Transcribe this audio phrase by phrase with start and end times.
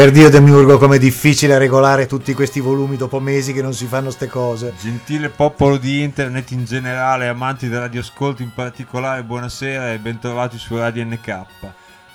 [0.00, 4.10] Per Dio Demiurgo, com'è difficile regolare tutti questi volumi dopo mesi che non si fanno
[4.10, 4.72] ste cose.
[4.80, 10.74] Gentile popolo di internet in generale, amanti del radioascolto in particolare, buonasera e bentrovati su
[10.78, 11.44] Radio NK.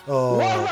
[0.05, 0.41] Oh.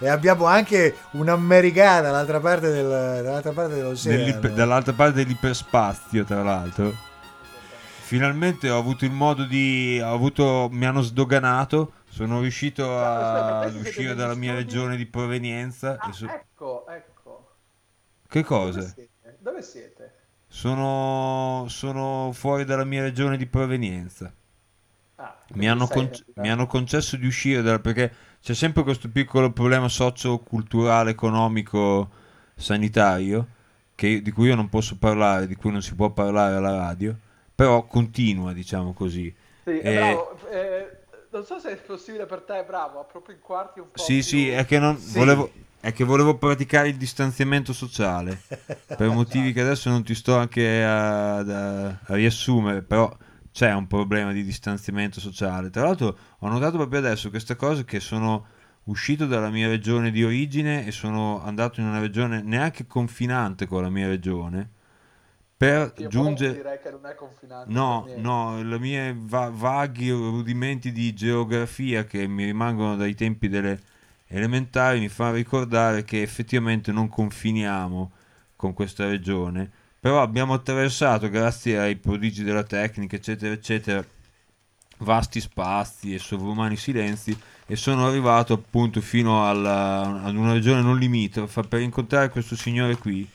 [0.00, 4.54] e abbiamo anche un'americana dall'altra parte, del, dall'altra parte dell'oceano.
[4.54, 6.92] dall'altra parte dell'iperspazio, tra l'altro.
[8.02, 9.98] Finalmente ho avuto il modo di...
[9.98, 15.98] Avuto, mi hanno sdoganato sono riuscito a uscire dalla mia regione di provenienza.
[15.98, 16.26] Ah, so...
[16.26, 17.56] Ecco, ecco.
[18.26, 18.78] Che cosa?
[18.78, 19.36] Dove siete?
[19.38, 20.14] Dove siete?
[20.48, 24.32] Sono, sono, fuori dalla mia regione di provenienza.
[25.16, 26.10] Ah, mi, hanno con...
[26.36, 27.78] mi, hanno concesso di uscire da...
[27.80, 32.08] perché c'è sempre questo piccolo problema socio-culturale, economico,
[32.54, 33.46] sanitario,
[33.94, 34.22] che...
[34.22, 37.14] di cui io non posso parlare, di cui non si può parlare alla radio,
[37.54, 39.34] però continua, diciamo così.
[39.64, 39.94] Sì, e...
[39.94, 40.96] bravo, eh,
[41.36, 44.02] non so se è possibile per te, bravo, proprio in quarti un po'.
[44.02, 44.22] Sì, più...
[44.22, 45.18] sì, è che, non, sì.
[45.18, 48.40] Volevo, è che volevo praticare il distanziamento sociale
[48.86, 53.14] per motivi che adesso non ti sto anche a, a, a riassumere, però
[53.52, 55.70] c'è un problema di distanziamento sociale.
[55.70, 58.46] Tra l'altro ho notato proprio adesso queste cose che sono
[58.84, 63.82] uscito dalla mia regione di origine e sono andato in una regione neanche confinante con
[63.82, 64.70] la mia regione
[65.56, 71.14] per giungere direi che non è confinante no no le mie va- vaghi rudimenti di
[71.14, 73.80] geografia che mi rimangono dai tempi delle
[74.28, 78.12] elementari mi fanno ricordare che effettivamente non confiniamo
[78.56, 79.70] con questa regione.
[80.00, 84.04] Però abbiamo attraversato grazie ai prodigi della tecnica eccetera eccetera
[84.98, 90.98] vasti spazi e sovrumani silenzi e sono arrivato appunto fino alla, ad una regione non
[90.98, 93.28] limitrofa per incontrare questo signore qui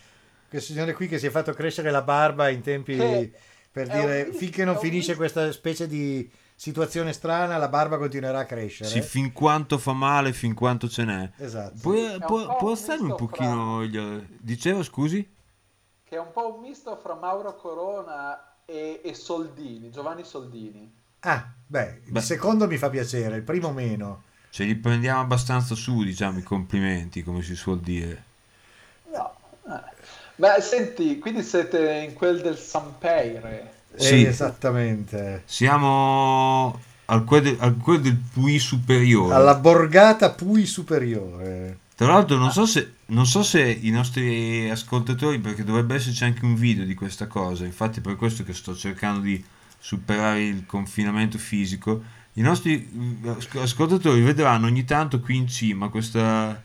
[0.52, 3.32] questo signore qui che si è fatto crescere la barba in tempi che
[3.72, 5.18] per dire un, finché non finisce un...
[5.18, 8.90] questa specie di situazione strana la barba continuerà a crescere.
[8.90, 11.32] Sì fin quanto fa male fin quanto ce n'è.
[11.38, 11.78] Esatto.
[11.82, 13.86] Puoi, può, può stare un pochino fra...
[13.86, 14.28] gli...
[14.42, 15.26] dicevo scusi?
[16.04, 20.94] Che è un po' un misto fra Mauro Corona e, e Soldini Giovanni Soldini.
[21.22, 22.20] Ah beh, beh.
[22.20, 24.24] il secondo mi fa piacere il primo meno.
[24.50, 28.24] Ce li prendiamo abbastanza su diciamo i complimenti come si suol dire.
[29.14, 29.34] No
[29.66, 30.20] eh.
[30.42, 33.74] Beh, senti, quindi siete in quel del Sampeire.
[33.96, 35.44] Sì, esattamente.
[35.46, 39.36] Siamo al quel, al quel del Pui superiore.
[39.36, 41.78] Alla borgata Pui superiore.
[41.96, 46.44] Tra l'altro non so, se, non so se i nostri ascoltatori, perché dovrebbe esserci anche
[46.44, 49.46] un video di questa cosa, infatti per questo che sto cercando di
[49.78, 52.02] superare il confinamento fisico,
[52.34, 52.90] i nostri
[53.60, 56.60] ascoltatori vedranno ogni tanto qui in cima questa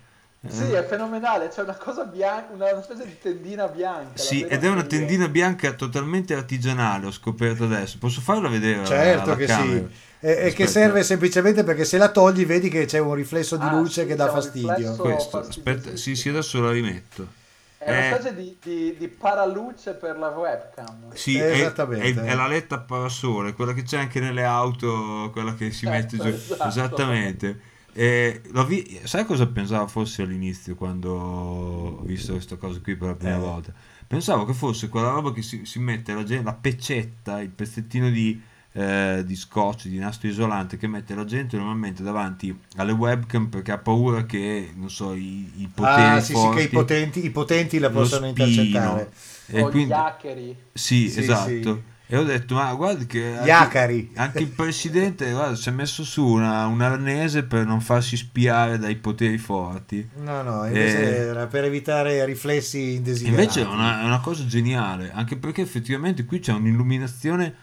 [0.48, 4.19] sì, è fenomenale, c'è una cosa bianca, una specie di tendina bianca.
[4.19, 7.97] Sì, ed è una tendina bianca totalmente artigianale, ho scoperto adesso.
[7.98, 8.84] Posso farla vedere?
[8.84, 9.86] Certo che camera?
[9.88, 10.04] sì.
[10.19, 13.72] E, che serve semplicemente perché se la togli vedi che c'è un riflesso di ah,
[13.72, 14.97] luce sì, che dà fastidio.
[14.97, 17.44] Questo, aspetta, sì, sì, adesso la rimetto.
[17.78, 21.12] È una specie di, di, di, paraluce per la webcam.
[21.12, 22.20] Sì, è, Esattamente.
[22.20, 26.16] È, è, la letta parasole, quella che c'è anche nelle auto, quella che si mette
[26.16, 26.26] giù.
[26.26, 26.66] Esatto.
[26.66, 27.60] Esattamente.
[27.99, 33.15] Eh, vi- sai cosa pensavo fosse all'inizio quando ho visto questa cosa qui per la
[33.15, 33.39] prima eh.
[33.39, 33.73] volta?
[34.07, 38.11] Pensavo che fosse quella roba che si, si mette la, gente, la peccetta, il pezzettino
[38.11, 38.39] di,
[38.73, 43.73] eh, di scotch, di nastro isolante che mette la gente normalmente davanti alle webcam perché
[43.73, 47.25] ha paura che, non so, i, i poteri ah, sì, forti, sì, che i potenti,
[47.25, 49.11] i potenti la possano intercettare.
[49.47, 50.57] E o quindi, gli hackeri.
[50.75, 51.75] Sì, sì esatto.
[51.75, 56.05] Sì e ho detto, ma guarda che anche, anche il presidente guarda, si è messo
[56.05, 60.09] su una, un arnese per non farsi spiare dai poteri forti.
[60.22, 61.27] No, no, invece e...
[61.27, 63.41] era per evitare riflessi indesiderati.
[63.42, 67.54] Invece è una, una, cosa geniale, anche perché effettivamente qui c'è un'illuminazione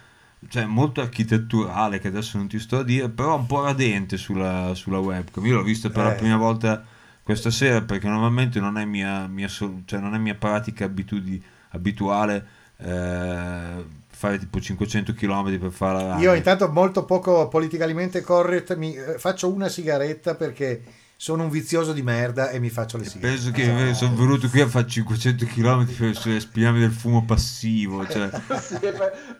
[0.49, 4.73] cioè, molto architetturale, che adesso non ti sto a dire, però un po' radente sulla,
[4.73, 5.45] sulla webcam.
[5.45, 6.09] Io l'ho vista per eh.
[6.09, 6.83] la prima volta
[7.23, 12.45] questa sera perché normalmente non è mia, mia, cioè non è mia pratica abitudi, abituale.
[12.75, 16.17] Eh, fare tipo 500 km per fare la.
[16.17, 20.81] Io intanto molto poco politicamente correct mi eh, faccio una sigaretta perché
[21.17, 23.51] sono un vizioso di merda e mi faccio le sigarette.
[23.51, 23.93] Penso che oh.
[23.93, 28.05] sono venuto qui a fare 500 km per respirarmi del fumo passivo.
[28.07, 28.29] Cioè.
[28.61, 28.77] sì,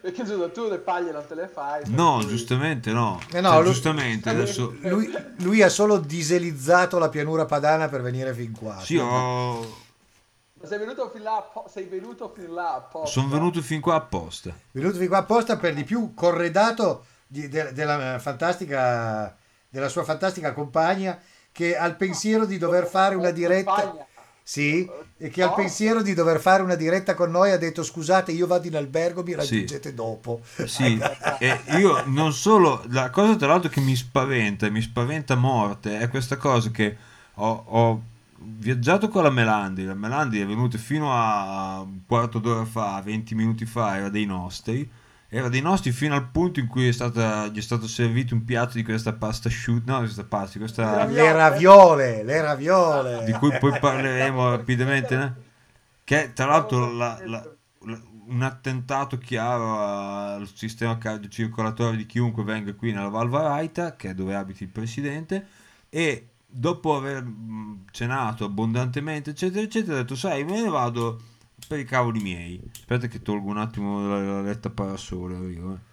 [0.01, 1.83] perché giusto, tu le paglie non te le fai.
[1.87, 2.27] No, lui...
[2.27, 3.21] giustamente no.
[3.31, 4.75] Eh no cioè, lui, giustamente adesso...
[4.81, 8.79] lui, lui, ha solo diselizzato la pianura padana per venire fin qua.
[8.81, 9.82] Sì, ho
[10.65, 13.09] sei venuto fin là, sei venuto fin là apposta.
[13.09, 14.55] Sono venuto fin qua apposta.
[14.71, 19.35] Venuto fin qua apposta per di più corredato di, de, della, fantastica,
[19.69, 21.19] della sua fantastica compagna
[21.51, 24.07] che al pensiero di dover fare una diretta...
[24.45, 24.85] Sì,
[25.17, 28.45] e che al pensiero di dover fare una diretta con noi ha detto scusate io
[28.45, 29.95] vado in albergo, mi raggiungete sì.
[29.95, 30.41] dopo.
[30.65, 30.99] Sì,
[31.39, 36.09] e io non solo, la cosa tra l'altro che mi spaventa, mi spaventa morte, è
[36.09, 36.97] questa cosa che
[37.35, 38.01] ho, ho
[38.45, 43.35] viaggiato con la Melandi, la Melandi è venuta fino a un quarto d'ora fa, 20
[43.35, 44.89] minuti fa, era dei nostri,
[45.29, 48.43] era dei nostri fino al punto in cui è stata, gli è stato servito un
[48.45, 53.23] piatto di questa pasta asciutta, no, questa pasta, questa, Le raviole, le raviole.
[53.25, 55.33] di cui poi parleremo rapidamente, né?
[56.03, 57.49] che tra l'altro la- la-
[57.85, 64.11] la- un attentato chiaro al sistema cardiocircolatorio di chiunque venga qui nella Val Varaita, che
[64.11, 65.45] è dove abita il presidente,
[65.89, 67.25] e dopo aver
[67.91, 71.21] cenato abbondantemente, eccetera, eccetera, ho detto, sai, me ne vado
[71.67, 72.61] per i cavoli miei.
[72.71, 75.91] Aspetta che tolgo un attimo la, la letta parasole, io, eh.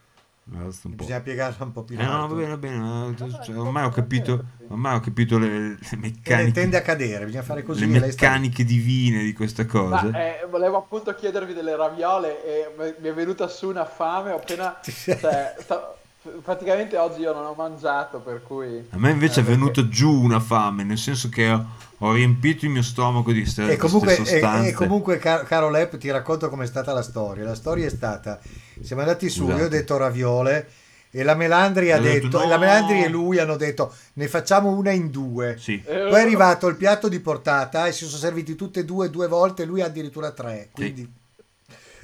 [0.82, 3.90] Bisogna piegarla un po' più in Eh, no, va bene, va bene, cioè, ormai ho
[3.90, 7.88] capito, ormai ho capito le, le E le meccaniche, tende a cadere, bisogna fare così.
[7.88, 10.10] le meccaniche divine di questa cosa.
[10.10, 14.32] Ma, eh, volevo appunto chiedervi delle raviole e mi- mi è venuta su una fame,
[14.32, 14.76] ho appena...
[14.82, 15.94] cioè, sta-
[16.42, 18.86] praticamente oggi io non ho mangiato, per cui...
[18.90, 21.64] A me invece Eh, è perché- venuta giù una fame, nel senso che ho,
[21.98, 24.68] ho riempito il mio stomaco di queste, E comunque, queste e- sostanze.
[24.68, 27.44] e comunque Car- caro Lepp, ti racconto com'è stata la storia.
[27.44, 28.38] La storia è stata:
[28.82, 29.60] siamo andati su, Scusate.
[29.60, 30.68] io ho detto raviole
[31.10, 32.44] e la Melandri ha detto, detto, no.
[32.44, 35.56] e la Melandri e lui hanno detto ne facciamo una in due.
[35.58, 38.84] Sì, Eh, Poi è arrivato il piatto di portata e si sono serviti tutte e
[38.84, 40.68] due due volte, lui addirittura tre.
[40.72, 41.10] Quindi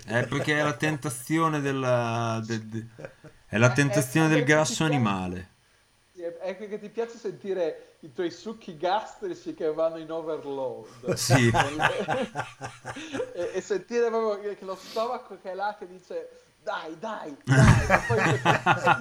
[0.09, 2.87] è perché è la tentazione della, de- de-
[3.57, 5.55] è la Ma è tentazione del grasso animale.
[6.13, 11.13] Sì, È che ti piace sentire i tuoi succhi gastrici che vanno in overload.
[11.17, 11.51] Sì.
[13.35, 16.31] e, e sentire proprio che, lo stomaco che è là che dice
[16.63, 18.19] dai, dai, dai, e poi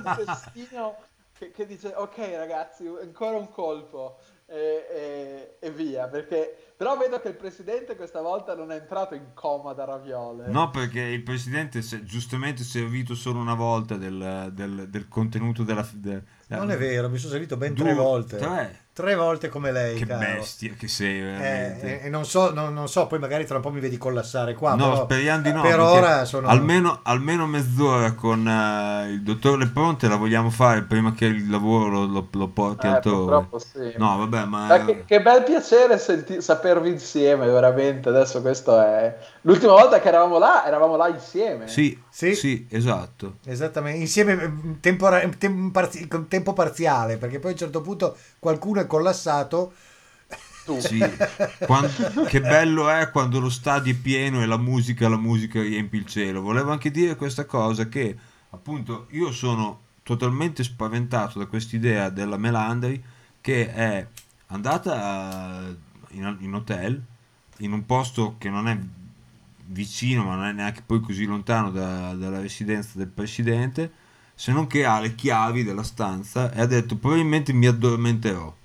[0.04, 0.98] l'intestino
[1.38, 4.18] che, che dice ok ragazzi, ancora un colpo
[4.48, 6.08] e, e- e via.
[6.08, 6.58] Perché...
[6.78, 10.48] Però vedo che il presidente questa volta non è entrato in coma da raviole.
[10.48, 15.64] No, perché il presidente si è giustamente servito solo una volta del, del- del contenuto
[15.64, 15.88] della...
[15.94, 18.38] de- non è vero, mi sono servito ben Due- tre volte.
[18.38, 18.85] Tre?
[18.96, 20.20] Tre volte come lei, Che caro.
[20.20, 22.02] bestia che sei Eh, veramente.
[22.02, 24.54] e, e non, so, non, non so, poi magari tra un po' mi vedi collassare
[24.54, 24.74] qua.
[24.76, 25.62] no, però speriamo di no.
[25.64, 26.48] Per ora sono...
[26.48, 31.90] almeno, almeno mezz'ora con eh, il dottor Lepronte la vogliamo fare prima che il lavoro
[31.90, 33.48] lo, lo- lo porti Eh, altrove.
[33.58, 33.94] sì.
[33.98, 34.66] No, vabbè, ma...
[34.68, 38.08] Ma che, che bel piacere senti- sapervi insieme, veramente.
[38.08, 39.14] Adesso questo è.
[39.42, 41.68] L'ultima volta che eravamo là, eravamo là insieme.
[41.68, 42.34] Sì, Sì.
[42.34, 43.40] sì, esatto.
[43.46, 48.16] Esattamente, insieme eh, tempora- tem- parzi- con tempo parziale, perché poi a un certo punto
[48.40, 49.74] qualcuno è collassato.
[50.66, 50.80] Tu.
[50.82, 51.00] Sì.
[51.60, 51.88] Quan-
[52.28, 56.08] che bello è quando lo stadio è pieno e la musica, la musica riempie il
[56.08, 56.42] cielo.
[56.42, 58.18] Volevo anche dire questa cosa che
[58.50, 63.04] appunto io sono totalmente spaventato da quest'idea della Melandri
[63.42, 64.08] che è
[64.48, 65.76] andata eh,
[66.16, 67.02] in, in hotel
[67.60, 68.78] in un posto che non è
[69.68, 73.92] vicino ma non è neanche poi così lontano da- dalla residenza del presidente
[74.36, 78.56] se non che ha le chiavi della stanza e ha detto probabilmente mi addormenterò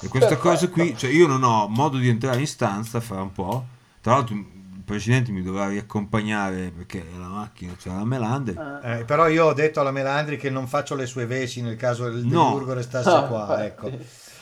[0.00, 0.48] e questa Perfetto.
[0.48, 3.64] cosa qui, cioè io non ho modo di entrare in stanza fra un po'.
[4.00, 4.44] Tra l'altro il
[4.84, 8.80] presidente mi dovrà riaccompagnare perché la macchina c'è la Melander.
[8.84, 8.98] Eh.
[9.00, 12.08] Eh, però io ho detto alla Melandri che non faccio le sue veci nel caso
[12.08, 12.50] del No.
[12.50, 13.40] Burgo restasse Ah, qua.
[13.42, 13.62] infatti.
[13.62, 13.90] Ecco.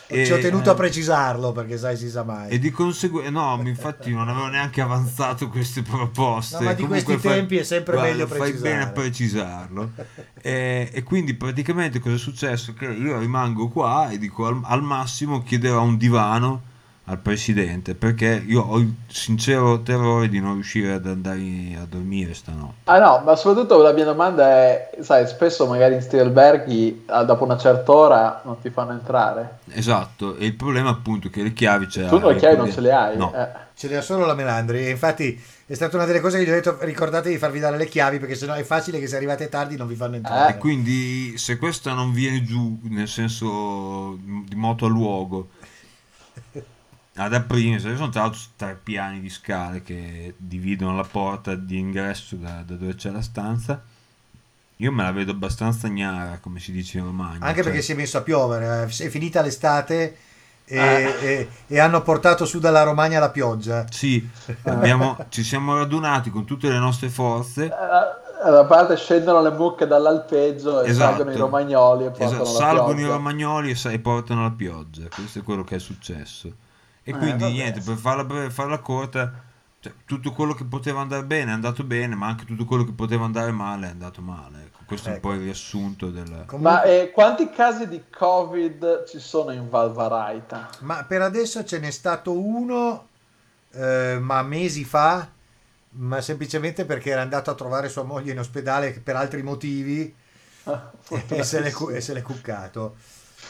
[0.06, 2.50] E- Ci ho tenuto a precisarlo perché sai si sa mai.
[2.50, 6.58] E di conseguenza, no, infatti non avevo neanche avanzato queste proposte.
[6.58, 8.68] No, ma di Comunque questi fai- tempi è sempre guarda, meglio Fai precisare.
[8.70, 9.90] bene a precisarlo.
[10.42, 12.74] e, e quindi praticamente cosa è successo?
[12.74, 16.62] Che io rimango qua e dico al, al massimo chiederò un divano
[17.06, 22.32] al presidente perché io ho il sincero terrore di non riuscire ad andare a dormire
[22.32, 22.76] stanotte.
[22.84, 27.24] Ah no, ma soprattutto la mia domanda è, sai, spesso magari in sti alberghi ah,
[27.24, 29.58] dopo una certa ora non ti fanno entrare.
[29.72, 32.80] Esatto, e il problema appunto è che le chiavi ce tu le chiavi non ce
[32.80, 33.16] le hai.
[33.16, 33.32] No.
[33.34, 33.62] eh.
[33.76, 36.54] Ce l'ha solo la Melandri e infatti è stata una delle cose che gli ho
[36.54, 39.76] detto ricordatevi di farvi dare le chiavi perché sennò è facile che se arrivate tardi
[39.76, 40.54] non vi fanno entrare.
[40.54, 45.48] E quindi se questa non viene giù, nel senso di moto a luogo,
[47.16, 51.78] ad aprile, se sono tra l'altro tre piani di scale che dividono la porta di
[51.78, 53.80] ingresso da, da dove c'è la stanza,
[54.78, 57.44] io me la vedo abbastanza gnara, come si dice in Romagna.
[57.44, 60.16] Anche cioè- perché si è messo a piovere, eh, è finita l'estate
[60.64, 60.98] e, Ah.
[60.98, 63.84] e- e hanno portato su dalla Romagna la pioggia.
[63.90, 64.26] Sì,
[64.64, 67.66] abbiamo- ci siamo radunati con tutte le nostre forze.
[67.66, 71.14] Eh, Da parte scendono le mucche dall'alpeggio e Esatto.
[71.14, 73.12] salgono i romagnoli e portano Esatto, la salgono i pioggia.
[73.14, 75.08] romagnoli e, sa- e portano la pioggia.
[75.08, 76.52] Questo è quello che è successo.
[77.04, 77.52] E Eh, quindi vabbè.
[77.52, 79.32] niente, per farla, per farla corta,
[79.80, 82.92] cioè, tutto quello che poteva andare bene è andato bene, ma anche tutto quello che
[82.92, 84.64] poteva andare male è andato male.
[84.64, 85.28] Ecco, questo è un Ecco.
[85.28, 86.46] po' il riassunto del...
[86.46, 90.70] Comunque- Ma eh, quanti casi di Covid ci sono in Valvaraita?
[90.78, 93.08] Ma per adesso ce n'è stato uno,
[93.72, 95.30] eh, ma mesi fa,
[95.96, 100.14] ma semplicemente perché era andato a trovare sua moglie in ospedale per altri motivi
[101.28, 102.96] e se l'è, e se l'è cuccato.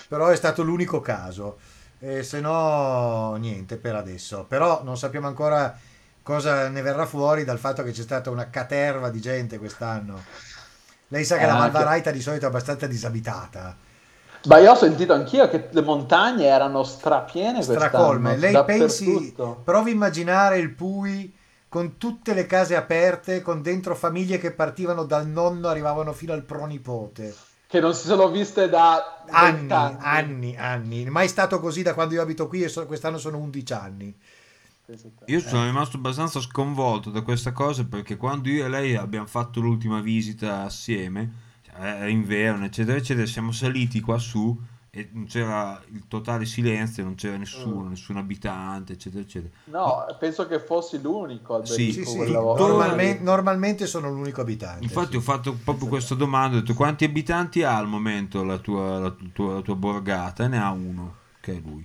[0.08, 1.58] Però è stato l'unico caso.
[1.98, 4.44] E se no niente per adesso.
[4.48, 5.76] Però non sappiamo ancora
[6.22, 10.22] cosa ne verrà fuori dal fatto che c'è stata una caterva di gente quest'anno.
[11.08, 13.76] Lei sa che Eh, la anche- Malvaraita di solito è abbastanza disabitata.
[14.46, 18.36] Ma io ho sentito anch'io che le montagne erano strapiene Stracolme.
[18.36, 19.34] Lei pensi,
[19.64, 21.34] provi a immaginare il Pui
[21.68, 26.42] con tutte le case aperte, con dentro famiglie che partivano dal nonno, arrivavano fino al
[26.42, 27.34] pronipote.
[27.74, 30.56] Che non si sono viste da Anni, 20 anni.
[30.56, 31.10] anni.
[31.10, 34.16] Mai stato così da quando io abito qui e so- quest'anno sono 11 anni.
[35.24, 39.58] Io sono rimasto abbastanza sconvolto da questa cosa perché quando io e lei abbiamo fatto
[39.58, 44.56] l'ultima visita assieme, cioè, era inverno, eccetera, eccetera, siamo saliti qua su
[44.96, 47.88] e non c'era il totale silenzio, non c'era nessuno, Mm.
[47.88, 49.52] nessun abitante, eccetera, eccetera.
[49.64, 52.64] No, penso che fossi l'unico al Sì, Sì, sì, quella volta.
[52.64, 54.84] normalme- normalmente sono l'unico abitante.
[54.84, 55.16] Infatti sì.
[55.16, 59.14] ho fatto proprio questa domanda, ho detto quanti abitanti ha al momento la tua, la
[59.32, 60.44] tua- la tua borgata?
[60.44, 61.84] E ne ha uno, che è lui.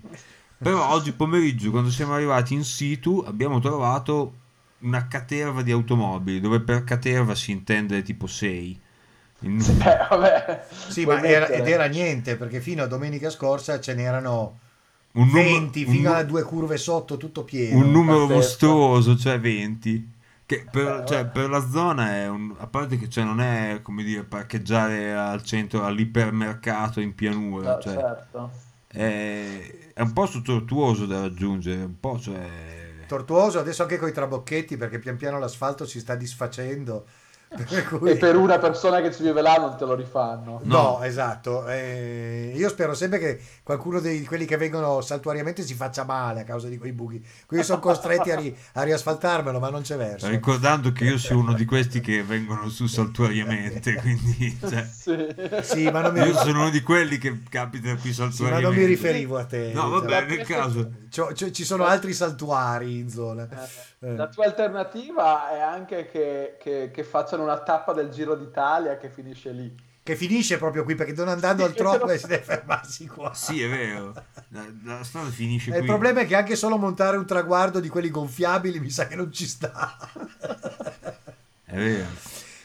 [0.60, 4.34] Però oggi pomeriggio, quando siamo arrivati in situ, abbiamo trovato
[4.82, 8.80] una caterva di automobili, dove per caterva si intende tipo 6.
[9.42, 10.66] In- Eh, vabbè.
[10.90, 14.60] Sì, ma era, ed era niente perché fino a domenica scorsa ce n'erano
[15.14, 17.78] un, numero- 20 un fino nu- a due curve sotto, tutto pieno.
[17.80, 18.36] un numero Pazzesco.
[18.36, 20.18] mostruoso, cioè 20.
[20.46, 22.54] Che per, Eh, cioè, per la zona è un.
[22.58, 27.78] A parte che cioè, non è come dire parcheggiare al centro, all'ipermercato in pianura.
[27.78, 28.52] Eh, Cioè, certo.
[28.88, 31.84] è, è un posto tortuoso da raggiungere.
[31.84, 32.50] Un po', cioè.
[33.08, 37.06] Tortuoso, adesso anche con i trabocchetti perché pian piano l'asfalto si sta disfacendo.
[37.90, 40.60] Cui- E per una persona che ci vive là non te lo rifanno.
[40.64, 41.04] No, No.
[41.04, 41.68] esatto.
[41.68, 46.44] Eh, io spero sempre che qualcuno di quelli che vengono saltuariamente si faccia male a
[46.44, 47.26] causa di quei buchi.
[47.48, 50.28] Quindi sono costretti a, ri- a riasfaltarmelo, ma non c'è verso.
[50.28, 55.18] Ricordando che io sono uno di questi che vengono su saltuariamente, quindi cioè, Sì.
[55.64, 58.68] Sì, ma non mi, io sono uno di quelli che capita qui sì, ma saltuariamente.
[58.68, 59.72] non mi riferivo a te.
[59.74, 60.90] No, vabbè, Cioè, nel caso.
[61.10, 63.48] c'ho- ci sono altri saltuari in zona.
[64.02, 68.98] Eh, La tua alternativa è anche che, che- che facciano una tappa del Giro d'Italia
[68.98, 69.74] che finisce lì.
[70.04, 73.34] Che finisce proprio qui perché non andando Sì, altrove lo si deve fermarsi qua.
[73.34, 74.14] Sì, è vero.
[74.50, 75.88] La, la strada finisce E il qui.
[75.88, 79.32] problema è che anche solo montare un traguardo di quelli gonfiabili mi sa che non
[79.32, 79.98] ci sta.
[81.64, 82.08] È vero.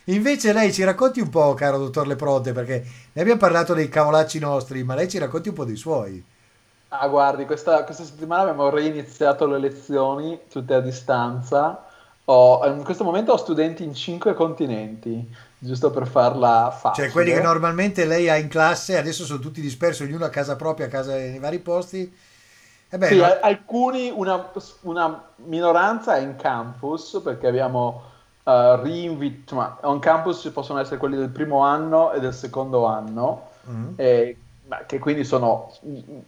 [0.05, 4.39] Invece lei ci racconti un po', caro dottor Leprote, perché ne abbiamo parlato dei cavolacci
[4.39, 6.25] nostri, ma lei ci racconti un po' dei suoi.
[6.97, 11.85] Ah, guardi, questa, questa settimana abbiamo reiniziato le lezioni tutte a distanza.
[12.27, 17.07] Ho- in questo momento ho studenti in cinque continenti, giusto per farla facile.
[17.07, 20.55] Cioè quelli che normalmente lei ha in classe, adesso sono tutti dispersi, ognuno a casa
[20.55, 22.17] propria, a casa nei vari posti.
[22.89, 24.51] E beh, Sì, no- alcuni, una,
[24.83, 28.03] una minoranza è in campus perché abbiamo
[28.45, 32.85] uh, reinvitato, ma on campus ci possono essere quelli del primo anno e del secondo
[32.87, 33.93] anno, Mm.
[33.97, 34.44] eh, ma
[34.87, 35.71] che quindi sono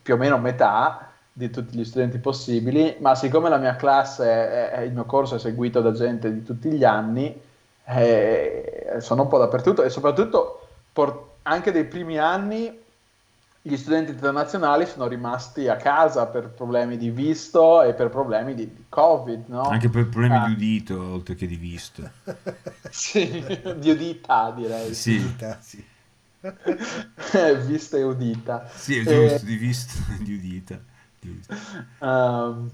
[0.02, 4.71] più o meno metà di tutti gli studenti possibili, ma siccome la mia classe, è-
[4.71, 7.38] è- il mio corso è seguito da gente di tutti gli anni,
[7.85, 12.85] eh, sono un po' dappertutto e soprattutto por- anche dei primi anni
[13.62, 18.73] gli studenti internazionali sono rimasti a casa per problemi di visto e per problemi di,
[18.73, 19.62] di Covid, no?
[19.62, 20.47] Anche per problemi Ah.
[20.47, 22.09] di udito, oltre che di visto.
[22.90, 23.45] Sì,
[23.76, 24.95] di udita direi.
[24.95, 25.85] Sì, Vita, sì.
[27.66, 28.68] Vista e udita.
[28.72, 30.80] sì, è Eh, giusto, di visto e di udita.
[31.18, 31.50] Di udita.
[31.98, 32.70] Ehm,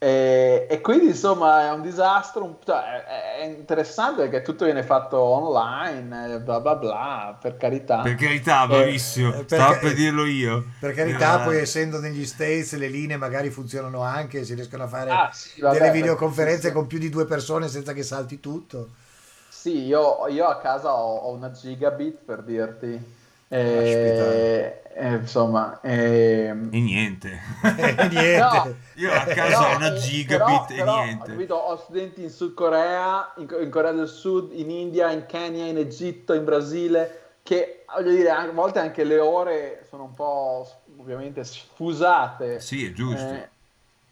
[0.00, 4.82] e, e quindi insomma è un disastro, un- cioè, è, è interessante perché tutto viene
[4.84, 8.02] fatto online, eh, bla bla bla, per carità.
[8.02, 9.34] Per carità, bravissimo.
[9.34, 10.64] eh, Stavo per dirlo io.
[10.78, 14.88] Per carità, Eh, poi essendo negli States le linee magari funzionano anche, si riescono a
[14.88, 18.90] fare Ah, sì, vabbè, delle videoconferenze con più di due persone senza che salti tutto.
[19.68, 23.16] Sì, io, io a casa ho, ho una gigabit per dirti.
[23.48, 27.38] E, e, insomma, ehm, E niente.
[27.76, 28.38] E niente.
[28.38, 28.74] No.
[28.94, 31.30] Io a casa ho una gigabit però- e però, niente.
[31.32, 35.66] capito, ho studenti in Sud Corea, in, in Corea del Sud, in India, in Kenya,
[35.66, 40.66] in Egitto, in Brasile, che voglio dire, a volte anche le ore sono un po'
[40.96, 42.58] ovviamente sfusate.
[42.60, 43.22] Sì, è giusto.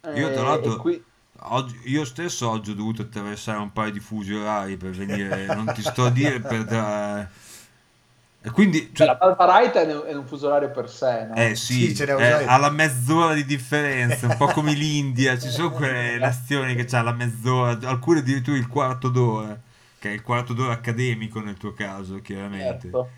[0.03, 1.05] Eh, Io, tra eh, l'altro, e qui-
[1.49, 5.71] Oggi- io stesso oggi ho dovuto attraversare un paio di fusi orari per venire, non
[5.73, 7.31] ti sto a dire per da...
[8.41, 11.35] E quindi, cioè, cioè, la Valparaita è, un- è un fuso orario per sé, no?
[11.37, 12.47] eh sì, Sì, ce già io.
[12.47, 17.13] alla mezz'ora di differenza, un po' come l'India, ci sono quelle nazioni che hanno la
[17.13, 19.61] mezz'ora, alcune addirittura il quarto d'ora,
[19.99, 22.89] che è il quarto d'ora accademico nel tuo caso, chiaramente.
[22.89, 23.11] Certo.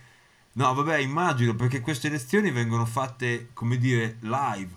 [0.55, 4.71] No, vabbè, immagino, perché queste lezioni vengono fatte, come dire, live.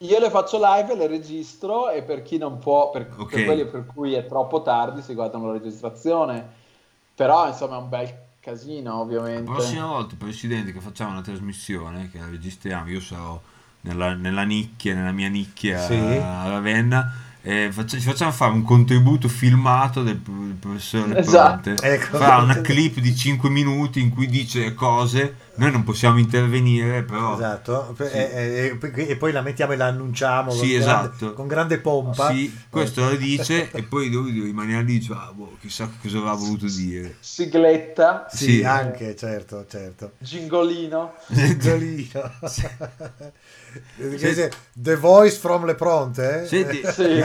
[0.00, 3.32] Io le faccio live le registro e per chi non può, per, Ok.
[3.34, 6.46] per quelli per cui è troppo tardi si guardano la registrazione,
[7.14, 9.50] però insomma è un bel casino La ovviamente.
[9.50, 13.40] prossima volta, Presidente, che facciamo una trasmissione, che la registriamo, io sarò
[13.82, 15.94] nella, nella nicchia, nella mia nicchia Sì.
[15.94, 17.12] a Ravenna.
[17.40, 21.70] E faccia- ci facciamo fare un contributo filmato del, del professore Esatto.
[21.70, 21.88] Leponte.
[21.94, 22.16] Ecco.
[22.18, 27.34] Fa una clip di 5 minuti in cui dice cose, noi non possiamo intervenire, però
[27.34, 28.02] Esatto, Sì.
[28.04, 31.32] e, e- e poi la mettiamo e la annunciamo Sì, con, grande, esatto.
[31.34, 32.30] con grande pompa.
[32.30, 36.18] sì, questo lo dice e poi lui rimane lì e dice, ah, boh, chissà cosa
[36.18, 37.16] avrà voluto dire.
[37.20, 38.64] Sigletta, Sì, Sì.
[38.64, 40.12] anche, certo, certo.
[40.18, 41.14] gingolino.
[43.96, 46.42] Che dice, The Voice from Le Pronte?
[46.42, 46.46] eh?
[46.46, 47.22] Senti, Sì.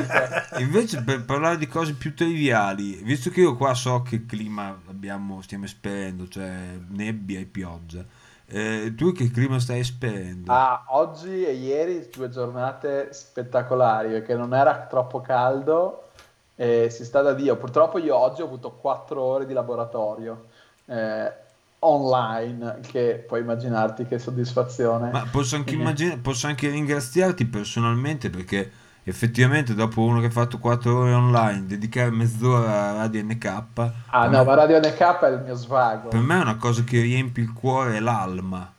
[0.62, 5.42] invece per parlare di cose più triviali, visto che io qua so che clima abbiamo,
[5.42, 8.04] stiamo esperendo, cioè nebbia e pioggia,
[8.52, 10.52] eh, tu che clima stai esperendo?
[10.52, 16.10] Ah, oggi e ieri due giornate spettacolari perché non era troppo caldo
[16.56, 17.56] e si sta da Dio.
[17.56, 20.46] Purtroppo io oggi ho avuto quattro ore di laboratorio
[20.86, 21.32] eh,
[21.80, 25.10] online, che puoi immaginarti che soddisfazione.
[25.12, 25.78] Ma posso anche, Eh.
[25.78, 28.72] immagina- posso anche ringraziarti personalmente perché
[29.04, 34.28] effettivamente dopo uno che ha fatto 4 ore online, dedicare mezz'ora a Radio NK, Ah
[34.28, 36.10] no, me, ma Radio NK è il mio svago.
[36.10, 38.72] per me è una cosa che riempie il cuore e l'alma.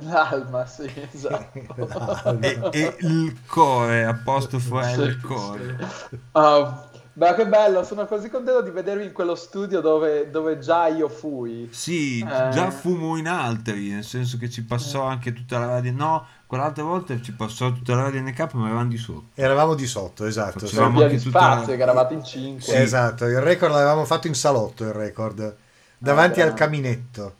[0.00, 2.38] L'alma, sì, esatto.
[2.40, 5.76] E, e il core, apostrofo Sì, il core.
[5.88, 6.18] sì.
[6.32, 10.86] Ah, ma che bello, sono così contento di vedervi in quello studio dove, dove già
[10.88, 11.68] io fui.
[11.72, 12.48] Sì, Eh.
[12.48, 15.92] già fumo in altri, nel senso che ci passò anche tutta la radio.
[15.92, 19.26] No, quell'altra volta ci passò tutta la radio NK, ma eravamo di sotto.
[19.34, 20.66] Eravamo di sotto, esatto.
[20.66, 22.62] Via anche di tutta spazio, la- che eravate in cinque.
[22.62, 22.74] Sì.
[22.74, 25.56] Esatto, il record l'avevamo fatto in salotto, il record,
[25.96, 27.34] davanti Ah, al caminetto.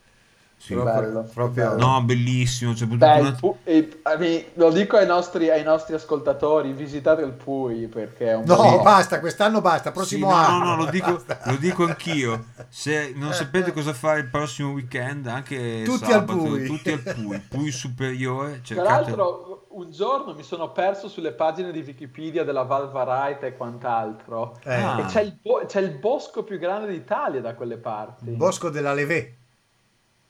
[0.61, 0.75] Sì.
[0.75, 1.87] Proprio- Bello, proprio- bello.
[1.87, 2.73] No, bellissimo.
[2.73, 7.23] Potuto Beh, un il attimo- Pu- mean, lo dico ai nostri, ai nostri ascoltatori, visitate
[7.23, 10.59] il Pui perché è un No, bel- basta, quest'anno basta, prossimo Sì, no, anno.
[10.65, 12.45] no, no, lo dico, lo dico anch'io.
[12.69, 16.67] Se non sapete cosa fare il prossimo weekend, anche Tutti al sabato, Pui.
[16.67, 18.51] tutti al Pui, Pui superiore.
[18.57, 18.89] Tra Cercate...
[18.89, 24.59] l'altro, un giorno mi sono perso sulle pagine di Wikipedia della Valvarite e quant'altro.
[24.65, 25.01] Eh, Ah.
[25.01, 28.29] E c'è il, bo- c'è il bosco più grande d'Italia da quelle parti.
[28.29, 29.39] il bosco della Levè.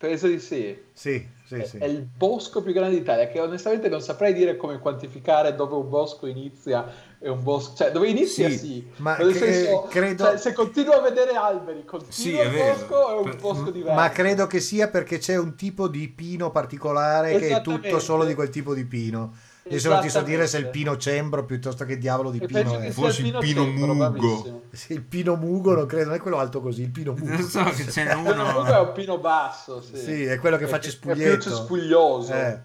[0.00, 0.74] Penso di sì.
[0.94, 1.76] Sì, sì, È- sì.
[1.76, 5.90] È il bosco più grande d'Italia, che onestamente non saprei dire come quantificare dove un
[5.90, 7.76] bosco inizia e un bosco...
[7.76, 11.84] Cioè, dove inizia Sì, sì, ma che- senso, credo- cioè, se continuo a vedere alberi,
[11.84, 12.72] continua Sì, il è vero.
[12.72, 13.94] bosco è un Per- bosco diverso.
[14.00, 18.24] Ma credo che sia perché c'è un tipo di pino particolare che è tutto solo
[18.24, 19.34] di quel tipo di pino.
[19.66, 22.46] Adesso non ti so dire se è il pino cembro piuttosto che diavolo di E
[22.46, 22.62] pino è.
[22.80, 24.62] che sia Forse il pino centro, mugo.
[24.72, 27.30] Sì, il pino mugo non credo, non è quello alto così, il pino mugo.
[27.30, 28.80] Non so che c'è Il pino mugo è uno...
[28.82, 29.96] un pino basso, sì.
[29.96, 31.40] Sì, è quello che fa È- È più cespuglietto.
[31.50, 32.32] cespuglioso.
[32.34, 32.58] Eh.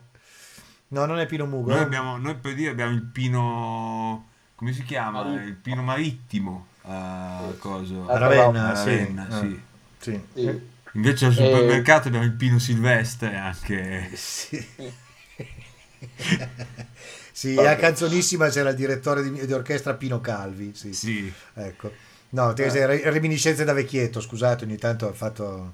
[0.87, 1.69] No, non è pino mugo.
[1.71, 4.27] Noi, è- abbiamo, noi per dire abbiamo il pino...
[4.55, 5.23] come si chiama?
[5.23, 5.45] Marittimo.
[5.47, 6.65] Il pino marittimo.
[6.83, 8.07] a coso.
[8.07, 8.89] A Ravenna, A sì.
[8.89, 9.31] Ravenna, Eh.
[9.39, 9.61] sì.
[9.99, 10.21] Sì.
[10.33, 10.73] Sì.
[10.93, 11.35] Invece al Eh.
[11.35, 14.09] supermercato abbiamo il pino silvestre anche.
[14.13, 14.65] Sì.
[17.35, 20.71] Sì, a Canzonissima c'era il direttore di, di orchestra Pino Calvi.
[20.73, 20.93] Sì.
[20.93, 21.31] Sì.
[21.55, 21.91] Ecco.
[22.29, 22.85] No, Eh.
[22.85, 25.73] re- reminiscenze da vecchietto, scusate, ogni tanto ho fatto...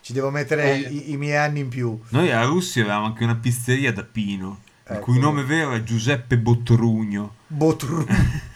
[0.00, 0.88] Ci devo mettere Eh.
[0.88, 2.00] i, i miei anni in più.
[2.08, 5.00] Noi a Russia avevamo anche una pizzeria da Pino, il Ecco.
[5.04, 7.34] cui nome vero è Giuseppe Bottrugno.
[7.46, 8.06] Botru.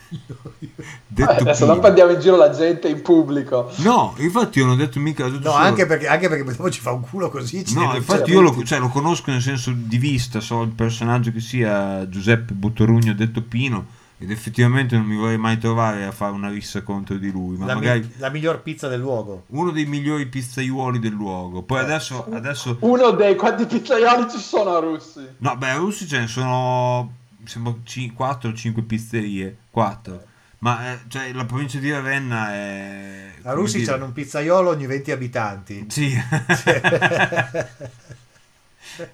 [1.07, 3.71] Detto Eh, adesso non prendiamo in giro la gente in pubblico.
[3.77, 5.27] No, infatti io non ho detto mica...
[5.27, 7.65] No, solo- anche perché, anche perché dopo ci fa un culo così.
[7.65, 11.31] ci No, infatti io lo, cioè, lo conosco nel senso di vista, so il personaggio
[11.33, 16.33] che sia Giuseppe Bottorugno detto Pino ed effettivamente non mi vorrei mai trovare a fare
[16.33, 19.45] una rissa contro di lui, ma la, mi- magari la miglior pizza del luogo.
[19.49, 21.63] uno dei migliori pizzaiuoli del luogo.
[21.63, 25.27] Poi adesso, adesso Uno dei quanti pizzaioli ci sono a Russi?
[25.39, 27.75] no, beh, a Russi ce ne sono mi sembra
[28.15, 30.23] 4 o 5 pizzerie, 4.
[30.59, 34.87] Ma eh, cioè, la provincia di Ravenna è A Russi dire- c'hanno un pizzaiolo ogni
[34.87, 35.87] 20 abitanti.
[35.91, 36.17] Sì.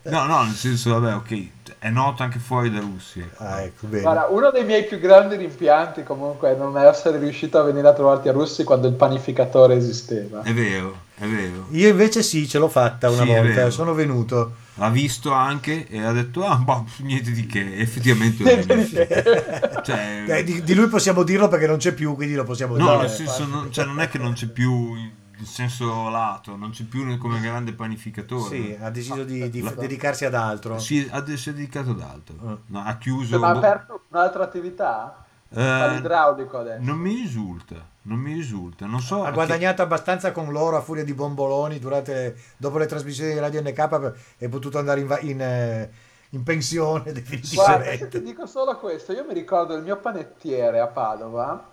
[0.03, 1.49] no, no, nel senso, vabbè, ok,
[1.81, 3.29] è noto anche fuori da Russia.
[3.37, 4.03] Ah, ecco, bene.
[4.03, 7.95] Guarda, uno dei miei più grandi rimpianti comunque è non essere riuscito a venire a
[7.95, 10.43] trovarti a Russi quando il panificatore esisteva.
[10.43, 11.66] È vero, è vero.
[11.71, 14.60] Io invece sì, ce l'ho fatta una Sì, volta, sono venuto.
[14.81, 17.77] L'ha visto anche e ha detto, ah, boh, niente di che.
[17.77, 18.43] Effettivamente,
[19.85, 22.87] cioè, Eh, di, di lui possiamo dirlo perché non c'è più, quindi lo possiamo no,
[22.87, 22.97] dire.
[22.97, 26.85] nel senso, non, cioè, non è che non c'è più il senso lato, non c'è
[26.85, 28.57] più come grande panificatore.
[28.57, 30.79] Sì, ha deciso di, di La- dedicarsi ad altro.
[30.79, 32.37] Si, ha, si è dedicato ad altro.
[32.47, 32.59] Ah.
[32.66, 33.38] No, ha chiuso.
[33.38, 35.25] Ma ha boh, aperto un'altra attività?
[35.53, 36.83] eh, l'idraulico adesso.
[36.83, 38.87] non mi risulta, non mi risulta.
[38.87, 39.23] Non so.
[39.23, 43.39] Ha che- guadagnato abbastanza con loro a furia di bomboloni durante, dopo le trasmissioni di
[43.39, 45.91] Radio NK è potuto andare in, va- in, eh,
[46.31, 48.09] in pensione Guarda, io definitivamente.
[48.09, 49.13] ti dico solo questo.
[49.13, 51.69] Io mi ricordo il mio panettiere a Padova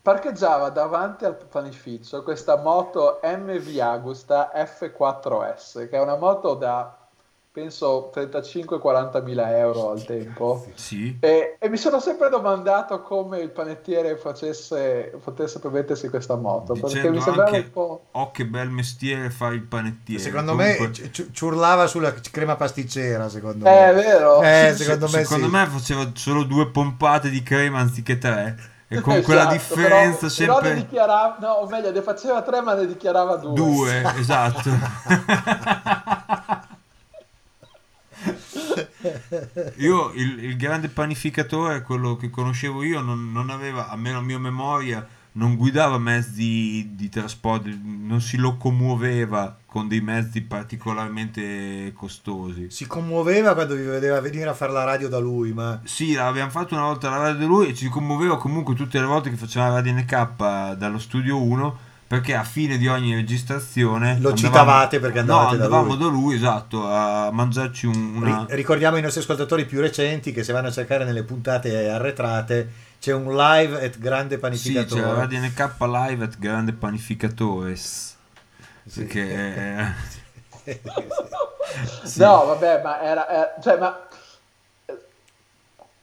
[0.00, 6.96] parcheggiava davanti al panificio questa moto MV Agusta F4S, che è una moto da
[7.58, 10.66] penso 35-40 mila euro al tempo.
[10.74, 11.16] Sì.
[11.20, 16.74] E, e mi sono sempre domandato come il panettiere facesse, potesse permettersi questa moto.
[16.74, 18.02] perché Dicendo mi sembrava anche, un po'.
[18.12, 20.22] oh che bel mestiere fare il panettiere.
[20.22, 23.90] Secondo Comunque, me ci- ci urlava sulla crema pasticcera, secondo Eh, me.
[23.90, 24.42] è vero.
[24.42, 25.52] Eh, se- secondo me secondo sì.
[25.52, 28.56] me faceva solo due pompate di crema anziché tre.
[28.90, 30.54] E con quella Esatto, differenza però, sempre...
[30.60, 33.52] però ne dichiarava, no, o meglio, ne faceva tre, ma ne dichiarava due.
[33.52, 34.70] Due, esatto.
[39.76, 44.38] io il, il grande panificatore, quello che conoscevo io, non, non aveva, almeno a mia
[44.38, 52.70] memoria, non guidava mezzi di trasporto, non si locomuoveva con dei mezzi particolarmente costosi.
[52.70, 56.50] Si commuoveva quando vi vedeva venire a fare la radio da lui, ma Sì, l'abbiamo
[56.50, 59.36] fatto una volta alla radio di lui e ci commuoveva comunque tutte le volte che
[59.36, 64.36] faceva la radio NK dallo studio 1 perché a fine di ogni registrazione Lo andavamo-
[64.36, 65.98] citavate perché andavate no, da andavamo lui.
[65.98, 70.42] da lui esatto a mangiarci un- una ri- ricordiamo ai nostri ascoltatori più recenti che
[70.42, 75.00] se vanno a cercare nelle puntate arretrate c'è un live at grande sì, panificatore.
[75.02, 78.16] c'è la radio NK live at grande panificatores
[78.86, 79.00] Sì.
[79.04, 79.94] perché
[80.64, 80.76] eh,
[82.04, 82.20] sì.
[82.20, 83.28] No, vabbè, ma era...
[83.28, 84.07] era- cioè, ma...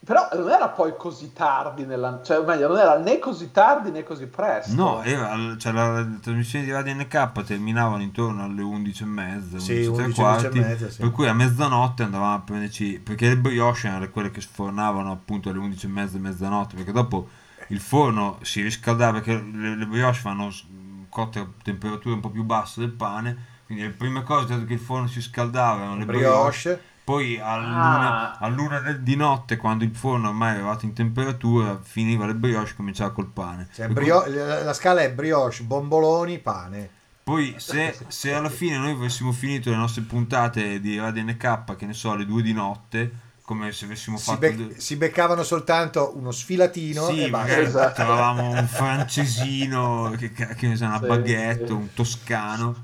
[0.06, 2.22] Però non era poi così tardi nella...
[2.24, 4.76] Cioè, meglio, non era né così tardi né così presto.
[4.76, 9.58] No, era, cioè, la, le trasmissioni di Radio NK terminavano intorno alle 11 e mezza,
[9.58, 11.00] Sì, 11 e tre 11, quarti, 11 e mezza, sì.
[11.02, 15.50] per cui a mezzanotte andavamo a prenderci, perché le brioche erano quelle che sfornavano appunto
[15.50, 17.28] alle 11 e mezza, mezzanotte, perché dopo
[17.70, 20.66] il forno si riscaldava, perché le, le brioche fanno s-
[21.10, 24.74] cotte a temperature un po' più basse del pane, quindi le prime cose, dato che
[24.74, 26.82] il forno si scaldava, erano le brioche, brioche.
[27.06, 28.38] Poi all'una, Ah.
[28.40, 32.72] all'una del- di notte, quando il forno ormai è arrivato in temperatura, finiva le brioche
[32.72, 33.68] e cominciava col pane.
[33.74, 36.90] Cioè, brio- la, la scala è brioche, bomboloni, pane.
[37.24, 41.86] poi se, se alla fine noi avessimo finito le nostre puntate di Radio NK, che
[41.86, 43.12] ne so, alle 2 di notte,
[43.44, 44.40] come se avessimo Si, fatto...
[44.40, 47.48] bec- de- si beccavano soltanto uno sfilatino sì, e basta.
[47.48, 47.94] magari Esatto.
[48.04, 51.72] trovavamo un francesino, che, che ne so, una Sì, baguette, sì.
[51.72, 52.76] un toscano.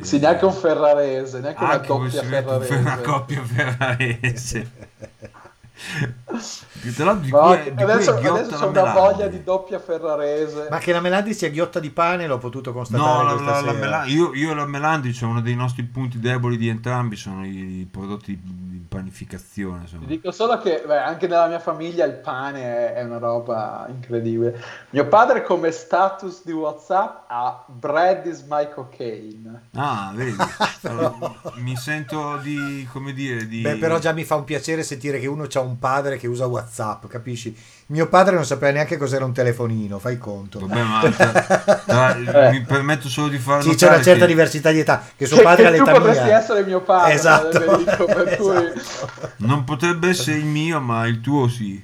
[0.00, 2.74] Sì, neanche un ferrarese, neanche una anche doppia possibilmente ferrarese.
[2.74, 4.70] una coppia ferrarese.
[7.04, 10.68] L'altro di No, cui, di adesso, c'è una voglia di doppia ferrarese.
[10.70, 13.72] Ma che la Melandi sia ghiotta di pane l'ho potuto constatare No, la, la- la.
[13.72, 17.44] Melandi- io, io e la Melandi, cioè uno dei nostri punti deboli di entrambi sono
[17.44, 19.82] i, i prodotti di panificazione.
[19.82, 20.02] insomma.
[20.02, 23.86] Ti dico solo che beh, anche nella mia famiglia il pane è, è una roba
[23.88, 24.62] incredibile.
[24.90, 29.68] Mio padre come status di WhatsApp ha Bread is my cocaine.
[29.74, 30.36] Ah, vedi,
[30.82, 31.14] Allora,
[31.56, 33.60] mi sento di, come dire, di...
[33.62, 36.46] Beh, però già mi fa un piacere sentire che uno ha un padre che usa
[36.46, 37.54] WhatsApp, capisci?
[37.88, 40.58] Mio padre non sapeva neanche cos'era un telefonino, fai conto.
[40.66, 42.16] Vabbè, ma tra- tra-
[42.48, 42.50] Eh.
[42.52, 45.40] mi permetto solo di fare Sì, c'è una certa che diversità di età, che suo
[45.42, 46.38] padre che ha tu l'età potresti mia.
[46.38, 47.50] essere mio padre, Esatto.
[47.60, 48.72] Federico, per cui...
[48.74, 49.30] Esatto.
[49.38, 51.82] non potrebbe essere il mio, ma il tuo sì.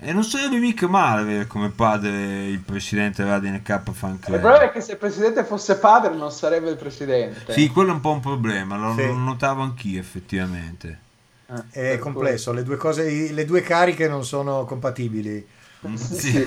[0.00, 4.60] E non sarebbe mica male avere come padre il presidente Radio NK Fan Il problema
[4.60, 7.52] è che se il presidente fosse padre non sarebbe il presidente.
[7.52, 9.04] Sì, quello è un po' un problema, lo, Sì.
[9.04, 11.00] lo notavo anch'io effettivamente.
[11.50, 15.46] Eh, È per complesso, le due, cose, le due cariche non sono compatibili.
[15.86, 16.46] Mm, Sì.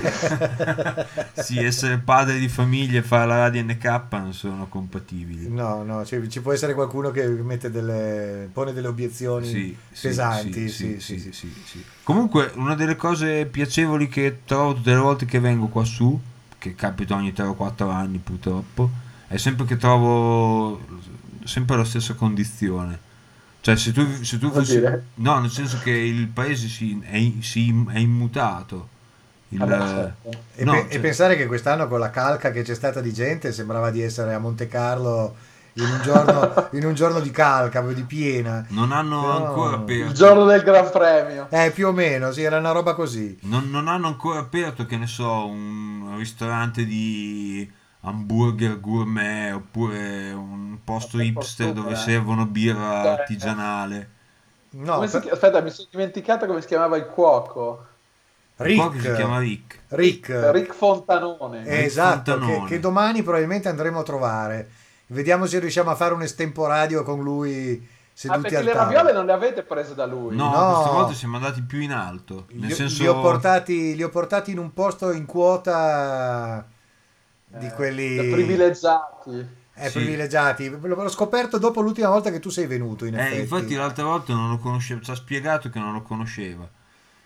[1.34, 1.58] Sì.
[1.58, 5.48] Essere padre di famiglia e fare la radio NK non sono compatibili.
[5.48, 10.08] No, no, ci, ci può essere qualcuno che mette delle, pone delle obiezioni Sì, sì,
[10.08, 10.68] pesanti.
[10.68, 11.32] sì, Sì, sì, sì.
[11.32, 11.84] sì, sì.
[12.02, 16.18] Comunque, una delle cose piacevoli che trovo tutte le volte che vengo qua su,
[16.58, 18.90] che capita ogni 3 o 4 anni purtroppo,
[19.28, 20.78] è sempre che trovo
[21.44, 23.10] sempre la stessa condizione.
[23.62, 24.74] Cioè, se tu, se tu fossi...
[24.80, 25.04] dire?
[25.14, 28.88] No, nel senso che il paese si, è, si- è immutato.
[29.50, 30.30] Il, Vabbè, certo.
[30.56, 33.12] E, no, pe- cioè- e pensare che quest'anno con la calca che c'è stata di
[33.12, 35.36] gente sembrava di essere a Monte Carlo
[35.74, 38.66] in un giorno, in un giorno di calca, di piena.
[38.70, 39.46] non hanno No.
[39.46, 40.06] ancora aperto.
[40.08, 41.46] Il giorno del Gran Premio.
[41.50, 43.38] Eh, più o meno, sì, era una roba così.
[43.42, 47.70] Non, non hanno ancora aperto, che ne so, un ristorante di
[48.04, 51.96] hamburger gourmet oppure un posto Vabbè, hipster posto, dove eh.
[51.96, 53.08] servono birra Eh.
[53.08, 54.10] artigianale.
[54.70, 57.86] No, Come si per- Aspetta, mi sono dimenticato come si chiamava il cuoco.
[58.56, 59.78] Che Rick, si chiama Rick.
[59.88, 61.64] Rick, Rick Fontanone.
[61.64, 62.68] Eh, esatto, che, Fontanone.
[62.68, 64.70] che domani probabilmente andremo a trovare.
[65.08, 68.90] Vediamo se riusciamo a fare un estemporadio con lui Ah, seduti perché al le tavolo.
[68.96, 70.36] raviole non le avete prese da lui.
[70.36, 70.72] No, No.
[70.74, 72.46] questa volta siamo andati più in alto.
[72.52, 76.64] Nel Li, senso, li ho portati, li ho portati in un posto in quota
[77.58, 79.46] di Eh, quelli da privilegiati.
[79.74, 79.92] eh, Sì.
[79.98, 80.68] privilegiati.
[80.68, 83.04] L'ho l'ho scoperto dopo l'ultima volta che tu sei venuto.
[83.04, 86.68] In Eh, infatti l'altra volta non lo conosceva, ci ha spiegato che non lo conosceva.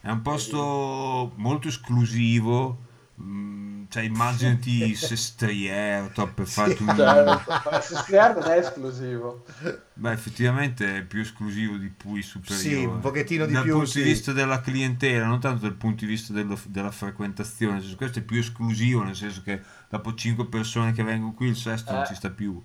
[0.00, 2.78] È un posto molto esclusivo,
[3.20, 6.94] mm, cioè immaginati Sestriere per farti un...
[6.96, 9.44] Cioè, non è esclusivo.
[9.94, 12.62] Beh, effettivamente è più esclusivo di Pui superiore.
[12.62, 14.02] Sì, un pochettino di dal più, punto sì.
[14.02, 17.80] di vista della clientela, non tanto dal punto di vista dello- della frequentazione.
[17.80, 21.56] Senso, questo è più esclusivo, nel senso che dopo 5 persone che vengono qui il
[21.56, 22.06] sesto non Eh.
[22.06, 22.62] ci sta più.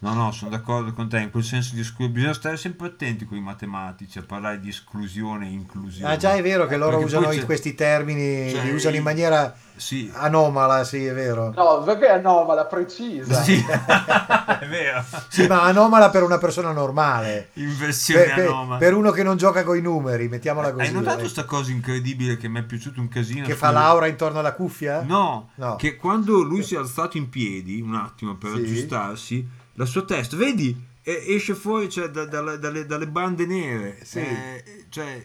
[0.00, 2.12] No, no, sono d'accordo con te, in quel senso di esclusione.
[2.12, 6.12] Bisogna stare sempre attenti con i matematici a parlare di esclusione e inclusione.
[6.12, 9.54] Ah, già è vero che loro Perché usano questi termini, cioè, li usano in maniera
[9.78, 11.52] Sì, anomala, sì, è vero.
[11.54, 13.40] No, perché è no, ma la precisa.
[13.42, 15.04] sì, è vero.
[15.28, 17.50] Sì, ma anomala per una persona normale.
[17.54, 18.78] In versione Per, anomala.
[18.78, 20.86] per uno che non gioca con i numeri, mettiamola così.
[20.86, 21.28] Hai notato dai.
[21.28, 23.46] sta cosa incredibile che mi è piaciuto un casino?
[23.46, 25.02] Che fa l'aura intorno alla cuffia?
[25.02, 25.76] No, No.
[25.76, 28.56] che quando lui si è alzato in piedi un attimo per Sì.
[28.58, 33.98] aggiustarsi, la sua testa, vedi, esce fuori cioè, da- dalle, dalle- dalle bande nere.
[34.02, 34.18] Sì.
[34.18, 35.24] Eh, cioè,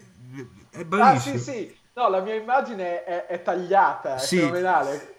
[0.70, 1.38] è Ah, bravissimo.
[1.38, 1.74] sì, sì.
[1.96, 4.38] No, la mia immagine è, è tagliata, è Sì.
[4.38, 5.14] fenomenale.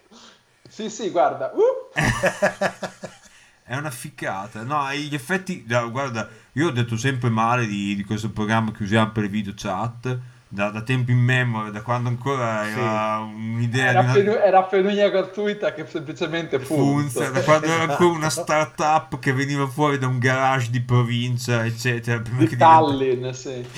[0.68, 1.52] Sì, sì, guarda.
[1.54, 1.90] Uh!
[3.68, 4.62] È una ficcata.
[4.62, 5.64] No, gli effetti.
[5.66, 9.28] no, guarda, io ho detto sempre male di, di questo programma che usiamo per le
[9.28, 10.18] video chat.
[10.48, 15.08] Da, da tempo in memoria, da quando ancora era un'idea Era, una fenu- era penunia
[15.10, 17.30] gratuita che semplicemente funziona.
[17.30, 22.20] Da quando era ancora una startup che veniva fuori da un garage di provincia, eccetera.
[22.20, 23.66] Prima Di che diventa- Tallinn, sì.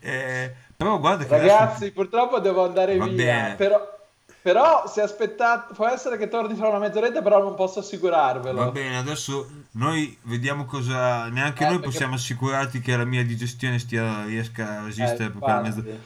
[0.00, 3.14] Eh, però guarda che Ragazzi, purtroppo devo andare Va via.
[3.14, 3.54] bene.
[3.56, 3.94] Però,
[4.42, 8.58] però se aspettate, può essere che torni fra una mezz'oretta, però non posso assicurarvelo.
[8.58, 11.26] Va bene, adesso noi vediamo cosa.
[11.28, 15.30] Neanche Eh, noi perché- possiamo assicurarti che la mia digestione stia, riesca a resistere Eh,
[15.30, 15.56] per quella.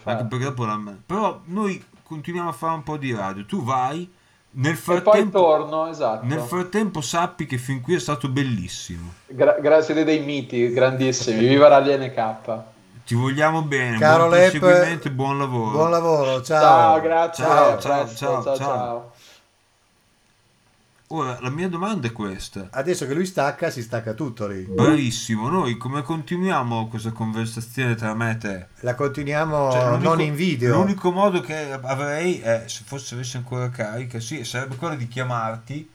[0.05, 0.81] Anche perché dopo la.
[1.05, 3.45] Però noi continuiamo a fare un po' di radio.
[3.45, 4.11] Tu vai.
[4.53, 6.27] Nel frattempo, torno, esatto.
[6.27, 9.13] nel frattempo sappi che fin qui è stato bellissimo.
[9.29, 11.39] Gra- gra- siete dei miti grandissimi.
[11.47, 12.59] Viva Radio NK.
[13.11, 15.71] Ti vogliamo bene, Caro buon Lep, proseguimento e buon lavoro.
[15.73, 16.61] Buon lavoro, ciao.
[16.61, 17.45] Ciao, grazie.
[17.45, 19.13] Ciao, ciao, presto, ciao, ciao, ciao.
[21.09, 22.69] Ora, la mia domanda è questa.
[22.71, 24.63] Adesso che lui stacca, si stacca tutto lì.
[24.63, 28.67] Bravissimo, noi come continuiamo questa conversazione tra me e te?
[28.83, 30.77] La continuiamo Cioè, non in video.
[30.77, 35.91] L'unico modo che avrei è, se fosse avessi ancora carica, sì, sarebbe quello di chiamarti.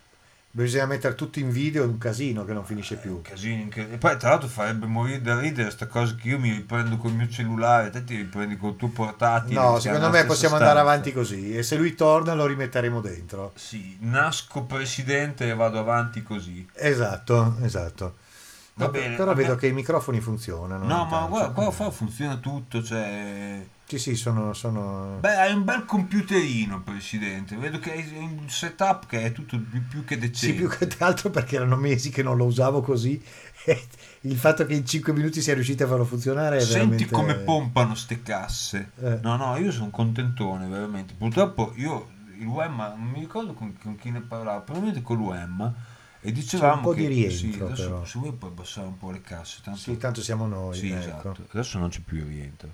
[0.56, 3.15] Bisogna mettere tutto in video, è un casino che non finisce più.
[3.15, 3.98] Un casino incredibile.
[3.98, 7.12] E poi tra l'altro farebbe morire da ridere sta cosa che io mi riprendo col
[7.12, 9.60] mio cellulare, te ti riprendi col tuo portatile.
[9.60, 10.91] No, secondo me possiamo andare stanza.
[10.94, 11.58] avanti così.
[11.58, 13.52] E se lui torna lo rimetteremo dentro.
[13.56, 16.65] Sì, nasco presidente e vado avanti così.
[16.74, 18.15] Esatto, esatto.
[18.76, 20.86] Va No, bene, però me- vedo che i microfoni funzionano.
[20.86, 23.62] No, ma guarda, qua fa- funziona tutto, cioè...
[23.88, 24.54] Sì, sì, sono...
[24.54, 25.17] sono...
[25.19, 27.56] Beh, hai un bel computerino, presidente.
[27.56, 30.38] Vedo che hai un setup che è tutto più, più che decente.
[30.38, 33.21] Sì, più che altro perché erano mesi che non lo usavo così.
[34.21, 37.10] Il fatto che in 5 minuti sia riuscito a farlo funzionare è Senti veramente...
[37.10, 38.91] come pompano ste casse.
[39.00, 39.19] Eh.
[39.21, 41.13] No, no, io sono contentone, veramente.
[41.15, 45.74] Purtroppo io, il UEMA, non mi ricordo con, con chi ne parlavo, probabilmente con l'UEMA.
[46.21, 48.06] E dicevamo po' che di rientro, sì, adesso, però.
[48.06, 49.60] se vuoi puoi abbassare un po' le casse.
[49.63, 50.76] Tanto, Sì, tanto siamo noi.
[50.76, 51.00] Sì, ecco.
[51.00, 51.36] esatto.
[51.52, 52.74] Adesso non c'è più rientro.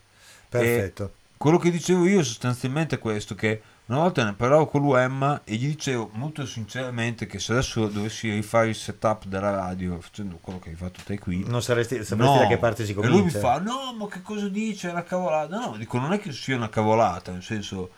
[0.60, 1.14] Perfetto.
[1.38, 5.56] Quello che dicevo io sostanzialmente è questo, che una volta ne parlavo con l'UEMA e
[5.56, 10.60] gli dicevo molto sinceramente che se adesso dovessi rifare il setup della radio facendo quello
[10.60, 13.32] che hai fatto te qui, Non saresti, sapresti da che parte si e lui mi
[13.32, 13.40] comincia.
[13.40, 14.90] fa, no, ma che cosa dice?
[14.90, 15.58] È una cavolata.
[15.58, 17.90] No, dico, non è che sia una cavolata, nel senso,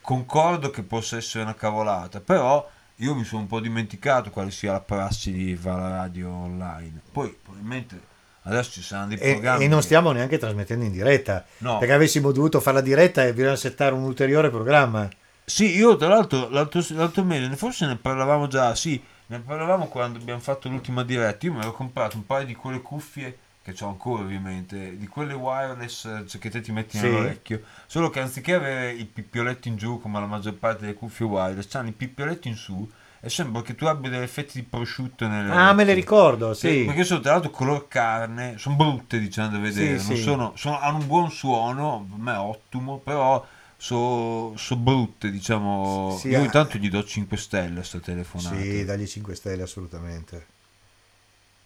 [0.00, 4.72] concordo che possa essere una cavolata, però io mi sono un po' dimenticato quale sia
[4.72, 7.00] la prassi di fare la radio online.
[7.10, 8.12] Poi, probabilmente,
[8.44, 9.64] adesso ci saranno dei E, programmi...
[9.64, 11.44] e non che- stiamo neanche trasmettendo in diretta.
[11.58, 11.78] No.
[11.78, 15.08] Perché avessimo dovuto fare la diretta e bisogna settare un ulteriore programma.
[15.44, 20.18] Sì, io tra l'altro l'altro, l'altro mese, forse ne parlavamo già, sì, ne parlavamo quando
[20.18, 23.88] abbiamo fatto l'ultima diretta, io mi ero comprato un paio di quelle cuffie, che ho
[23.88, 27.04] ancora ovviamente, di quelle wireless cioè, che te ti metti Sì.
[27.04, 31.26] nell'orecchio, solo che anziché avere i pippioletti in giù come la maggior parte delle cuffie
[31.26, 32.90] wireless, hanno i pippioletti in su
[33.24, 36.84] e sembra che tu abbia degli effetti di prosciutto nelle Ah, me le ricordo, sì.
[36.86, 40.22] perché sono tra l'altro color carne, sono brutte diciamo da vedere, Sì, non sì.
[40.22, 43.44] sono- sono- hanno un buon suono, per me è ottimo, però
[43.76, 48.54] sono brutte diciamo, Sì, io intanto gli do 5 stelle a sta telefonata.
[48.56, 50.46] Sì, dagli 5 stelle assolutamente.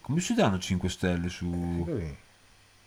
[0.01, 1.85] Come si danno 5 stelle su...
[1.85, 2.16] Così.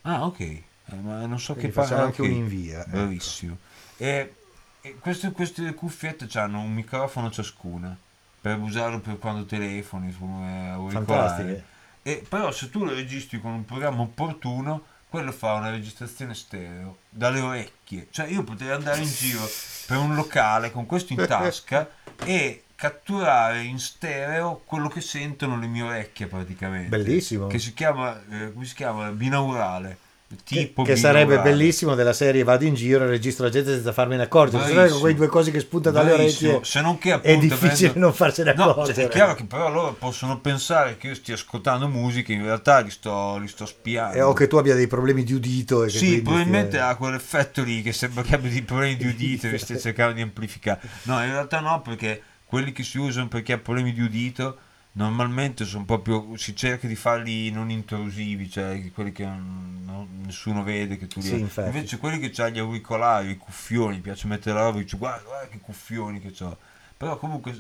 [0.04, 0.64] Ah ok, Eh,
[1.02, 1.84] ma non so Quindi che fa...
[1.84, 2.28] facciamo ah, anche ok.
[2.30, 2.80] un'invia.
[2.80, 2.90] ecco.
[2.90, 3.58] Bravissimo.
[3.98, 4.34] E,
[4.82, 7.96] e queste, queste cuffiette hanno un microfono ciascuna
[8.42, 10.92] per usarlo per quando telefoni su eh.
[10.92, 11.64] Fantastiche.
[12.02, 16.98] E però se tu lo registri con un programma opportuno, quello fa una registrazione stereo
[17.10, 18.08] dalle orecchie.
[18.10, 19.48] Cioè io potrei andare in giro
[19.86, 21.88] per un locale con questo in tasca
[22.26, 26.90] e catturare in stereo quello che sentono le mie orecchie praticamente.
[26.90, 27.46] Bellissimo.
[27.46, 29.12] Che si chiama, eh, come si chiama?
[29.12, 29.98] Binaurale.
[30.44, 33.92] Tipo che, che sarebbe bellissimo della serie vado in giro e registro la gente senza
[33.92, 35.00] farmene accorgere Bravissimo.
[35.00, 38.14] quei due cose che spuntano dalle orecchie se non che è appunto difficile avendo- non
[38.14, 41.88] farsene No, accorgere cioè, è chiaro che però loro possono pensare che io stia ascoltando
[41.88, 44.16] musica, in realtà li sto, li sto spiando.
[44.18, 47.82] Eh, o che tu abbia dei problemi di udito Sì, probabilmente stia- ha quell'effetto lì
[47.82, 50.80] che sembra che abbia dei problemi di udito e stia cercando di amplificare.
[51.04, 54.58] No, in realtà no, perché quelli che si usano per chi ha problemi di udito
[54.94, 59.80] normalmente sono proprio si cerca di farli non intrusivi, cioè quelli che non-
[60.26, 61.62] nessuno vede che tu li Sì.
[61.66, 64.98] Invece quelli che hanno gli auricolari, i cuffioni, mi piace mettere la roba e dici
[64.98, 66.58] guarda, guarda che cuffioni che ho.
[66.98, 67.54] Però comunque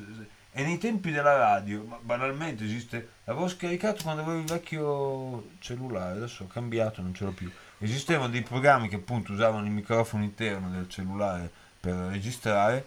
[0.53, 6.43] e nei tempi della radio, banalmente esiste, l'avevo scaricato quando avevo il vecchio cellulare, adesso
[6.43, 7.49] ho cambiato, non ce l'ho più.
[7.77, 12.85] Esistevano dei programmi che appunto usavano il microfono interno del cellulare per registrare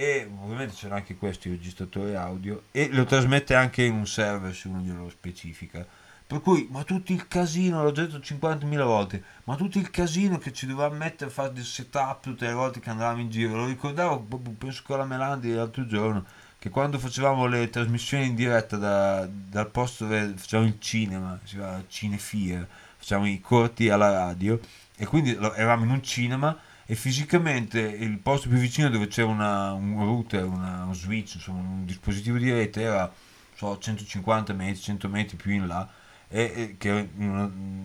[0.00, 4.68] e ovviamente c'erano anche questi registratori audio e lo trasmette anche in un server se
[4.68, 5.86] uno glielo specifica.
[6.26, 10.54] Per cui, ma tutto il casino, l'ho detto 50.000 volte, ma tutto il casino che
[10.54, 13.56] ci doveva mettere a fare del setup tutte le volte che andavamo in giro.
[13.56, 16.24] Lo ricordavo, penso con la Melandi l'altro giorno,
[16.58, 21.56] che quando facevamo le trasmissioni in diretta da- dal posto dove facevamo il cinema, si
[21.56, 24.58] chiama Cinefia, facevamo i corti alla radio,
[24.96, 26.58] e quindi eravamo in un cinema
[26.90, 31.60] e fisicamente il posto più vicino dove c'era una- un router, una- un switch, insomma
[31.60, 33.12] un dispositivo di rete era
[33.54, 35.88] so, 150 metri, 100 metri più in là,
[36.28, 37.28] e, e- che era un,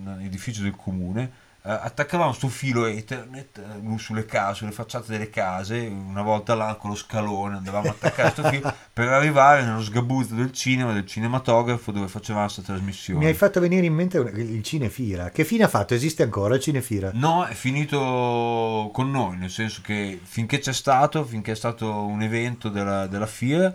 [0.05, 1.31] un edificio del comune.
[1.67, 6.75] Eh, attaccavamo sto filo ethernet eh, sulle case, sulle facciate delle case, una volta là
[6.79, 11.07] con lo scalone andavamo a attaccare sto filo per arrivare nello sgabuzzo del cinema, del
[11.07, 13.19] cinematografo dove facevamo questa trasmissione.
[13.19, 15.95] mi hai fatto venire in mente il Cinefira che fine ha fatto?
[15.95, 17.09] esiste ancora il Cinefira?
[17.15, 22.21] No, è finito con noi, nel senso che finché c'è stato, finché è stato un
[22.21, 23.73] evento della, della fiera,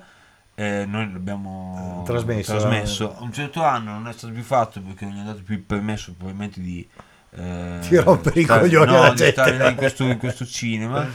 [0.55, 3.17] eh, noi l'abbiamo Trasmesso, trasmesso.
[3.19, 5.63] Un certo anno non è stato più fatto perché non gli è dato più il
[5.63, 6.89] permesso probabilmente di...
[7.37, 11.09] eh, Di rompere i stare- coglioni no, di stare in questo, in questo cinema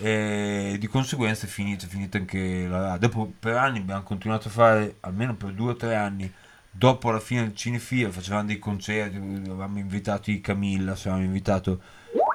[0.00, 2.96] e di conseguenza è finito, è finita anche la.
[2.98, 6.32] Dopo per anni abbiamo continuato a fare, almeno per due o tre anni,
[6.70, 11.80] dopo la fine del Cinefia facevamo dei concerti, avevamo invitato i Camilla, avevamo invitato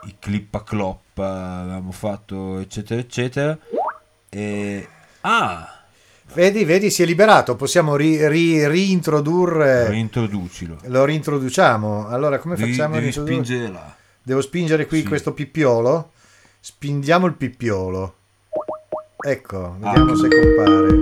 [0.08, 3.58] i Clippa Clop, avevamo fatto eccetera eccetera.
[4.30, 4.88] E...
[5.22, 5.83] Ah,
[6.34, 10.78] vedi, vedi si è liberato possiamo ri- ri- riintrodurre reintroducilo.
[10.86, 13.94] lo reintroduciamo allora come Devi, facciamo a devi spingere là.
[14.22, 15.06] devo spingere qui Sì.
[15.06, 16.12] questo pippiolo
[16.60, 18.16] spingiamo il pippiolo
[19.26, 20.98] ecco vediamo se compare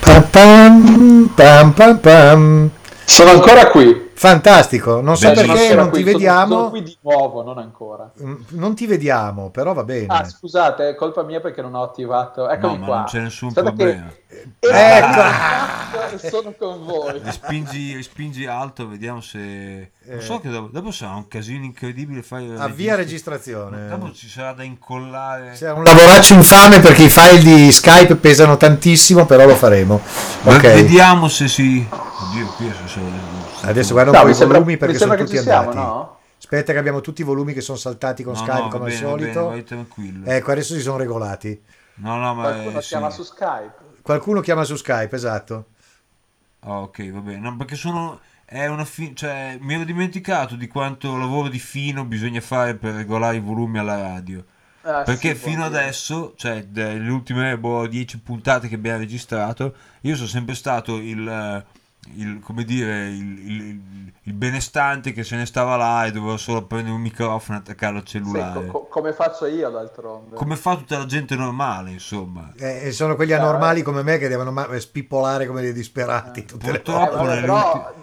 [0.00, 2.70] pam pam pam pam pam
[3.04, 4.06] Sono ancora qui.
[4.18, 7.42] Fantastico non so Beh, sono perché non qui, ti sono- vediamo Sono qui di nuovo,
[7.42, 8.10] non ancora.
[8.22, 11.82] Mm, non ti vediamo però va bene Ah, scusate, è colpa mia perché non ho
[11.82, 12.48] attivato.
[12.48, 12.96] Eccomi No, qua.
[12.96, 14.12] non c'è nessun Solo che- problema.
[14.60, 16.18] Ecco.
[16.30, 17.20] sono con voi.
[17.30, 19.92] Spingi, spingi alto, vediamo se.
[20.04, 22.22] Non so che dopo, dopo sarà un casino incredibile.
[22.22, 25.52] Fai avvia registrazione Dopo ci sarà da incollare.
[25.54, 30.00] C'è un lavoraccio infame perché i file di Skype pesano tantissimo, però lo faremo.
[30.42, 30.60] Ma Ok.
[30.62, 31.86] Vediamo se si.
[31.90, 33.47] Oddio, qui adesso.
[33.62, 35.76] Adesso guarda un No, po' i sembra, volumi mi perché sono tutti ci siamo, andati.
[35.86, 36.16] no?
[36.38, 38.90] Aspetta che abbiamo tutti i volumi che sono saltati con No, Skype no, come al
[38.90, 39.32] bene, va solito.
[39.40, 40.30] bene, vai tranquillo.
[40.30, 41.62] Ecco, adesso si sono regolati.
[41.94, 42.42] No, no, ma.
[42.44, 42.88] Qualcuno eh, sì.
[42.88, 43.74] chiama su Skype.
[44.02, 45.66] Qualcuno chiama su Skype, esatto.
[46.60, 47.38] Ah, ok, va bene.
[47.38, 48.20] No, perché sono.
[48.44, 52.94] È una fi- cioè, mi ero dimenticato di quanto lavoro di fino bisogna fare per
[52.94, 54.42] regolare i volumi alla radio.
[54.82, 60.16] Ah, Perché sì, fino adesso, cioè delle ultime boh, 10 puntate che abbiamo registrato, io
[60.16, 61.64] sono sempre stato il, eh,
[62.16, 66.64] il- come dire, il, il- il benestante che se ne stava là e dovevo solo
[66.66, 68.66] prendere un microfono e attaccarlo al Sì, cellulare.
[68.66, 70.36] co- co- come faccio io d'altronde.
[70.36, 72.52] Come fa tutta la gente normale, insomma.
[72.56, 76.44] Eh, e sono quelli anormali come me che devono ma- spippolare come dei disperati.
[76.44, 77.94] tutte le Eh, Purtroppo vabbè, nelle però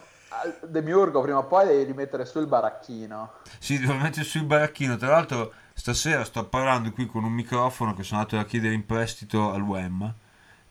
[0.67, 3.31] Demiurgo prima o poi devi rimettere su il baracchino.
[3.59, 4.95] Si devo mettere sul baracchino.
[4.97, 8.85] Tra l'altro, stasera sto parlando qui con un microfono che sono andato a chiedere in
[8.85, 10.13] prestito al WEM,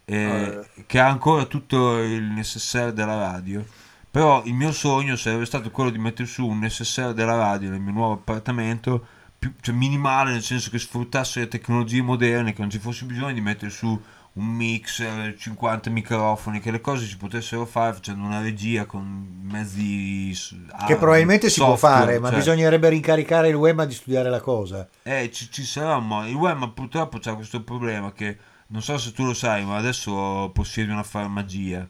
[0.04, 3.64] eh, che ha ancora tutto il necessaire della radio.
[4.10, 7.80] Però il mio sogno sarebbe stato quello di mettere su un necessaire della radio nel
[7.80, 9.04] mio nuovo appartamento,
[9.36, 13.32] più, cioè minimale, nel senso che sfruttasse le tecnologie moderne, che non ci fosse bisogno
[13.32, 14.00] di mettere su
[14.36, 20.32] un mixer, 50 microfoni, che le cose si potessero fare facendo una regia con mezzi
[20.34, 23.94] s- Che ah, probabilmente si può software, fare, ma cioè- bisognerebbe rincaricare il web di
[23.94, 24.88] studiare la cosa.
[25.02, 26.28] eh, ci, ci sarà modo.
[26.28, 28.36] Il web purtroppo c'ha questo problema che
[28.68, 31.86] non so se tu lo sai, ma adesso possiede una farmacia.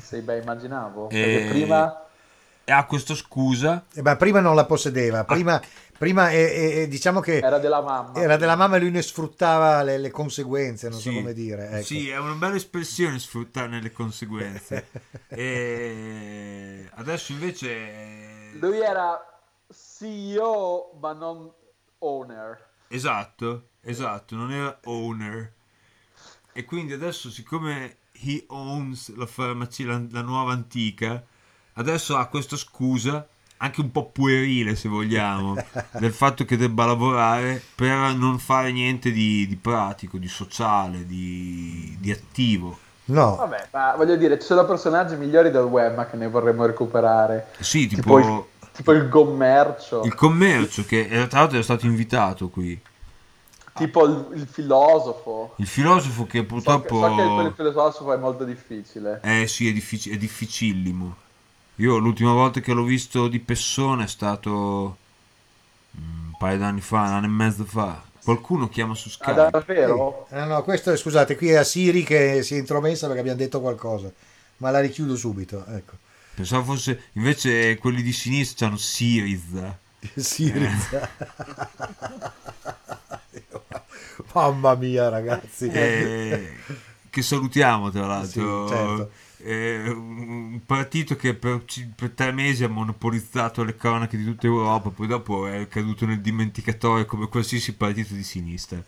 [0.00, 1.08] Sì, beh, immaginavo.
[1.10, 2.06] E- Perché prima...
[2.64, 3.84] E ha questa scusa.
[3.92, 5.60] Eh, ma prima non la possedeva, prima,
[5.98, 8.20] prima eh, eh, eh, diciamo che Era della mamma.
[8.20, 11.16] era della mamma e lui ne sfruttava le, le conseguenze, non so Sì.
[11.16, 11.68] come dire.
[11.70, 11.84] Ecco.
[11.84, 14.86] Sì, è una bella espressione sfruttarne le conseguenze.
[15.28, 18.52] e adesso invece.
[18.60, 19.20] Lui era
[19.68, 21.50] CEO ma non
[21.98, 22.68] owner.
[22.86, 25.52] Esatto, esatto, non era owner.
[26.52, 31.22] E quindi adesso, siccome he owns la farmacia, la, la nuova antica,
[31.74, 33.26] adesso ha questa scusa,
[33.58, 35.56] anche un po' puerile se vogliamo,
[35.98, 41.96] del fatto che debba lavorare per non fare niente di, di pratico, di sociale, di,
[41.98, 42.78] di attivo.
[43.04, 46.66] No, Vabbè, ma voglio dire, ci sono personaggi migliori del web ma che ne vorremmo
[46.66, 47.48] recuperare.
[47.60, 51.86] Sì, Tipo tipo il, tipo il commercio, il commercio, che eh, tra l'altro è stato
[51.86, 52.80] invitato qui.
[53.74, 55.54] Tipo il, il filosofo.
[55.56, 56.98] Il filosofo che So che, purtroppo...
[56.98, 59.20] so che per il filosofo è molto difficile.
[59.22, 61.16] Eh sì, è, diffic- è difficillimo.
[61.76, 64.98] Io l'ultima volta che l'ho visto di persona è stato
[65.98, 68.02] mm, un paio d'anni fa, un anno e mezzo fa.
[68.22, 69.50] Qualcuno chiama su Ah, Skype.
[69.50, 70.26] davvero?
[70.30, 73.38] Eh, no, questo è, scusate, qui è a Siri che si è intromessa perché abbiamo
[73.38, 74.12] detto qualcosa,
[74.58, 75.96] ma la richiudo subito, ecco.
[76.34, 79.78] Pensavo fosse invece quelli di sinistra hanno Siriza.
[80.14, 80.68] Siri.
[84.34, 85.66] Mamma mia, ragazzi.
[85.68, 86.54] Eh,
[87.10, 88.66] che salutiamo tra l'altro.
[88.68, 89.10] Sì, certo.
[89.44, 91.64] Eh, un partito che per,
[91.96, 96.20] per tre mesi ha monopolizzato le cronache di tutta Europa, poi dopo è caduto nel
[96.20, 98.80] dimenticatoio come qualsiasi partito di sinistra.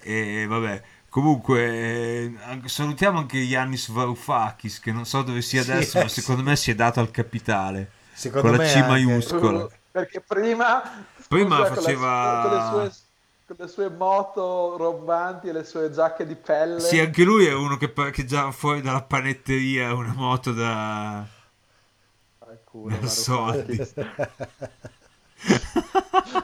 [0.00, 5.70] E vabbè, comunque eh, anche- salutiamo anche Yannis Varoufakis, che non so dove sia Sì,
[5.72, 6.48] adesso, eh, ma secondo sì.
[6.48, 7.90] me si è dato al capitale.
[8.12, 9.68] Secondo con la C anche- maiuscola.
[9.94, 10.82] Perché prima,
[11.28, 13.00] Prima con faceva- con, le sue,
[13.46, 16.80] con le sue moto rombanti e le sue giacche di pelle.
[16.80, 22.96] Sì, anche lui è uno che parcheggiava fuori dalla panetteria una moto da, Al culo,
[22.96, 23.76] da soldi.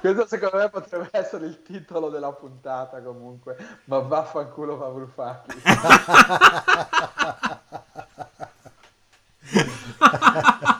[0.00, 3.56] Questo secondo me potrebbe essere il titolo della puntata comunque.
[3.86, 5.62] Ma vaffanculo Varoufakis.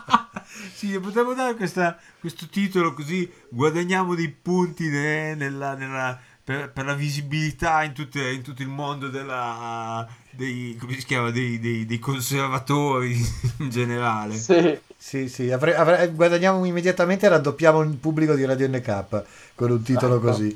[0.81, 6.85] Sì, potremmo dare questa- questo titolo così guadagniamo dei punti ne- nella- nella- per, per
[6.85, 11.85] la visibilità in, tutte- in tutto il mondo della, dei, come si chiama, dei, dei-
[11.85, 13.13] dei conservatori
[13.59, 14.35] in generale.
[14.35, 14.75] Sì.
[14.97, 19.23] Sì, sì, avre- avre- guadagniamo immediatamente e raddoppiamo il pubblico di Radio NK
[19.53, 20.31] con un titolo Esatto.
[20.31, 20.55] così.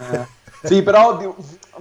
[0.00, 0.26] Eh,
[0.62, 1.28] sì, però di-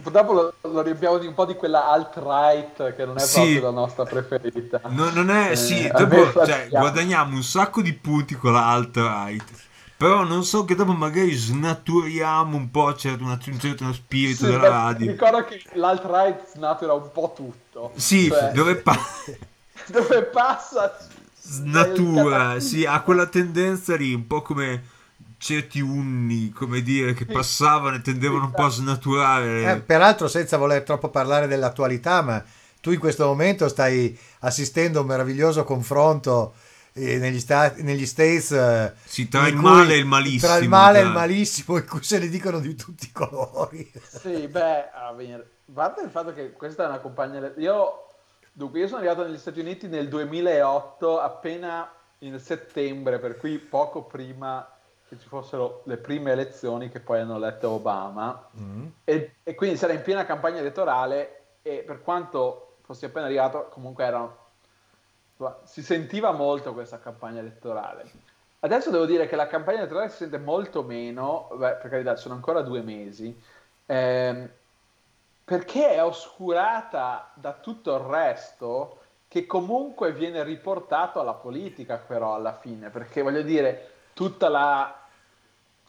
[0.02, 3.34] purtroppo lo, lo riempiamo di un po' di quella alt-right che non è Sì.
[3.40, 4.82] proprio la nostra preferita.
[4.88, 9.68] No- non è, Eh, sì, dopo, cioè, guadagniamo un sacco di punti con la alt-right.
[9.98, 14.52] Però non so che dopo magari snaturiamo un po' certo, una- un certo spirito Sì,
[14.52, 15.12] della radio.
[15.12, 17.92] Ricordo che l'alt-right snatura un po' tutto.
[17.96, 18.98] Sì, Cioè, dove pa-
[19.88, 20.98] dove passa
[21.42, 24.84] snatura, sì, ha quella tendenza lì, un po' come
[25.40, 29.72] certi unni, come dire, che passavano e tendevano un po' a snaturare.
[29.72, 32.44] Eh, peraltro, senza voler troppo parlare dell'attualità, ma
[32.82, 36.54] tu in questo momento stai assistendo a un meraviglioso confronto
[36.94, 40.52] eh, negli, sta- negli States eh, Sì, tra il cui- male e il malissimo.
[40.52, 43.90] Tra il male e il malissimo, in cui se ne dicono di tutti i colori.
[44.08, 45.16] Sì, beh, a
[45.74, 47.54] parte il fatto che questa è una compagnia.
[47.58, 48.08] Io,
[48.52, 54.04] dunque, io sono arrivato negli Stati Uniti nel 2008, appena in settembre, per cui poco
[54.04, 54.68] prima
[55.10, 58.50] che ci fossero le prime elezioni che poi hanno eletto Obama.
[59.04, 63.70] E, e quindi si era in piena campagna elettorale e per quanto fossi appena arrivato,
[63.72, 64.38] comunque erano,
[65.64, 68.06] si sentiva molto questa campagna elettorale.
[68.60, 72.36] Adesso devo dire che la campagna elettorale si sente molto meno, beh, per carità, sono
[72.36, 73.36] ancora due mesi,
[73.88, 74.50] ehm,
[75.44, 78.98] perché è oscurata da tutto il resto
[79.28, 84.99] che comunque viene riportato alla politica però alla fine, perché voglio dire, tutta la,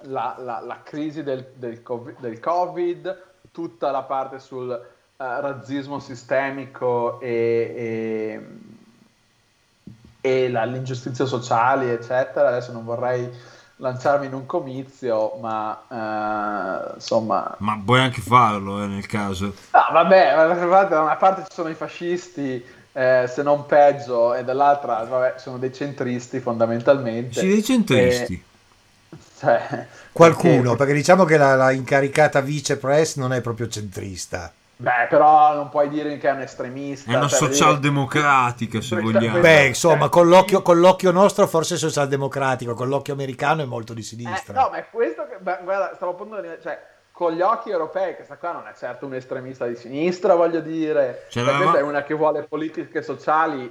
[0.03, 3.23] la, la- la crisi del, del COVID, del Covid,
[3.53, 4.81] tutta la parte sul eh,
[5.17, 8.41] razzismo sistemico e,
[10.21, 12.49] e, e la- l'ingiustizia sociale, eccetera.
[12.49, 13.29] Adesso non vorrei
[13.77, 17.55] lanciarmi in un comizio, ma eh, insomma...
[17.59, 19.47] Ma puoi anche farlo, eh, nel caso.
[19.73, 24.35] No, vabbè, d'altra parte da una parte ci sono i fascisti, eh, se non peggio,
[24.35, 27.41] e dall'altra vabbè, sono dei centristi fondamentalmente.
[27.41, 28.35] Sì, dei centristi.
[28.35, 28.50] Eh,
[29.41, 34.53] cioè, Qualcuno, perché- perché diciamo che la, la incaricata vice press non è proprio centrista.
[34.77, 37.11] Beh, però non puoi dire che è un estremista.
[37.11, 39.39] È una cioè, dire- socialdemocratica, se vogliamo.
[39.41, 44.01] Beh, insomma, con l'occhio, con l'occhio nostro forse socialdemocratico, con l'occhio americano è molto di
[44.01, 44.55] Eh, sinistra.
[44.59, 46.83] no, ma è questo che, beh, guarda, stavo appunto, cioè,
[47.13, 51.27] con gli occhi europei, questa qua non è certo un estremista di sinistra, voglio dire.
[51.29, 53.71] Cioè, questa è una che vuole politiche sociali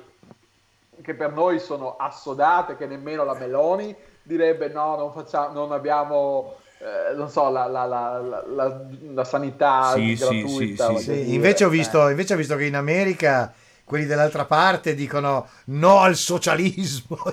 [1.02, 6.56] che per noi sono assodate, che nemmeno la Meloni direbbe no, non, facciamo, non abbiamo,
[6.80, 10.96] eh, non so, la, la- la- la- sanità Sì, gratuita.
[10.96, 11.72] sì, Sì, invece, ho Eh.
[11.72, 13.54] visto, invece ho visto che in America
[13.84, 17.18] quelli dell'altra parte dicono no al socialismo.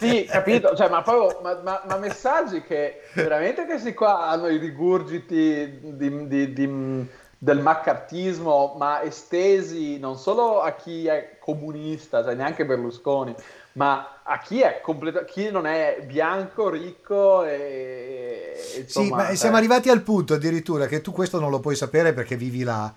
[0.00, 4.56] Sì, capito, cioè, ma, poi, ma, ma, ma, messaggi che veramente questi qua hanno i
[4.58, 12.34] rigurgiti di, di, di, del maccartismo, ma estesi non solo a chi è comunista, cioè
[12.34, 13.34] neanche Berlusconi,
[13.78, 18.52] ma a chi è completo, chi non è bianco, ricco e...
[18.78, 22.12] Insomma, sì, ma siamo arrivati al punto addirittura che tu questo non lo puoi sapere
[22.12, 22.92] perché vivi là,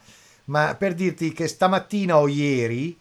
[0.45, 2.97] ma per dirti che stamattina o ieri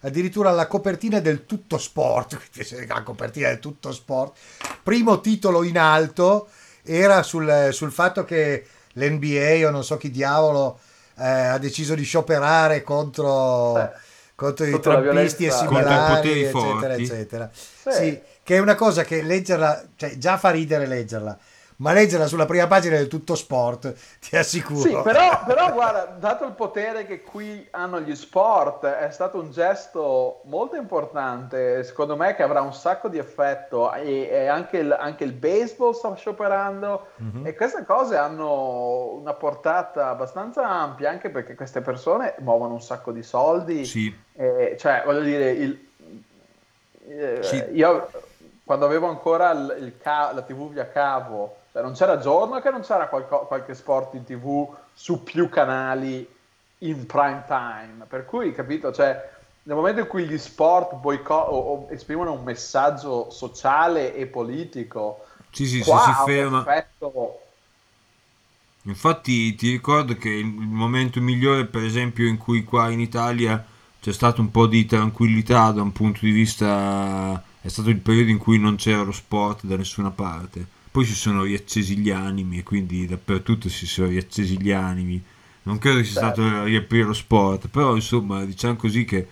[0.00, 2.38] addirittura la copertina del tutto sport,
[2.86, 4.36] la copertina del tutto sport,
[4.82, 6.48] primo titolo in alto
[6.84, 10.78] era sul, sul fatto che l'NBA o non so chi diavolo
[11.16, 13.90] eh, ha deciso di scioperare contro, eh,
[14.34, 17.50] contro i trappisti e similari, eccetera, eccetera.
[17.52, 17.92] Sì.
[17.92, 21.38] sì, che è una cosa che leggerla, cioè già fa ridere leggerla
[21.76, 24.80] ma leggerla sulla prima pagina del tutto sport, ti assicuro.
[24.80, 29.50] Sì, però, però guarda, dato il potere che qui hanno gli sport, è stato un
[29.50, 34.92] gesto molto importante, secondo me che avrà un sacco di effetto e, e anche, il,
[34.92, 37.46] anche, il, baseball sta scioperando mm-hmm.
[37.46, 43.10] e queste cose hanno una portata abbastanza ampia anche perché queste persone muovono un sacco
[43.10, 43.84] di soldi.
[43.84, 44.14] Sì.
[44.32, 45.88] E, cioè, voglio dire, il,
[47.08, 47.64] eh, sì.
[47.72, 48.10] io
[48.64, 52.70] quando avevo ancora il, il ca- la TV via cavo cioè, non c'era giorno che
[52.70, 56.24] non c'era qualco, qualche sport in tv su più canali
[56.78, 58.04] in prime time.
[58.06, 59.30] Per cui, capito, cioè,
[59.64, 65.24] nel momento in cui gli sport boico- o, o esprimono un messaggio sociale e politico,
[65.50, 65.90] sì, sì, si
[66.24, 66.60] ferma.
[66.60, 67.40] Effetto...
[68.82, 73.64] Infatti ti ricordo che il momento migliore, per esempio, in cui qua in Italia
[74.00, 77.42] c'è stato un po' di tranquillità da un punto di vista...
[77.60, 81.16] è stato il periodo in cui non c'era lo sport da nessuna parte poi si
[81.16, 85.20] sono riaccesi gli animi e quindi dappertutto si sono riaccesi gli animi.
[85.64, 89.26] Non credo sia stato riaprire lo sport, però insomma diciamo così che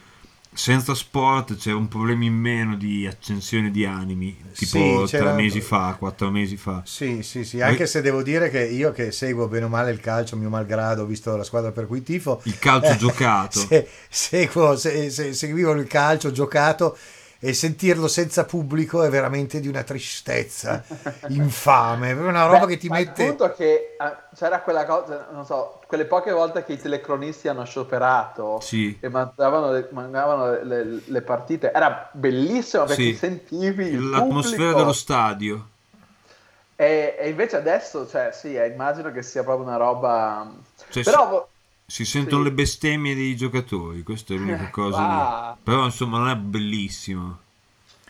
[0.52, 5.60] senza sport c'era un problema in meno di accensione di animi, tipo sì, tre mesi
[5.60, 6.82] fa, quattro mesi fa.
[6.84, 7.86] Sì, sì, sì, anche e...
[7.86, 11.36] se devo dire che io che seguo bene o male il calcio, mio malgrado, visto
[11.36, 12.40] la squadra per cui tifo.
[12.42, 13.60] Il calcio eh, giocato.
[13.70, 16.98] Se, seguo, se, se, seguivo il calcio giocato
[17.44, 20.80] e sentirlo senza pubblico è veramente di una tristezza
[21.26, 23.24] infame, è una roba Beh, che ti mette...
[23.24, 27.48] Il punto che ah, c'era quella cosa, non so, quelle poche volte che i telecronisti
[27.48, 28.96] hanno scioperato sì.
[29.00, 33.14] e mandavano, le, mandavano le, le, partite, era bellissimo perché sì.
[33.16, 34.78] sentivi l'atmosfera pubblico.
[34.78, 35.66] dello stadio.
[36.76, 40.48] E, e, invece adesso, cioè, sì, eh, immagino che sia proprio una roba...
[40.90, 41.48] Cioè, Però...
[41.84, 42.48] Si sentono sì.
[42.48, 44.98] le bestemmie dei giocatori, questa è l'unica cosa.
[44.98, 45.56] Ah.
[45.62, 47.38] Però insomma non è bellissimo.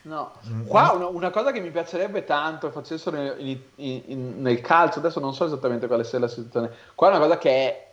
[0.05, 0.33] No,
[0.67, 5.21] qua una, una, cosa che mi piacerebbe tanto facessero in, in, in, nel calcio, adesso
[5.21, 7.93] non so esattamente quale sia la situazione, qua una cosa che è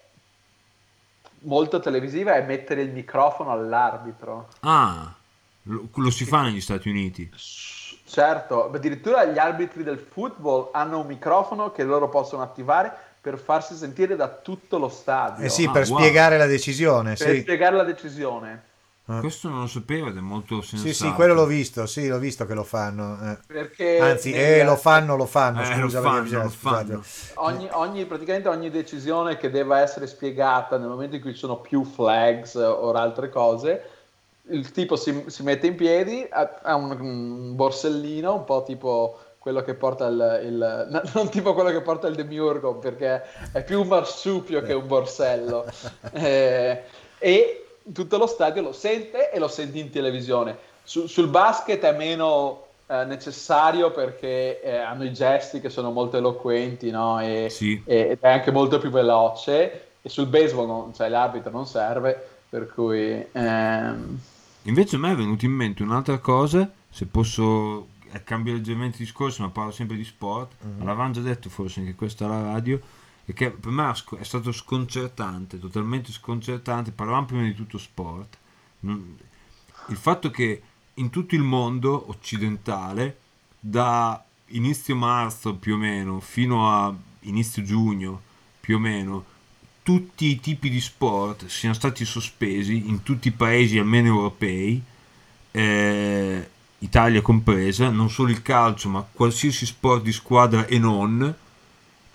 [1.42, 4.48] molto televisiva è mettere il microfono all'arbitro.
[4.62, 5.14] Ah,
[5.64, 7.32] lo, lo si fa negli Stati Uniti.
[8.06, 13.76] Certo, addirittura gli arbitri del football hanno un microfono che loro possono attivare per farsi
[13.76, 15.46] sentire da tutto lo stadio.
[15.46, 15.98] Eh sì, ah, per wow.
[15.98, 17.16] spiegare la decisione.
[17.16, 17.42] Per sì.
[17.42, 18.64] spiegare la decisione.
[19.10, 19.20] Eh.
[19.22, 20.92] Questo non lo sapevo ed è molto sensato.
[20.92, 23.18] Sì, sì, quello l'ho visto, sì, l'ho visto che lo fanno.
[23.32, 23.38] Eh.
[23.48, 27.04] Perché Anzi, eh, lo fanno, lo fanno, eh, scusa, lo fanno, lo fanno.
[27.36, 31.58] Ogni, ogni, praticamente ogni decisione che deve essere spiegata nel momento in cui ci sono
[31.58, 33.84] più flags o altre cose,
[34.50, 39.20] il tipo si, si mette in piedi, ha, ha un, un, borsellino, un po' tipo
[39.40, 43.82] quello che porta il, il, non tipo quello che porta il demiurgo perché è più
[43.82, 45.66] un marsupio che un borsello
[46.12, 46.84] eh,
[47.18, 50.58] e tutto lo stadio lo sente e lo senti in televisione.
[50.84, 56.18] Su, sul basket è meno eh, necessario perché eh, hanno i gesti che sono molto
[56.18, 57.20] eloquenti no?
[57.20, 57.82] e, sì.
[57.86, 59.86] e, ed è anche molto più veloce.
[60.02, 63.26] E sul baseball non, cioè, l'arbitro non serve, per cui...
[63.34, 64.20] Ehm...
[64.64, 67.89] Invece a me è venuto in mente un'altra cosa, se posso
[68.24, 70.56] cambio leggermente il discorso, ma parlo sempre di sport.
[70.66, 70.80] Mm-hmm.
[70.80, 72.82] L'avevamo già detto forse anche questa alla radio
[73.26, 78.38] e che per me è stato sconcertante, totalmente sconcertante, parlavamo prima di tutto sport,
[78.80, 80.62] il fatto che
[80.96, 83.20] in tutto il mondo occidentale,
[83.60, 88.22] da inizio marzo più o meno fino a inizio giugno
[88.60, 89.26] più o meno,
[89.84, 94.82] tutti i tipi di sport siano stati sospesi in tutti i paesi almeno europei,
[95.52, 96.50] eh,
[96.80, 101.36] Italia compresa, non solo il calcio ma qualsiasi sport di squadra e non,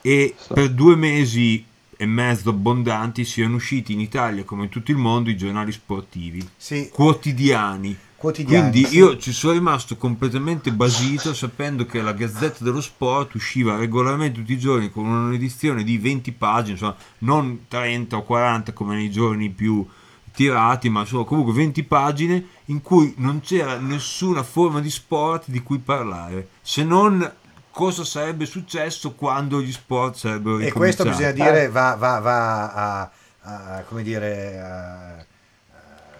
[0.01, 1.65] e per due mesi
[1.97, 6.47] e mezzo abbondanti siano usciti in Italia come in tutto il mondo i giornali sportivi
[6.57, 6.89] sì.
[6.93, 7.97] quotidiani.
[8.17, 8.97] quotidiani Quindi sì.
[8.97, 14.53] io ci sono rimasto completamente basito sapendo che la Gazzetta dello Sport usciva regolarmente tutti
[14.53, 19.51] i giorni con un'edizione di 20 pagine, insomma, non 30 o 40 come nei giorni
[19.51, 19.87] più
[20.35, 25.63] tirati, ma sono comunque 20 pagine in cui non c'era nessuna forma di sport di
[25.63, 27.33] cui parlare, se non
[27.71, 30.79] cosa sarebbe successo quando gli sport sarebbero E ricominciati.
[30.79, 33.11] questo bisogna dire va, va- va a,
[33.43, 35.25] a- come dire, a-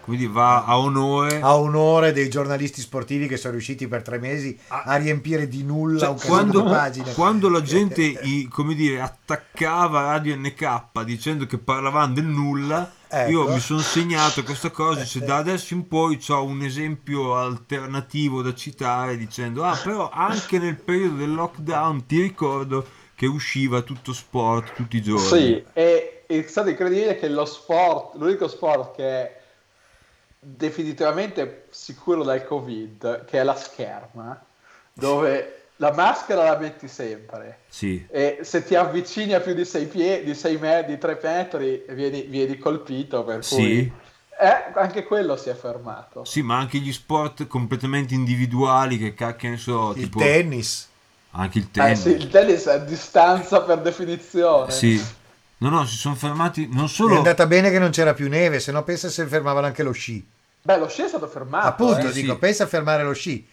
[0.07, 1.39] Dire, va a onore.
[1.41, 5.99] a onore dei giornalisti sportivi che sono riusciti per tre mesi a riempire di nulla
[6.15, 7.13] Cioè, quando, di pagine.
[7.13, 13.29] quando la gente i- come dire, attaccava Radio NK dicendo che parlavano del nulla, Ecco.
[13.29, 15.03] io mi sono segnato questa cosa.
[15.05, 20.59] Se da adesso in poi ho un esempio alternativo da citare dicendo: Ah, però anche
[20.59, 22.85] nel periodo del lockdown ti ricordo
[23.15, 25.25] che usciva tutto sport tutti i giorni.
[25.27, 29.43] Sì, e è stato incredibile che lo sport, l'unico sport che è
[30.47, 34.39] definitivamente sicuro dal Covid, che è la scherma,
[34.93, 38.05] dove la maschera la metti sempre Sì.
[38.09, 41.83] e se ti avvicini a più di 6 piedi, di 6 metri, di 3 metri,
[41.89, 43.55] vieni, vieni colpito, per Sì.
[43.55, 43.91] cui
[44.39, 46.23] eh, anche quello si è fermato.
[46.25, 50.89] Sì, ma anche gli sport completamente individuali che cacchio ne so, Il tipo tennis.
[51.31, 52.01] anche il Eh tennis.
[52.01, 54.71] sì, il tennis è a distanza per definizione.
[54.71, 55.01] Sì.
[55.57, 58.59] No, no, si sono fermati non È solo andata bene che non c'era più neve,
[58.59, 60.25] se no pensa se fermavano anche lo sci.
[60.65, 61.67] Beh, lo sci è stato fermato.
[61.67, 62.11] Appunto, eh.
[62.11, 62.21] sì.
[62.21, 63.47] dico, pensa a fermare lo sci.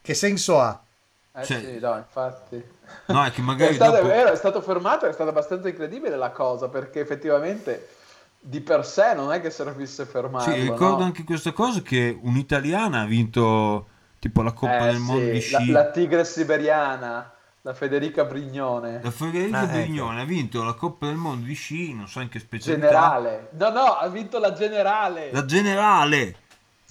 [0.00, 0.80] Che senso ha?
[1.34, 2.64] Eh Cioè- sì, no, infatti.
[3.06, 4.04] No, è che È magari stato, dopo...
[4.04, 7.88] è vero, è stato fermato, è stata abbastanza incredibile la cosa, perché effettivamente
[8.38, 10.54] di per sé non è che servisse fermarlo.
[10.54, 11.04] Sì, ricordo no?
[11.06, 13.88] anche questa cosa che un'italiana ha vinto
[14.20, 15.70] tipo la Coppa Eh, del Mondo sì, di sci.
[15.72, 17.32] La, la tigre siberiana,
[17.62, 19.00] la Federica Brignone.
[19.02, 19.72] La Federica Ah, ecco.
[19.72, 22.86] Brignone ha vinto la Coppa del Mondo di sci, non so in che specialità.
[22.86, 23.48] Generale.
[23.52, 25.32] No, no, ha vinto la generale.
[25.32, 26.36] La generale.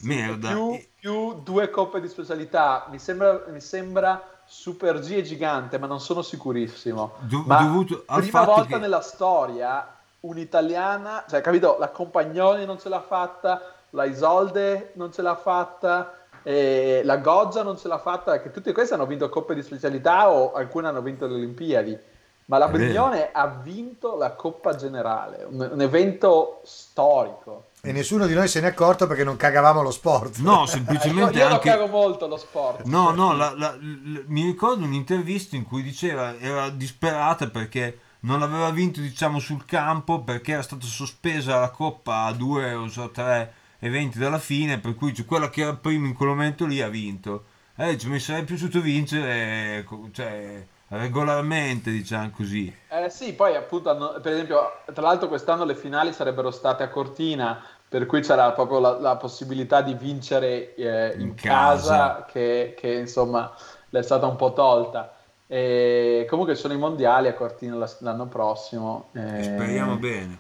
[0.04, 0.50] Merda.
[0.50, 2.88] Più, più due coppe di specialità.
[2.90, 7.14] Mi sembra, mi sembra Super G e Gigante, ma non sono sicurissimo.
[7.20, 9.88] Do- ma dovuto al prima volta che- nella storia
[10.22, 16.14] un'italiana, cioè capito, la Compagnoni non ce l'ha fatta, la Isolde non ce l'ha fatta,
[16.44, 20.30] e la Goggia non ce l'ha fatta, che tutte queste hanno vinto coppe di specialità
[20.30, 21.98] o alcune hanno vinto le Olimpiadi.
[22.46, 22.68] Ma la.
[22.68, 27.68] Brignone ha vinto la Coppa Generale, un, un evento storico.
[27.86, 30.38] E nessuno di noi se n'è accorto perché non cagavamo lo sport.
[30.38, 31.70] No, Eh, io semplicemente io lo anche...
[31.70, 32.86] cago molto lo sport.
[32.86, 38.42] No, no, la- la- l- mi ricordo un'intervista in cui diceva era disperata perché non
[38.42, 43.10] aveva vinto, diciamo, sul campo perché era stata sospesa la coppa a due o so,
[43.12, 46.80] tre eventi dalla fine, per cui cioè, quella che era prima in quel momento lì
[46.82, 47.44] ha vinto.
[47.76, 50.66] E dice, mi sarebbe piaciuto vincere, cioè,
[50.98, 52.74] regolarmente, diciamo così.
[52.90, 56.90] Eh sì, poi appunto, hanno- per esempio, tra l'altro quest'anno le finali sarebbero state a
[56.90, 62.26] Cortina, per cui c'era proprio la, la possibilità di vincere eh, in, In casa, casa.
[62.26, 63.52] che, che, insomma
[63.90, 65.16] le è stata un po' tolta.
[65.48, 69.10] E comunque sono i mondiali a Cortina la- l'anno prossimo.
[69.14, 70.38] E eh, speriamo bene.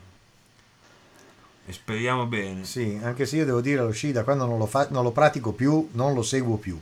[1.66, 2.64] E speriamo bene.
[2.66, 5.12] Sì, anche se io devo dire lo sci da quando non lo, fa- non lo
[5.12, 6.80] pratico più, non lo seguo più.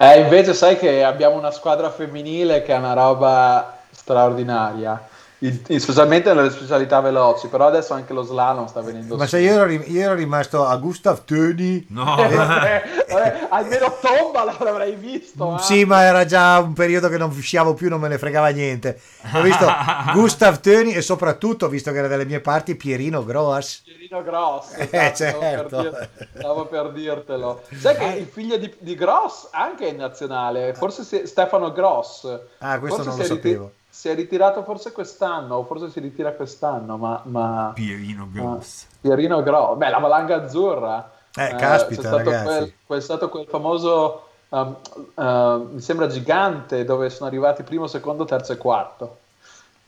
[0.00, 5.08] Eh, invece sai che abbiamo una squadra femminile che è una roba straordinaria,
[5.40, 9.30] in- specialmente nelle specialità veloci, però adesso anche lo slalom sta venendo Ma su.
[9.36, 14.94] se io ero, io ero rimasto a Gustav Töni, No, Eh, vabbè, almeno tomba l'avrei
[14.96, 15.56] visto.
[15.56, 15.58] eh.
[15.62, 19.00] sì, ma era già un periodo che non usciavo più, non me ne fregava niente.
[19.34, 19.66] Ho visto
[20.14, 23.82] Gustav Töni e soprattutto, visto che era dalle mie parti, Pierino Gross.
[23.84, 24.72] Pierino Gross.
[24.76, 25.76] Eh, esatto, stavo, certo.
[25.76, 27.62] per dir- stavo per dirtelo.
[27.78, 32.24] Sai che il figlio di, di Gross anche è in nazionale, forse si- Stefano Gross.
[32.58, 33.72] Ah, questo Forse non lo sapevo.
[33.98, 37.20] Si è ritirato forse quest'anno, o forse si ritira quest'anno, ma...
[37.24, 37.72] ma...
[37.74, 38.86] Pierino Gross.
[39.00, 41.10] Pierino Gross, beh, la valanga azzurra.
[41.34, 42.44] Eh, caspita, c'è stato ragazzi.
[42.44, 44.76] Quel, quel, stato quel famoso, um,
[45.14, 49.18] uh, mi sembra gigante, dove sono arrivati primo, secondo, terzo e quarto.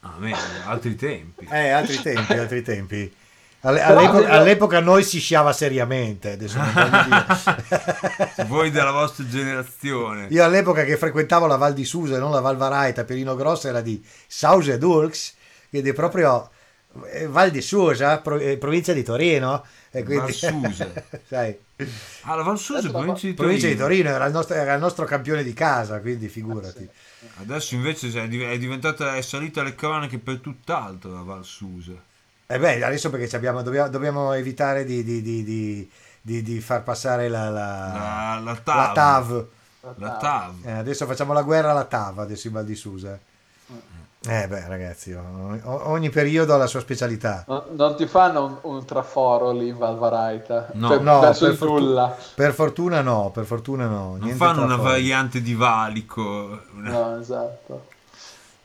[0.00, 1.46] Ah, bene, altri tempi.
[1.48, 3.14] Eh, altri tempi, altri tempi.
[3.62, 8.46] All'epoca, all'epoca noi si sciava seriamente, adesso non dire.
[8.48, 10.28] Voi della vostra generazione.
[10.30, 13.68] Io all'epoca che frequentavo la Val di Susa e non la Val Varaita, Pierino Grosso
[13.68, 15.34] era di Sauge Dulx,
[15.68, 16.50] quindi è proprio
[17.12, 19.64] eh, Val di Susa, pro- eh, provincia di Torino.
[19.90, 20.32] E quindi,
[21.28, 21.58] sai,
[22.22, 24.02] Ah, la Valsusa è Adesso la provincia di provincia di Torino.
[24.02, 26.88] Torino era il, nostro, era il nostro campione di casa, quindi figurati.
[27.40, 32.08] Adesso invece è div- è diventata, è salita alle cronache per tutt'altro la Valsusa.
[32.53, 35.90] E beh, adesso perché ci abbiamo- dobbiamo, dobbiamo evitare di, di- di- di-
[36.20, 37.61] di- di far passare la, la,
[37.92, 38.92] La, la la TAV.
[38.94, 39.46] TAV.
[39.96, 40.55] La TAV.
[40.66, 43.16] Eh, adesso facciamo la guerra alla TAV, adesso in Val di Susa.
[44.28, 45.16] Eh beh ragazzi,
[45.64, 47.44] ogni periodo ha la sua specialità.
[47.46, 50.70] Non, non ti fanno un, un traforo lì in Valvaraita?
[50.74, 50.88] No.
[50.88, 52.16] Cioè, No, per, il fortu- nulla.
[52.34, 54.16] per fortuna no, per fortuna no.
[54.18, 54.90] Non fanno una trafori.
[54.90, 56.61] variante di valico.
[56.74, 57.86] una- No, esatto.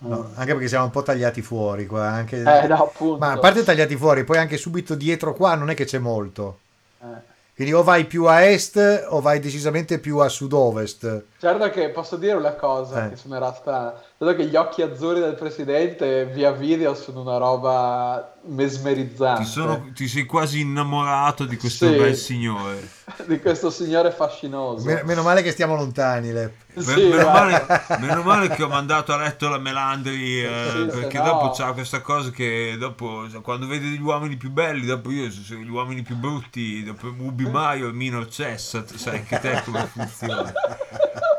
[0.07, 2.07] No, anche perché siamo un po' tagliati fuori qua.
[2.07, 2.41] Anche...
[2.41, 2.91] Eh, no.
[3.17, 6.59] Ma a parte tagliati fuori, poi anche subito dietro qua non è che c'è molto.
[7.01, 7.33] Eh.
[7.55, 11.23] Quindi o vai più a est o vai decisamente più a sud-ovest.
[11.45, 13.09] Certo che posso dire una cosa Eh.
[13.09, 13.93] che suonerà strana.
[14.17, 19.43] Vedo che gli occhi azzurri del presidente via video sono una roba mesmerizzante.
[19.43, 21.97] Ti, sono- ti sei quasi innamorato di questo Sì.
[21.97, 22.93] bel signore.
[23.27, 24.83] Di questo signore fascinoso.
[24.85, 26.31] Me- meno male che stiamo lontani.
[26.31, 26.53] Le...
[26.73, 27.65] Me- Sì, meno, guarda.
[27.87, 31.51] male, meno male che ho mandato a letto la Melandri eh, Sì, perché no- dopo
[31.51, 35.69] c'ha questa cosa che dopo quando vede gli uomini più belli dopo io sono gli
[35.69, 40.51] uomini più brutti dopo Ubi Maio e Minor Cessat sai che te come funziona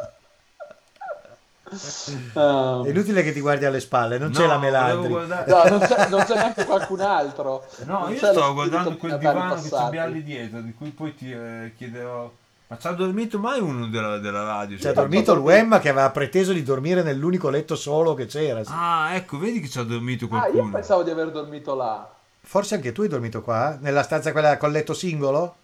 [2.35, 2.83] Ah.
[2.85, 5.09] È inutile che ti guardi alle spalle, non c'è No, la volevo Melandri.
[5.09, 7.65] guardare- No, non c'è, non c'è neanche qualcun altro.
[7.85, 9.85] No, Non io c'è stavo guardando quel divano che passati.
[9.85, 12.31] abbiamo lì dietro, di cui poi ti eh, chiederò.
[12.69, 14.77] Ma ci ha dormito mai uno della, della radio?
[14.77, 18.61] C'è Cioè, dormito il Wemma che aveva preteso di dormire nell'unico letto solo che c'era.
[18.67, 20.63] Ah, ecco, vedi che ci ha dormito Ah, qualcuno.
[20.65, 22.09] io pensavo di aver dormito là.
[22.41, 23.77] Forse anche tu hai dormito qua?
[23.81, 25.57] Nella stanza quella col letto singolo?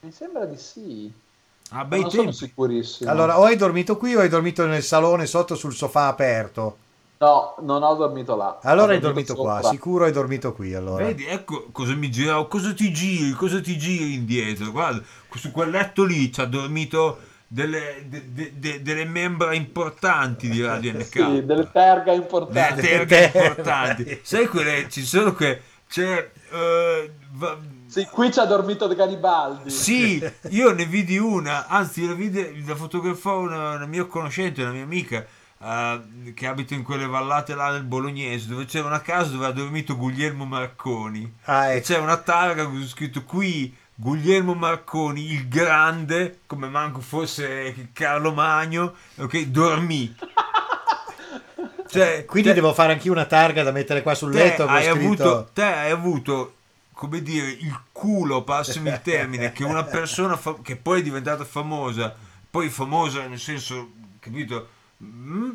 [0.00, 1.12] Mi sembra di sì.
[1.70, 3.10] Ah, bei non sono sicurissimo.
[3.10, 6.78] Allora, o hai dormito qui o hai dormito nel salone sotto sul sofà aperto.
[7.18, 8.58] No, non ho dormito là.
[8.62, 9.70] Allora Ho hai dormito qua, sopra.
[9.70, 11.04] sicuro hai dormito qui allora.
[11.04, 14.70] Vedi, ecco cosa mi giravo, cosa ti giri, cosa ti giri indietro.
[14.70, 15.02] Guarda,
[15.34, 20.62] su quel letto lì ci ha dormito delle, de- de- de- delle membra importanti di
[20.62, 21.02] Radio NK.
[21.04, 22.80] Sì, delle terga Delle importanti.
[22.82, 23.38] terghe Terghe.
[23.46, 24.20] importanti.
[24.22, 25.60] Sai quelle, ci sono che...
[25.88, 26.30] C'è...
[26.52, 29.70] eh, va- Sì, qui ci ha dormito Garibaldi.
[29.70, 34.72] Sì, io ne vidi una, anzi la, vide, la fotografò una, una mia conoscente, una
[34.72, 35.24] mia amica
[35.62, 39.52] eh, che abita in quelle vallate là del Bolognese, dove c'era una casa dove ha
[39.52, 41.32] dormito Guglielmo Marconi.
[41.44, 41.86] Ah, E ecco.
[41.86, 48.94] c'è una targa con scritto qui Guglielmo Marconi, il grande, come manco fosse Carlo Magno,
[49.18, 50.12] ok, dormì.
[51.98, 54.86] Cioè, Quindi te- devo fare anch'io una targa da mettere qua sul te letto hai,
[54.88, 56.54] avuto, te hai avuto,
[56.92, 61.44] come dire, il culo, passami il termine, che una persona fa- che poi è diventata
[61.44, 62.14] famosa,
[62.50, 63.90] poi famosa nel senso,
[64.20, 64.68] capito?
[65.02, 65.50] Mm,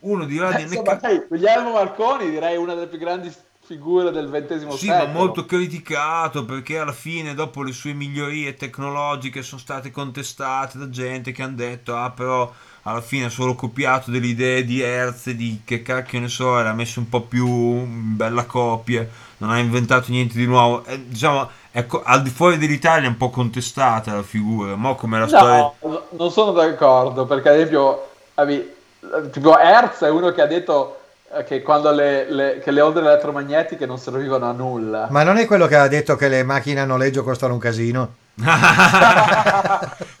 [0.00, 4.10] uno di Eh, Radio Insomma, NK dai, Guglielmo Marconi direi una delle più grandi figure
[4.10, 5.06] del XX Sì, secolo.
[5.06, 10.88] ma molto criticato perché alla fine, dopo le sue migliorie tecnologiche, sono state contestate da
[10.88, 12.52] gente che hanno detto: Ah, però
[12.82, 16.72] alla fine ha solo copiato delle idee di Hertz, di che cacchio ne so, era
[16.72, 19.06] messo un po' più in bella copia,
[19.38, 20.84] non ha inventato niente di nuovo.
[20.86, 25.20] Eh, diciamo, ecco, al di fuori dell'Italia è un po' contestata la figura, ma come
[25.20, 25.58] la storia.
[25.58, 28.08] No, no, non sono d'accordo, perché ad esempio,
[29.30, 30.98] tipo Hertz è uno che ha detto
[31.34, 35.06] eh, che quando le, le- che le onde elettromagnetiche non servivano a nulla.
[35.08, 38.14] Ma non è quello che ha detto che le macchine a noleggio costano un casino?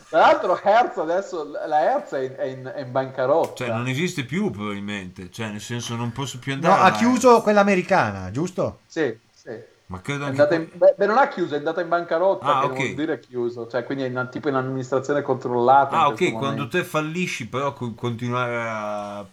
[0.08, 3.54] Tra l'altro Hertz adesso, la Hertz è in, è in- è in bancarotta.
[3.64, 6.80] Cioè, non esiste più probabilmente, cioè, nel senso, non posso più No, andare.
[6.80, 6.90] ha là.
[6.90, 8.80] chiuso quella americana, giusto?
[8.86, 9.50] Sì, sì.
[9.86, 10.40] Ma credo È anche.
[10.42, 12.74] andata in- beh, non ha chiuso, è andata in bancarotta, Ah, che ok.
[12.74, 15.96] vuol dire chiuso, cioè quindi è in, tipo in amministrazione controllata.
[15.96, 16.78] Ah, ok, quando momento.
[16.78, 19.24] te fallisci, però co- continuare a, a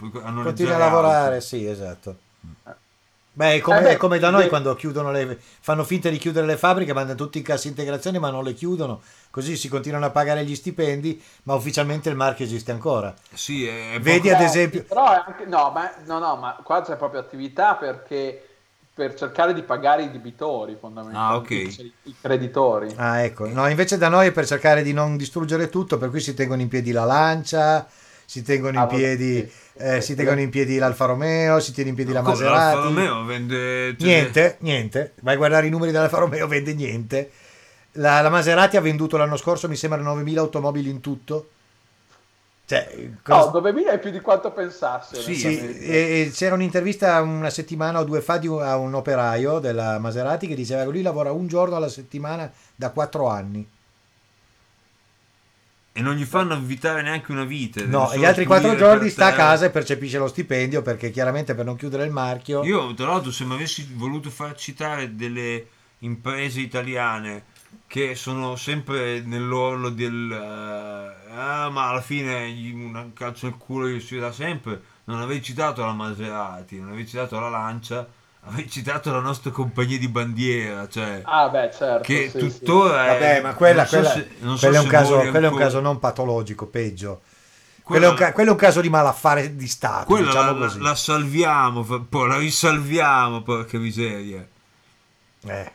[0.41, 1.39] Continua a lavorare, auto.
[1.39, 2.17] sì, esatto.
[3.39, 4.49] Beh, è come, Eh beh, è come da noi beh.
[4.49, 8.29] quando chiudono le, fanno finta di chiudere le fabbriche, mandano tutti in cassa integrazione, ma
[8.29, 9.01] non le chiudono.
[9.29, 13.13] Così si continuano a pagare gli stipendi, ma ufficialmente il marchio esiste ancora.
[13.33, 16.81] Sì, è, Vedi proprio- ad esempio- Però è anche, no, ma, no, no, ma qua
[16.81, 18.45] c'è proprio attività perché
[18.93, 21.73] per cercare di pagare i debitori, fondamentalmente, Ah, ok.
[21.73, 22.93] cioè i, i creditori.
[22.97, 23.47] Ah, ecco.
[23.47, 26.59] No, invece da noi è per cercare di non distruggere tutto, per cui si tengono
[26.59, 27.87] in piedi la Lancia,
[28.29, 31.89] si tengono Ah, in vabbè, piedi, eh, si tengono in piedi l'Alfa Romeo, si tiene
[31.89, 32.87] in piedi la Come l'Alfa Maserati.
[32.87, 35.13] Romeo vende cioè, Niente, niente.
[35.21, 37.31] Vai a guardare i numeri dell'Alfa Romeo, vende niente.
[37.93, 41.49] La, la Maserati ha venduto l'anno scorso, mi sembra, 9.000 automobili in tutto.
[42.65, 45.15] Cioè, cosa- No, 9.000 è più di quanto pensassi.
[45.19, 48.93] Sì, Sì, e- e c'era un'intervista una settimana o due fa di un, a un
[48.93, 53.67] operaio della Maserati che diceva che lui lavora un giorno alla settimana da quattro anni.
[55.91, 57.85] E non gli fanno invitare neanche una vite.
[57.85, 61.55] No, e gli altri quattro giorni sta a casa e percepisce lo stipendio perché chiaramente
[61.55, 62.63] per non chiudere il marchio.
[62.63, 65.67] Io, tra l'altro, se mi avessi voluto far citare delle
[65.99, 67.43] imprese italiane
[67.85, 73.87] che sono sempre nell'orlo del eh, ah, ma alla fine gli- un calcio al culo
[73.87, 78.07] gli si dà sempre, non avevi citato la Maserati, non avevi citato la Lancia,
[78.45, 82.03] avevi citato la nostra compagnia di bandiera, cioè Ah, beh, certo.
[82.03, 82.59] che sì, sì.
[82.59, 85.47] tuttora è Vabbè, ma quella, non so quella- se- so quello è un caso, quello
[85.47, 87.21] è un caso non patologico, peggio.
[87.83, 90.51] Quello quella- è, un, quello è un caso di malaffare di Stato, quella diciamo la,
[90.59, 90.79] la- così.
[90.79, 94.47] la salviamo, poi la risalviamo, porca miseria.
[95.45, 95.71] Eh.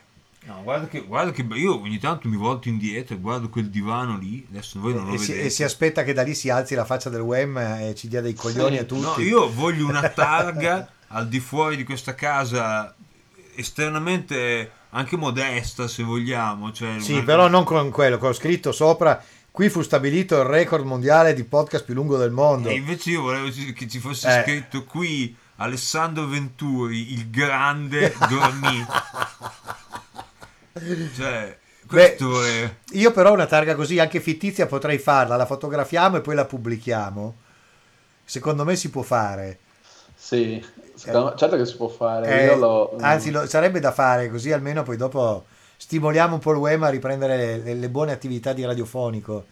[0.47, 4.15] No, guarda che, guarda che io ogni tanto mi volto indietro e guardo quel divano
[4.17, 4.45] lì.
[4.49, 5.47] Adesso voi non lo E si, vedete.
[5.47, 8.21] e si aspetta che da lì si alzi la faccia del WEM e ci dia
[8.21, 8.81] dei coglioni Sì.
[8.81, 9.01] a tutti.
[9.01, 12.93] No, io voglio una targa al di fuori di questa casa
[13.55, 16.71] esternamente anche modesta se vogliamo.
[16.71, 19.21] Cioè Sì, una- però non con quello, che ho scritto sopra.
[19.51, 22.69] Qui fu stabilito il record mondiale di podcast più lungo del mondo.
[22.69, 24.43] E invece io volevo che ci fosse Eh.
[24.43, 28.85] scritto qui Alessandro Venturi, il grande dormì.
[31.15, 32.75] cioè, questo è...
[32.91, 37.35] Io però una targa così, anche fittizia, potrei farla, la fotografiamo e poi la pubblichiamo.
[38.25, 39.59] Secondo me si può fare.
[40.15, 40.61] Sì,
[40.95, 42.41] secondo me- certo che si può fare.
[42.41, 45.45] Eh, Io lo- Anzi, lo- sarebbe da fare così almeno poi dopo
[45.77, 49.45] stimoliamo un po' il web a riprendere le, le buone attività di radiofonico.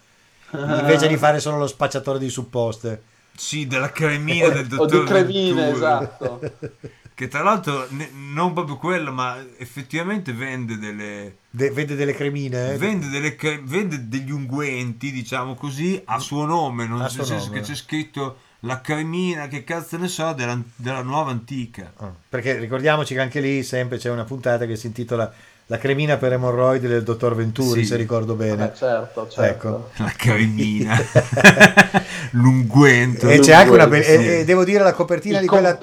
[0.53, 3.03] Invece di fare solo lo spacciatore di supposte.
[3.35, 5.75] Sì, della cremina del o dottor di cremine, Venturi.
[5.75, 6.39] esatto.
[7.15, 11.35] Che tra l'altro ne- non proprio quello, ma effettivamente vende delle...
[11.51, 12.73] De- vede delle cremine?
[12.73, 12.77] eh?
[12.77, 17.23] Vende, delle cre- vende degli unguenti, diciamo così, a suo nome, non A nel suo
[17.23, 17.59] senso nome.
[17.59, 21.91] che c'è scritto la cremina, che cazzo ne so, della, della nuova antica.
[21.97, 25.31] Ah, Perché ricordiamoci che anche lì sempre c'è una puntata che si intitola
[25.67, 27.87] La cremina per emorroidi del dottor Venturi, Sì.
[27.87, 28.71] se ricordo bene.
[28.71, 29.41] Eh, certo, certo.
[29.43, 29.89] Ecco.
[30.03, 30.97] La cremina,
[32.31, 33.29] l'unguento.
[33.29, 34.11] E c'è anche una be- Sì.
[34.11, 35.77] e- e devo dire la copertina di quella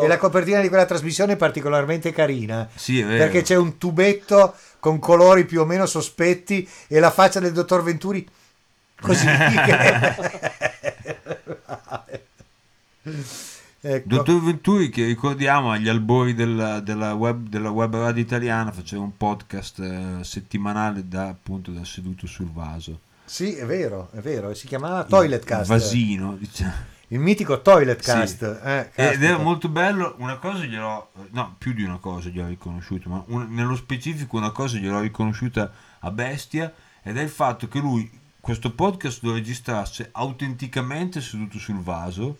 [0.00, 3.18] e la copertina di quella trasmissione è particolarmente carina Sì, è vero.
[3.18, 7.82] perché c'è un tubetto con colori più o meno sospetti e la faccia del dottor
[7.82, 8.26] Venturi
[9.00, 9.26] così
[13.80, 14.08] ecco.
[14.08, 19.16] Dottor Venturi, che ricordiamo agli albori della, della web, della web radio italiana, faceva un
[19.16, 23.00] podcast eh, settimanale da, appunto da seduto sul vaso.
[23.24, 26.72] sì è vero è vero si chiamava Toilet Il Cast vasino, diciamo.
[27.08, 28.10] il mitico Toilet Sì.
[28.10, 32.48] Cast eh, Ed era molto bello, una cosa gliel'ho, no, più di una cosa gliel'ho
[32.48, 37.66] riconosciuta, ma un- nello specifico una cosa gliel'ho riconosciuta a bestia ed è il fatto
[37.68, 38.10] che lui
[38.40, 42.38] questo podcast lo registrasse autenticamente seduto sul vaso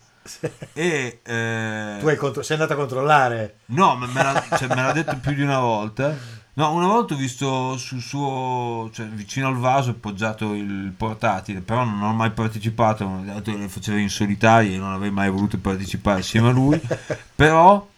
[0.72, 4.82] e eh, tu hai contro- sei andato a controllare no, me, me l'ha, cioè, me
[4.82, 6.38] l'ha detto più di una volta.
[6.52, 11.84] No, una volta ho visto sul suo, cioè, vicino al vaso appoggiato il portatile, però
[11.84, 16.48] non ho mai partecipato, le faceva in solitaria e non avrei mai voluto partecipare assieme
[16.48, 16.78] a lui.
[17.34, 17.88] però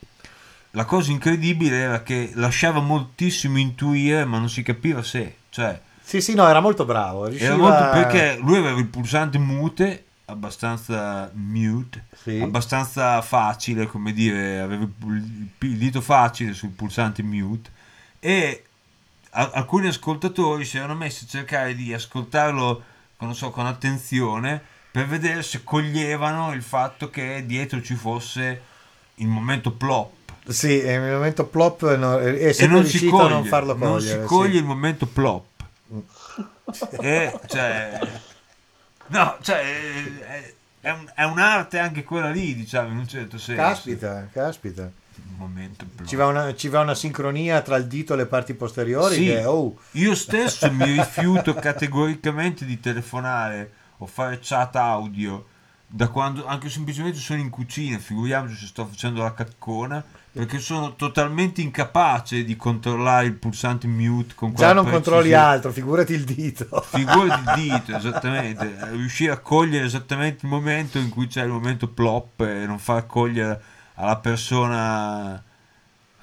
[0.72, 6.20] la cosa incredibile era che lasciava moltissimo intuire, ma non si capiva se, cioè, sì
[6.20, 11.30] sì no era molto bravo riusciva era molto perché lui aveva il pulsante mute, abbastanza
[11.34, 12.40] mute, Sì.
[12.40, 17.70] abbastanza facile, come dire, aveva il il dito facile sul pulsante mute
[18.20, 18.64] e
[19.30, 22.82] a- alcuni ascoltatori si erano messi a cercare di ascoltarlo
[23.16, 28.60] con, non so, con attenzione per vedere se coglievano il fatto che dietro ci fosse
[29.16, 30.10] il momento plop.
[30.48, 33.92] Sì, nel momento plop no, è E non si riuscito coglie, a non farlo non
[33.92, 34.20] cogliere.
[34.22, 34.56] si coglie sì.
[34.58, 35.44] il momento plop.
[37.00, 37.98] E cioè
[39.08, 43.60] no, cioè è, è un- è un'arte anche quella lì, diciamo, in un certo senso.
[43.62, 44.90] Caspita, caspita.
[46.06, 49.24] Ci va, una, ci va una sincronia tra il dito e le parti posteriori Sì.
[49.26, 55.46] che, oh, Io stesso mi rifiuto categoricamente di telefonare o fare chat audio
[55.86, 60.02] da quando anche semplicemente sono in cucina, figuriamoci se sto facendo la caccona,
[60.32, 65.44] perché sono totalmente incapace di controllare il pulsante mute con già non controlli precisione.
[65.44, 66.86] altro, figurati il dito.
[66.88, 71.86] Figurati il dito, esattamente, riuscire a cogliere esattamente il momento in cui c'è il momento
[71.86, 73.60] plop e non far cogliere
[73.94, 75.42] alla persona...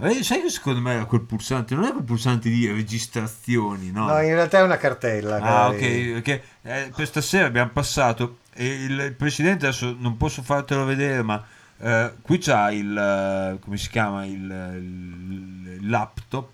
[0.01, 4.07] Eh, sai che secondo me era quel pulsante, non è quel pulsante di registrazioni, no?
[4.07, 5.39] No, in realtà è una cartella.
[5.39, 10.41] Ah, ok, perché eh, per stasera abbiamo passato e il, il presidente adesso non posso
[10.41, 11.45] fartelo vedere, ma
[11.79, 16.49] eh, qui c'ha il eh, come si chiama il, il- laptop,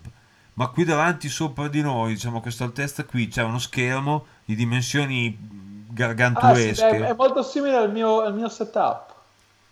[0.54, 4.54] ma qui davanti sopra di noi, diciamo a questa altezza qui c'è uno schermo di
[4.54, 9.14] dimensioni Ah, sì, gargantuesche è, è molto simile al mio, al mio setup.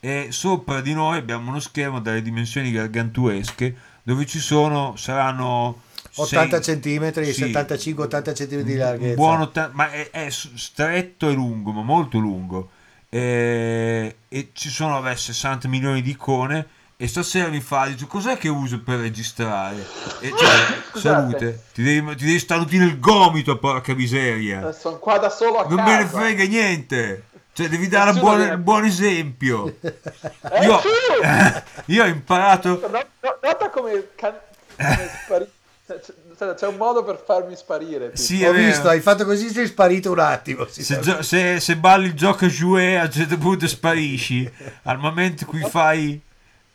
[0.01, 5.83] e sopra di noi abbiamo uno schermo dalle dimensioni gargantuesche dove ci sono saranno
[6.17, 9.15] 80 sei- centimetri, sì, 75-80 centimetri di larghezza.
[9.15, 12.71] buon otta- ma è, è stretto e lungo, ma molto lungo.
[13.15, 16.67] E, e ci sono vabbè, 60 milioni di icone.
[16.97, 19.77] E stasera mi fa, dice, cos'è che uso per registrare?
[20.21, 20.99] E cioè, Scusate.
[21.01, 24.73] salute, ti devi, ti devi starnutire il gomito, porca miseria.
[24.73, 25.91] Sono qua da solo a Non casa.
[25.91, 27.25] me ne frega niente.
[27.53, 29.77] Cioè, devi dare un buon, un buon esempio.
[29.81, 30.81] Eh, Io,
[31.87, 32.81] io ho imparato.
[32.81, 32.89] No-
[33.21, 34.39] no- Nota come, can-
[34.77, 35.51] come spari-
[35.87, 36.01] cioè,
[36.37, 38.07] c'è, un modo per farmi sparire.
[38.11, 38.17] tipo.
[38.23, 38.67] Sì, Ho vero.
[38.67, 40.67] visto, hai fatto così, sei sparito un attimo.
[40.69, 44.51] Se, gio- se- se balli il gioco jouet a un certo punto sparisci
[44.85, 46.21] al momento in cui fai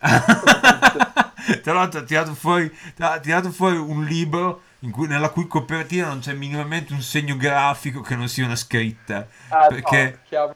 [1.62, 6.06] tra l'altro ha tirato fuori, ha tirato fuori un libro in cui- nella cui copertina
[6.06, 10.54] non c'è minimamente un segno grafico che non sia una scritta Ah, no, perché chiama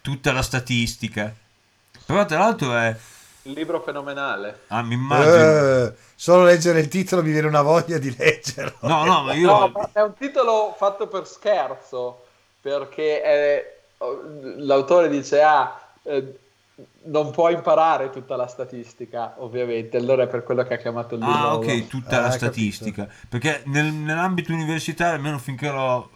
[0.00, 1.34] tutta la statistica
[2.06, 2.96] però tra l'altro è
[3.52, 4.60] libro fenomenale.
[4.68, 5.34] Ah, mi immagino.
[5.86, 8.76] Eh, solo leggere il titolo mi viene una voglia di leggerlo.
[8.88, 9.46] No, no, ma io...
[9.46, 12.24] No, è un titolo fatto per scherzo,
[12.60, 13.78] perché è-
[14.58, 16.38] l'autore dice, ah, eh,
[17.04, 21.20] non puoi imparare tutta la statistica, ovviamente, allora è per quello che ha chiamato il
[21.20, 21.34] libro.
[21.36, 22.44] Ah, ok, tutta Ah, la capito.
[22.46, 23.08] statistica.
[23.28, 26.08] Perché nel- nell'ambito universitario, almeno finché l'ho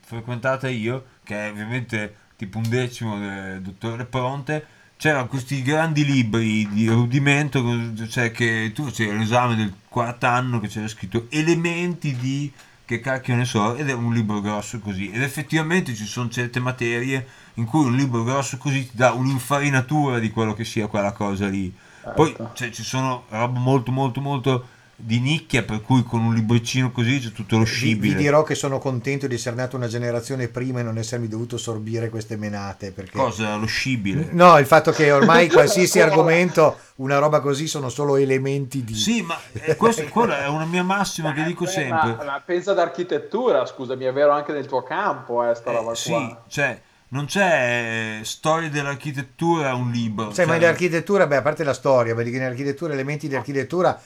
[0.00, 6.66] frequentata io, che è ovviamente tipo un decimo del dottore Pronte, c'erano questi grandi libri
[6.68, 7.62] di rudimento,
[8.08, 12.50] cioè che tu facevi l'esame del quarto anno che c'era scritto elementi di
[12.84, 15.10] che cacchio ne so, ed è un libro grosso così.
[15.10, 20.18] Ed effettivamente ci sono certe materie in cui un libro grosso così ti dà un'infarinatura
[20.20, 21.74] di quello che sia quella cosa lì.
[22.14, 22.50] Poi Certo.
[22.54, 24.68] cioè, ci sono roba molto molto molto
[24.98, 28.14] di nicchia per cui con un libricino così c'è tutto lo Vi, vi scibile.
[28.14, 32.08] dirò che sono contento di essere nato una generazione prima e non essermi dovuto sorbire
[32.08, 32.92] queste menate.
[32.92, 33.18] Perché...
[33.18, 33.56] Cosa?
[33.56, 34.28] Lo scibile?
[34.32, 38.94] No, il fatto che ormai qualsiasi argomento, una roba così, sono solo elementi di...
[38.94, 42.14] Sì, ma eh, questo, quella è una mia massima che dico Eh, sempre.
[42.16, 45.92] Ma, ma pensa ad architettura, scusami, è vero anche nel tuo campo, eh, sta roba
[45.92, 46.42] Eh, sì, qua.
[46.48, 50.32] cioè, non c'è eh, storia dell'architettura un libro.
[50.32, 53.28] Sai, ma cioè, in architettura, beh, a parte la storia, vedi che in architettura, elementi
[53.28, 54.00] di architettura,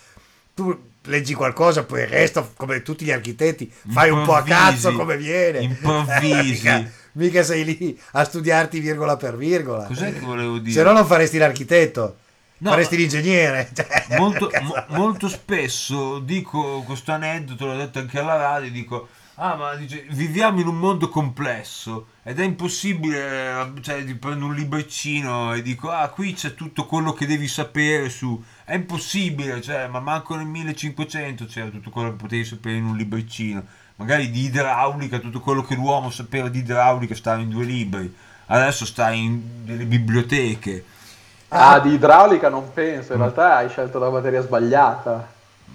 [0.55, 4.83] tu leggi qualcosa, poi il resto, come tutti gli architetti, fai un po' a Improvvisi,
[4.83, 5.61] cazzo come viene.
[5.61, 6.23] improvvisi.
[6.45, 9.85] mica, mica sei lì a studiarti virgola per virgola.
[9.85, 10.73] Cos'è che volevo dire?
[10.73, 12.17] Se no non faresti l'architetto,
[12.59, 13.71] No, faresti l'ingegnere.
[13.75, 19.55] Cioè, molto, mo- molto spesso dico questo aneddoto, l'ho detto anche alla radio, dico, ah
[19.57, 25.55] ma dice, viviamo in un mondo complesso ed è impossibile, eh, cioè prendo un libricino
[25.55, 29.99] e dico, ah qui c'è tutto quello che devi sapere su, è impossibile, cioè, ma
[29.99, 33.65] manco nel 1500 c'era tutto quello che potevi sapere in un libricino,
[33.97, 38.15] magari di idraulica, tutto quello che l'uomo sapeva di idraulica stava in due libri,
[38.47, 40.85] adesso sta in delle biblioteche.
[41.49, 45.27] Ah, di idraulica non penso, in realtà hai scelto la materia sbagliata.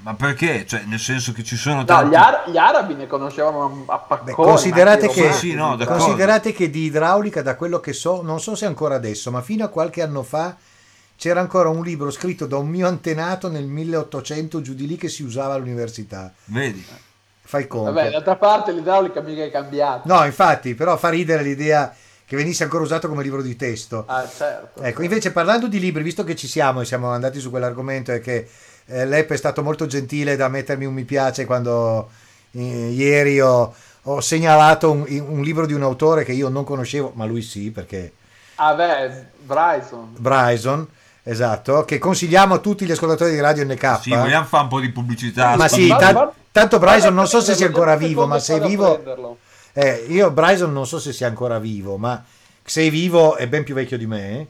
[0.04, 0.66] Ma perché?
[0.66, 2.12] Cioè, nel senso che ci sono No, tanti...
[2.12, 4.30] gli, ar- gli arabi ne conoscevano a pacconi.
[4.30, 5.34] Beh, considerate, che.
[5.34, 9.32] Sì, no, considerate che di idraulica, da quello che so, non so se ancora adesso,
[9.32, 10.56] ma fino a qualche anno fa
[11.18, 15.10] c'era ancora un libro scritto da un mio antenato nel 1800 giù di lì che
[15.10, 16.34] si usava all'università.
[16.46, 16.86] Vedi?
[17.42, 17.92] Fai conto.
[17.92, 20.02] Vabbè, d'altra parte l'idraulica mica è cambiata.
[20.06, 21.94] No, infatti, però fa ridere l'idea
[22.26, 24.04] che venisse ancora usato come libro di testo.
[24.08, 24.82] Ah, certo.
[24.82, 28.20] Ecco, invece parlando di libri, visto che ci siamo e siamo andati su quell'argomento e
[28.20, 28.50] che
[28.88, 32.10] eh, Lepp è stato molto gentile da mettermi un mi piace quando
[32.52, 37.12] eh, ieri ho, ho segnalato un, un libro di un autore che io non conoscevo,
[37.16, 38.14] ma lui sì, perché
[38.56, 40.16] Ah, beh, Bryson.
[40.18, 40.88] Bryson,
[41.26, 44.00] esatto, che consigliamo a tutti gli ascoltatori di Radio NK.
[44.02, 45.56] Sì, vogliamo fare un po' di pubblicità.
[45.56, 49.38] Ma sì, ta- tanto Bryson non so se sia ancora vivo, ma se è vivo...
[49.74, 52.24] Eh, io Bryson non so se sia ancora vivo, ma
[52.64, 54.48] se è vivo è ben più vecchio di me.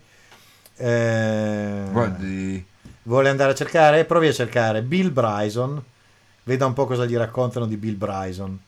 [0.77, 2.65] Eh, Guardi,
[3.03, 4.05] Vuole andare a cercare?
[4.05, 5.81] Provi a cercare Bill Bryson.
[6.43, 8.59] Veda un po' cosa gli raccontano di Bill Bryson.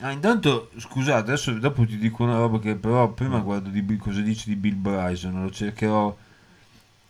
[0.00, 4.20] ah, intanto scusate, adesso dopo ti dico una roba che però prima guardo di cosa
[4.20, 6.16] dice di Bill Bryson, lo cercherò.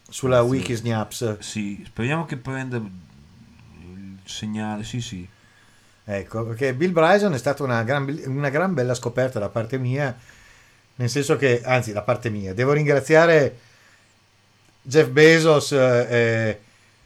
[0.09, 1.38] Sulla Wikisnaps.
[1.40, 4.84] Sì, speriamo che prenda il segnale.
[4.84, 5.26] Sì, sì.
[6.09, 10.16] Ecco, perché Bill Bryson è stata una gran, una gran bella scoperta da parte mia.
[10.98, 13.59] Nel senso che, anzi, da parte mia, devo ringraziare
[14.82, 15.72] Jeff Bezos.
[15.72, 16.61] eh, eh,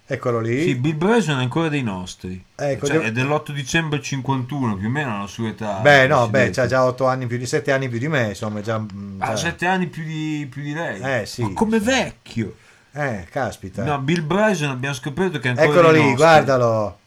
[0.07, 0.63] eccolo lì.
[0.63, 2.45] Sì, Bill Bryson è ancora dei nostri.
[2.55, 5.79] Ecco, Cioè, devo- è dell'8 dicembre 51, più o meno la sua età.
[5.81, 8.61] Beh, no, beh, c'ha già 8 anni più di 7 anni più di me, insomma,
[8.61, 11.01] già, Ha già- 7 anni più di, più di lei.
[11.23, 11.43] Eh, sì.
[11.43, 12.57] Ma come vecchio.
[12.93, 13.85] Eh, caspita.
[13.85, 16.17] No, Bill Bryson abbiamo scoperto che è ancora Eccolo lì, nostri.
[16.17, 16.99] guardalo.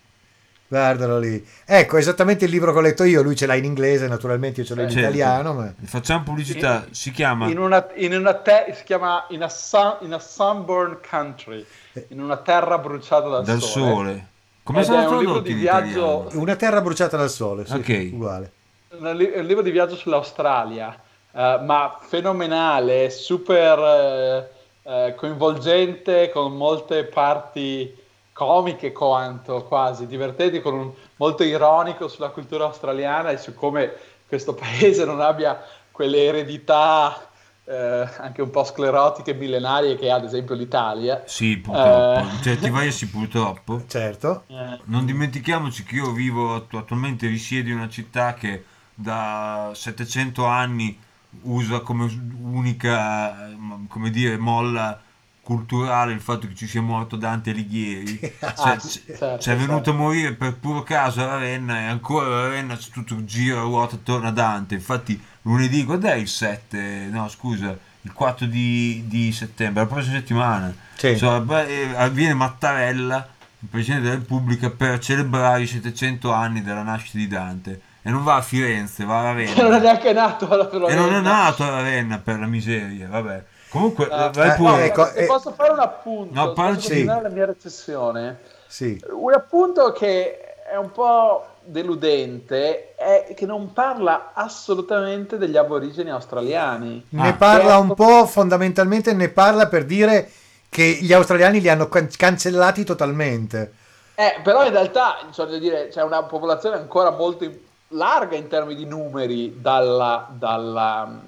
[0.68, 1.46] Guardalo lì.
[1.66, 4.66] Ecco, esattamente il libro che ho letto io, lui ce l'ha in inglese, naturalmente io
[4.66, 5.02] ce l'ho in Certo.
[5.04, 9.50] italiano, ma Facciamo pubblicità, si chiama In una, in una te- si chiama in a,
[9.50, 11.64] sun, in a sunburned country,
[12.08, 14.28] in una terra bruciata dal, Dal Sole.
[14.64, 17.74] Come Ed sarà è un libro di in viaggio- una terra bruciata dal sole, sì,
[17.74, 18.10] Ok.
[18.14, 18.52] uguale.
[18.98, 20.98] Un, li- un libro di viaggio sull'Australia,
[21.34, 24.50] eh, ma fenomenale, super eh,
[24.84, 28.02] eh, coinvolgente, con molte parti
[28.34, 33.94] comiche quanto quasi, divertenti, con un, molto ironico sulla cultura australiana e su come
[34.28, 35.62] questo paese non abbia
[35.92, 37.30] quelle eredità
[37.66, 41.24] eh, anche un po' sclerotiche millenarie che ha ad esempio l'Italia.
[41.26, 42.20] Sì, purtroppo.
[42.20, 42.34] Eh.
[42.34, 43.84] In certi versi purtroppo.
[43.88, 44.44] Certo.
[44.48, 50.46] Eh, Non dimentichiamoci che io vivo attu- attualmente risiedo in una città che da 700
[50.46, 51.00] anni
[51.42, 52.06] usa come
[52.42, 53.52] unica,
[53.88, 55.02] come dire, molla
[55.44, 58.34] culturale il fatto che ci sia morto Dante Alighieri.
[58.40, 59.90] Ah, Cioè, c- certo, c'è venuto certo.
[59.92, 63.60] a morire per puro caso a Ravenna e ancora a Ravenna c'è tutto il giro
[63.60, 64.76] a ruota attorno a Dante.
[64.76, 67.10] Infatti lunedì, quando è il 7?
[67.12, 70.74] No, scusa, il 4 di, di settembre, la prossima settimana.
[70.96, 71.18] Sì.
[71.18, 73.28] Cioè, beh, eh, avviene Mattarella,
[73.60, 77.82] il Presidente della Repubblica, per celebrare i 700 anni della nascita di Dante.
[78.06, 79.78] E non va a Firenze, va a Che non è Ravenna.
[79.80, 81.22] neanche nato alla per E non è Ravenna.
[81.22, 83.44] nato a Ravenna per la miseria, vabbè.
[83.70, 84.84] Comunque, Ah, vai eh, pure.
[84.86, 88.40] ecco, se eh, posso fare un appunto, No, posso parli- continuare la mia recessione?
[88.68, 89.02] Sì.
[89.10, 90.38] Un appunto che
[90.70, 97.06] è un po' deludente è che non parla assolutamente degli aborigeni australiani.
[97.10, 97.34] Ne Ah.
[97.34, 98.04] parla un Certo.
[98.04, 100.30] po', fondamentalmente ne parla per dire
[100.70, 103.74] che gli australiani li hanno can- cancellati totalmente.
[104.16, 107.58] Eh, però in realtà cioè, dire, c'è una popolazione ancora molto in-
[107.94, 111.20] larga in termini di numeri dalla, dalla,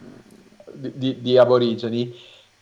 [0.71, 2.13] di, di- aborigeni.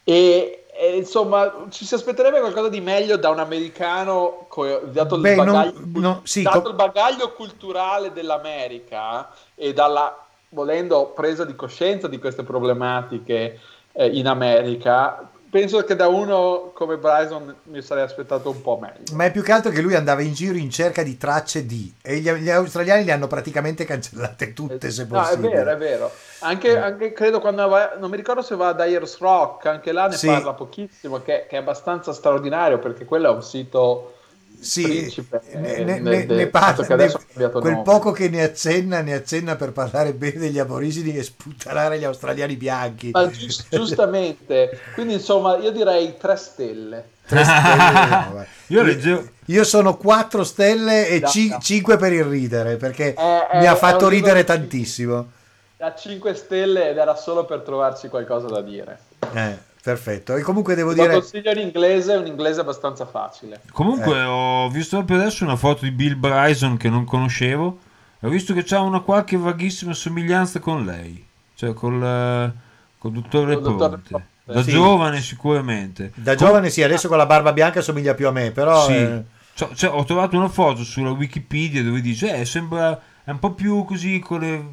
[0.03, 5.31] E, e, insomma ci si aspetterebbe qualcosa di meglio da un americano co- dato, Beh,
[5.31, 10.17] il, non- bagaglio, no, sì, dato co- il bagaglio culturale dell'America e dalla
[10.49, 13.59] volendo presa di coscienza di queste problematiche
[13.93, 19.13] eh, in America penso che da uno come Bryson mi sarei aspettato un po' meglio
[19.13, 21.93] Ma è più che altro che lui andava in giro in cerca di tracce di
[22.01, 25.49] e gli, gli australiani le hanno praticamente cancellate tutte se No, è possibile.
[25.49, 26.11] vero, è vero.
[26.39, 30.07] Anche, anche credo quando va, non mi ricordo se va ad Ayers Rock, anche là
[30.07, 30.25] ne Sì.
[30.25, 34.15] parla pochissimo, che, che è abbastanza straordinario perché quello è un sito
[34.63, 35.41] Sì, principe.
[35.53, 37.83] ne, eh, ne- del- ne- ne parla- tanto che adesso ne- ha cambiato quel nome.
[37.83, 42.55] poco che ne accenna, ne accenna per parlare bene degli aborigeni e sputtanare gli australiani
[42.55, 43.09] bianchi.
[43.11, 47.09] Ma gius- giustamente, quindi insomma io direi tre stelle.
[47.25, 48.45] Tre stelle, no.
[48.67, 53.59] Io leggevo- Io sono 4 stelle e Da- 5 per il ridere perché È- è-
[53.59, 55.31] mi ha è fatto un libro ridere di- tantissimo.
[55.79, 58.99] A 5 stelle ed era solo per trovarci qualcosa da dire.
[59.33, 60.35] Eh, perfetto.
[60.35, 63.61] E comunque devo dire, consiglio in inglese, è un inglese abbastanza facile.
[63.71, 64.23] Comunque Eh.
[64.23, 67.79] ho visto proprio adesso una foto di Bill Bryson che non conoscevo
[68.19, 71.23] e ho visto che c'ha una qualche vaghissima somiglianza con lei,
[71.55, 72.51] cioè col, eh,
[72.97, 74.25] col dottore Col Ponte.
[74.45, 74.71] Da Sì.
[74.71, 76.11] giovane sicuramente.
[76.15, 78.93] da giovane sì, adesso con la barba bianca somiglia più a me, però Sì.
[78.93, 79.23] eh,
[79.55, 83.51] Cioè, cioè, ho trovato una foto sulla Wikipedia dove dice eh, sembra è un po'
[83.51, 84.65] più così con le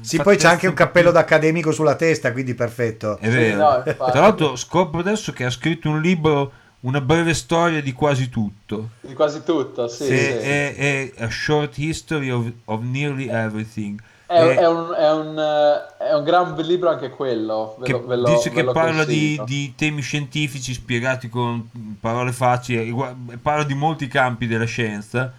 [0.00, 3.18] sì, poi c'è anche un cappello d'accademico sulla testa, quindi perfetto.
[3.18, 3.56] È vero.
[3.56, 4.10] no, infatti.
[4.10, 8.90] Tra l'altro scopro adesso che ha scritto un libro Una breve storia di quasi tutto.
[9.00, 10.04] Di quasi tutto, sì.
[10.04, 10.32] Sì, sì.
[10.32, 14.00] È, è A Short History of, of Nearly Everything.
[14.26, 17.76] È, è un, è un, eh, è un gran bel libro anche quello.
[17.80, 21.28] Ve che lo- ve lo- dice ve che lo parla di, di temi scientifici spiegati
[21.28, 21.68] con
[22.00, 22.94] parole facili,
[23.42, 25.32] parla di molti campi della scienza,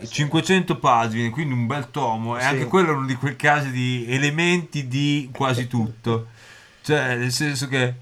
[0.00, 0.06] Sì.
[0.08, 2.46] 500 pagine, quindi un bel tomo, e Sì.
[2.46, 6.26] anche quello è uno di quei casi di elementi di quasi tutto,
[6.82, 7.94] cioè nel senso che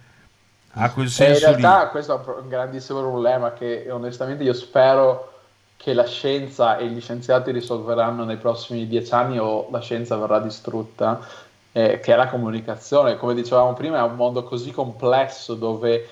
[0.72, 1.61] ha quel E in senso lì.
[1.62, 5.33] realtà questo è un grandissimo problema che onestamente io spero
[5.76, 10.41] che la scienza e gli scienziati risolveranno nei prossimi dieci anni o la scienza verrà
[10.41, 11.20] distrutta,
[11.72, 13.16] eh, che è la comunicazione.
[13.16, 16.09] Come dicevamo prima, è un mondo così complesso dove,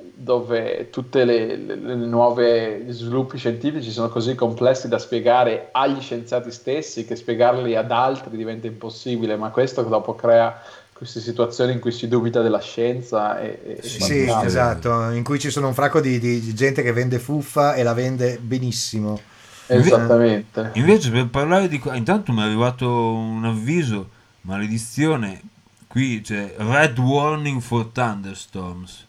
[0.00, 7.16] dove tutti le, nuove sviluppi scientifici sono così complessi da spiegare agli scienziati stessi che
[7.16, 10.60] spiegarli ad altri diventa impossibile, ma questo dopo crea
[10.92, 14.46] queste situazioni in cui si dubita della scienza e, e Sì, quant'altro.
[14.46, 17.94] esatto, in cui ci sono un fracco di, di gente che vende fuffa e la
[17.94, 19.20] vende benissimo.
[19.66, 20.70] Esattamente.
[20.74, 21.80] Invece per parlare di...
[21.92, 24.10] Intanto mi è arrivato un avviso,
[24.42, 25.40] maledizione,
[25.86, 29.06] qui c'è Red Warning for Thunderstorms,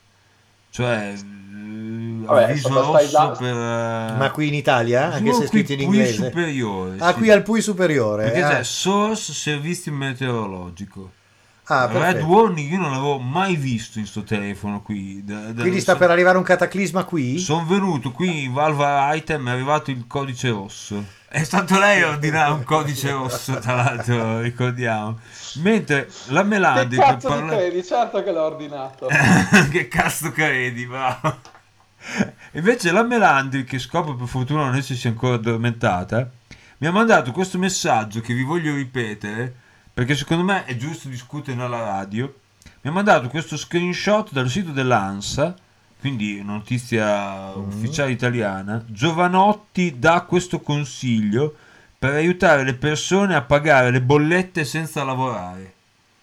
[0.69, 3.53] cioè eh, Vabbè, rosso per...
[3.53, 6.13] eh, Ma qui in Italia, anche solo se è scritto in inglese.
[6.13, 6.95] superiore.
[6.99, 7.17] Ah, sì.
[7.17, 8.23] qui al Pui superiore.
[8.25, 8.49] Perché ah.
[8.49, 11.11] c'è Source Servizio Meteorologico.
[11.71, 12.21] Ah, Red.
[12.23, 15.23] Warning io non l'avevo mai visto in sto telefono qui.
[15.23, 17.37] Da- da- Quindi sta per arrivare un cataclisma qui?
[17.37, 21.03] Sono venuto qui in Valva Item è arrivato il codice rosso.
[21.31, 25.19] È stato lei a ordinare un codice rosso, tra l'altro, ricordiamo.
[25.57, 27.57] Mentre la Che Melandi per cazzo di parlare...
[27.57, 27.85] credi?
[27.85, 29.07] Certo che l'ho ordinato.
[29.69, 31.39] che cazzo credi, bravo.
[32.53, 36.27] Invece la Melandri, che scopre per fortuna non essersi ancora addormentata,
[36.79, 39.53] mi ha mandato questo messaggio che vi voglio ripetere,
[39.93, 42.39] perché secondo me è giusto discutere nella radio.
[42.81, 45.53] Mi ha mandato questo screenshot dal sito dell'ANSA,
[45.99, 48.83] quindi notizia ufficiale italiana.
[48.87, 51.55] Giovanotti dà questo consiglio
[51.99, 55.73] per aiutare le persone a pagare le bollette senza lavorare.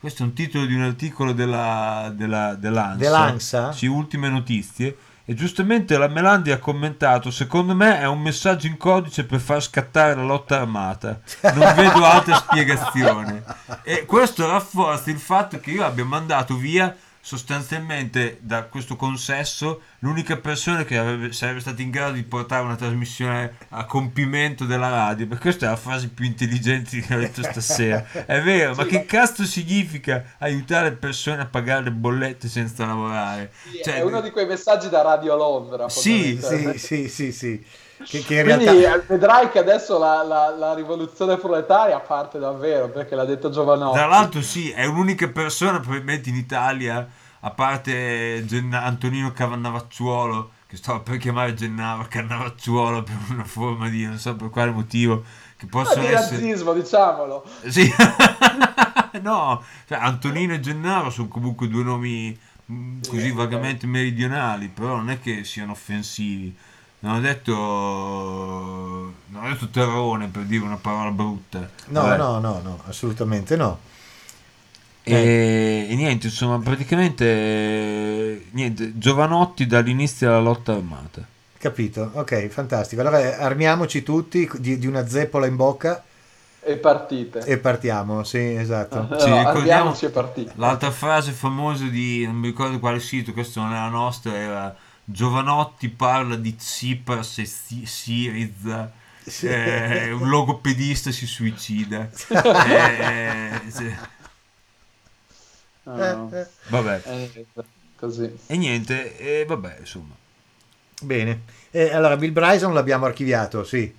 [0.00, 2.96] Questo è un titolo di un articolo della, della, dell'ANSA.
[2.96, 3.72] Dell'ANSA?
[3.72, 4.96] Sì, ultime notizie.
[5.28, 9.60] E giustamente la Melandi ha commentato: Secondo me è un messaggio in codice per far
[9.60, 11.20] scattare la lotta armata.
[11.42, 13.42] Non vedo altra spiegazione.
[13.88, 16.94] E questo rafforza il fatto che io abbia mandato via
[17.26, 22.76] sostanzialmente da questo consesso l'unica persona che avrebbe, sarebbe stata in grado di portare una
[22.76, 27.42] trasmissione a compimento della radio, per questa è la frase più intelligente che ho detto
[27.42, 28.06] stasera.
[28.24, 33.50] È vero, ma che cazzo significa aiutare persone a pagare le bollette senza lavorare?
[33.72, 35.88] Sì, cioè, è uno di quei messaggi da Radio Londra.
[35.88, 37.66] Sì, sì, sì, sì, sì.
[38.04, 39.04] Che, che Quindi realtà...
[39.08, 43.96] vedrai che adesso la, la, la, rivoluzione proletaria parte davvero, perché l'ha detto Giovanotti.
[43.96, 47.08] Tra l'altro sì, è l'unica persona probabilmente in Italia,
[47.40, 54.04] a parte Genna- Antonino Cannavacciuolo, che stava per chiamare Gennaro Cannavacciuolo per una forma di,
[54.04, 55.24] non so per quale motivo,
[55.56, 56.36] che possono di essere...
[56.36, 57.44] razzismo, diciamolo.
[57.66, 57.90] Sì.
[59.22, 62.38] no, cioè, Antonino e Gennaro sono comunque due nomi
[62.70, 66.54] mm, così vagamente meridionali, però non è che siano offensivi
[67.00, 71.68] non ho detto non ho detto terrone per dire una parola brutta.
[71.88, 72.16] No Vabbè.
[72.16, 73.78] no no no assolutamente no.
[75.02, 81.22] E, e, niente insomma praticamente niente Giovanotti dall'inizio della lotta armata.
[81.58, 83.02] Capito ok fantastico.
[83.02, 86.02] Allora armiamoci tutti di, di una zeppola in bocca.
[86.60, 87.40] E partite.
[87.40, 89.06] E partiamo sì esatto.
[89.26, 90.52] No, ricordiamoci e partite.
[90.56, 94.76] l'altra frase famosa di non mi ricordo quale sito questo non è la nostra era
[95.08, 98.92] Giovanotti parla di Tsipras e Siriza.
[99.24, 99.46] Sì.
[99.46, 102.10] Eh, un logopedista si suicida.
[102.10, 103.94] eh, sì.
[105.84, 107.02] oh, Vabbè.
[107.04, 107.46] Eh,
[107.96, 108.36] così.
[108.46, 110.14] E niente, e vabbè, insomma.
[111.00, 111.42] Bene.
[111.92, 113.94] allora, Bill Bryson l'abbiamo archiviato, sì.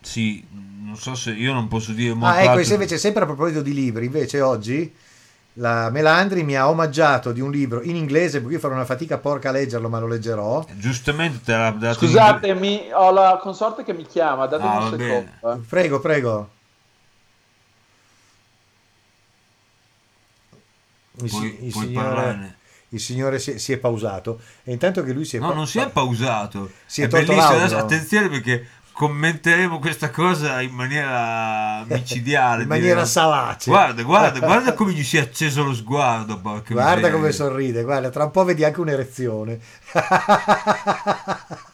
[0.00, 2.36] Sì, non so se io non posso dire molto.
[2.36, 2.72] Ah, ecco, altro.
[2.72, 4.94] invece sempre a proposito di libri, invece oggi
[5.58, 9.18] la Melandri mi ha omaggiato di un libro in inglese, perché io farò una fatica
[9.18, 10.64] porca a leggerlo, ma lo leggerò.
[10.72, 11.98] Giustamente te l'ha dato.
[11.98, 15.52] Scusatemi, ho la consorte che mi chiama, datemi ah, un secondo.
[15.52, 15.66] Eh.
[15.66, 16.50] Prego, prego.
[21.18, 22.56] Il, puoi, il, puoi signore,
[22.90, 25.66] il signore si, si, è pausato e intanto che lui si è no pa- non
[25.66, 28.66] si è pausato si è, è bellissimo adesso, attenzione perché
[28.96, 32.62] commenteremo questa cosa in maniera micidiale.
[32.64, 33.06] in maniera direi.
[33.06, 33.70] salace.
[33.70, 36.40] Guarda, guarda, guarda come gli si è acceso lo sguardo.
[36.40, 37.10] Guarda miseria.
[37.10, 39.58] come sorride, guarda, tra un po' vedi anche un'erezione.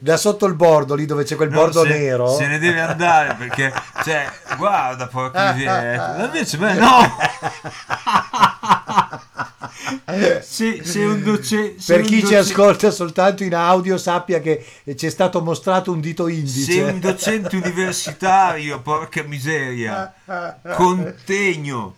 [0.00, 2.34] da sotto il bordo, lì dove c'è quel no, bordo se, nero.
[2.34, 3.72] Se ne deve andare perché,
[4.02, 6.24] cioè, guarda, porca miseria.
[6.24, 7.16] Invece, beh, no.
[10.42, 14.64] Se, se un docente, per chi ci ascolta soltanto in audio, sappia che
[14.96, 16.72] ci è stato mostrato un dito indice.
[16.72, 20.14] Se un docente universitario, porca miseria,
[20.74, 21.96] contegno.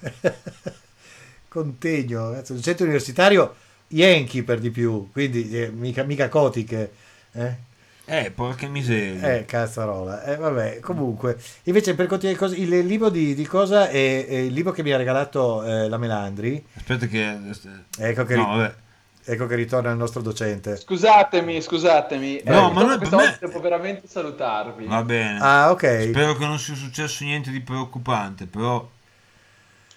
[1.48, 3.54] contegno, un docente universitario
[3.88, 6.92] Yankee per di più, quindi eh, mica, mica cotiche.
[7.32, 7.70] Eh?
[8.04, 9.36] Eh, porca miseria.
[9.36, 10.24] Eh, cazzarola.
[10.24, 11.38] Eh, vabbè, comunque.
[11.64, 14.96] Invece, per continuare, il libro di, di cosa è, è, il libro che mi ha
[14.96, 16.64] regalato eh, la Melandri.
[16.74, 17.38] Aspetta che...
[17.98, 18.74] Ecco che, no, ri-
[19.24, 20.76] ecco che ritorna il nostro docente.
[20.76, 22.42] Scusatemi, scusatemi.
[22.44, 23.36] No, eh, ma noi, questa me...
[23.38, 24.86] devo veramente salutarvi.
[24.86, 25.38] Va bene.
[25.40, 26.08] Ah, ok.
[26.10, 28.86] Spero che non sia successo niente di preoccupante, però...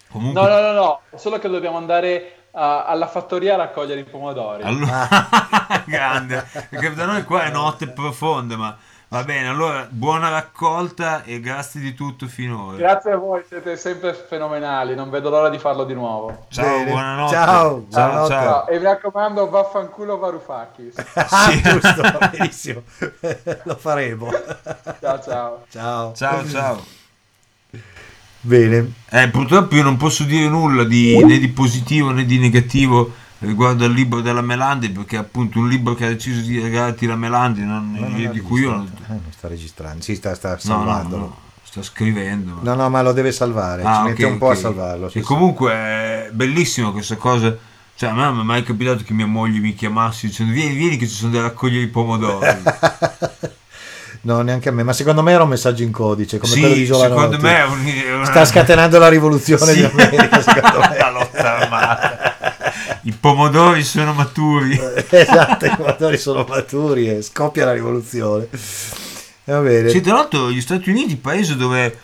[0.09, 0.39] Comunque...
[0.39, 4.63] No, no, no, no, solo che dobbiamo andare alla fattoria a raccogliere i pomodori.
[4.63, 5.07] Allora,
[5.85, 8.75] grande, perché da noi qua è notte profonda, ma
[9.09, 9.49] va bene.
[9.49, 12.77] Allora, buona raccolta e grazie di tutto finora.
[12.77, 14.95] Grazie a voi, siete sempre fenomenali.
[14.95, 16.45] Non vedo l'ora di farlo di nuovo.
[16.49, 16.91] Ciao, bene.
[16.91, 17.33] buonanotte.
[17.33, 18.67] Ciao, ciao, ciao, ciao.
[18.67, 20.95] E mi raccomando, vaffanculo Varoufakis.
[21.03, 22.01] sì, giusto,
[22.31, 22.83] benissimo.
[23.63, 24.29] Lo faremo.
[25.01, 25.63] Ciao, ciao.
[25.69, 26.47] Ciao, ciao.
[26.47, 27.03] ciao.
[28.45, 28.91] Bene.
[29.09, 33.85] Eh, purtroppo io non posso dire nulla di, né di positivo né di negativo riguardo
[33.85, 37.63] al libro della Melandi perché appunto un libro che ha deciso di regalarti la Melandi
[37.63, 38.85] non, no, non di cui io non...
[38.85, 41.21] Eh, non sta registrando, sì, sta, sta salvandolo.
[41.21, 42.59] No, no, sta scrivendo.
[42.61, 45.09] No, no, ma lo deve salvare, ah, ci okay, mette un po' a salvarlo.
[45.11, 47.57] E comunque è bellissimo questa cosa.
[47.95, 50.97] Cioè, a me non è mai capitato che mia moglie mi chiamassi dicendo vieni, vieni
[50.97, 52.45] che ci sono da raccogliere i pomodori.
[54.25, 56.73] No, neanche a me, ma secondo me era un messaggio in codice, come sì, quello
[56.73, 58.25] di Isola secondo me è un, una...
[58.25, 59.77] Sta scatenando la rivoluzione sì.
[59.77, 60.97] di America, secondo me.
[60.97, 62.37] la lotta armata.
[63.03, 64.81] I pomodori sono maturi.
[65.09, 68.49] esatto, i pomodori sono maturi e scoppia la rivoluzione.
[69.43, 69.89] Va bene.
[69.89, 71.95] Sì, tra l'altro gli Stati Uniti, paese dove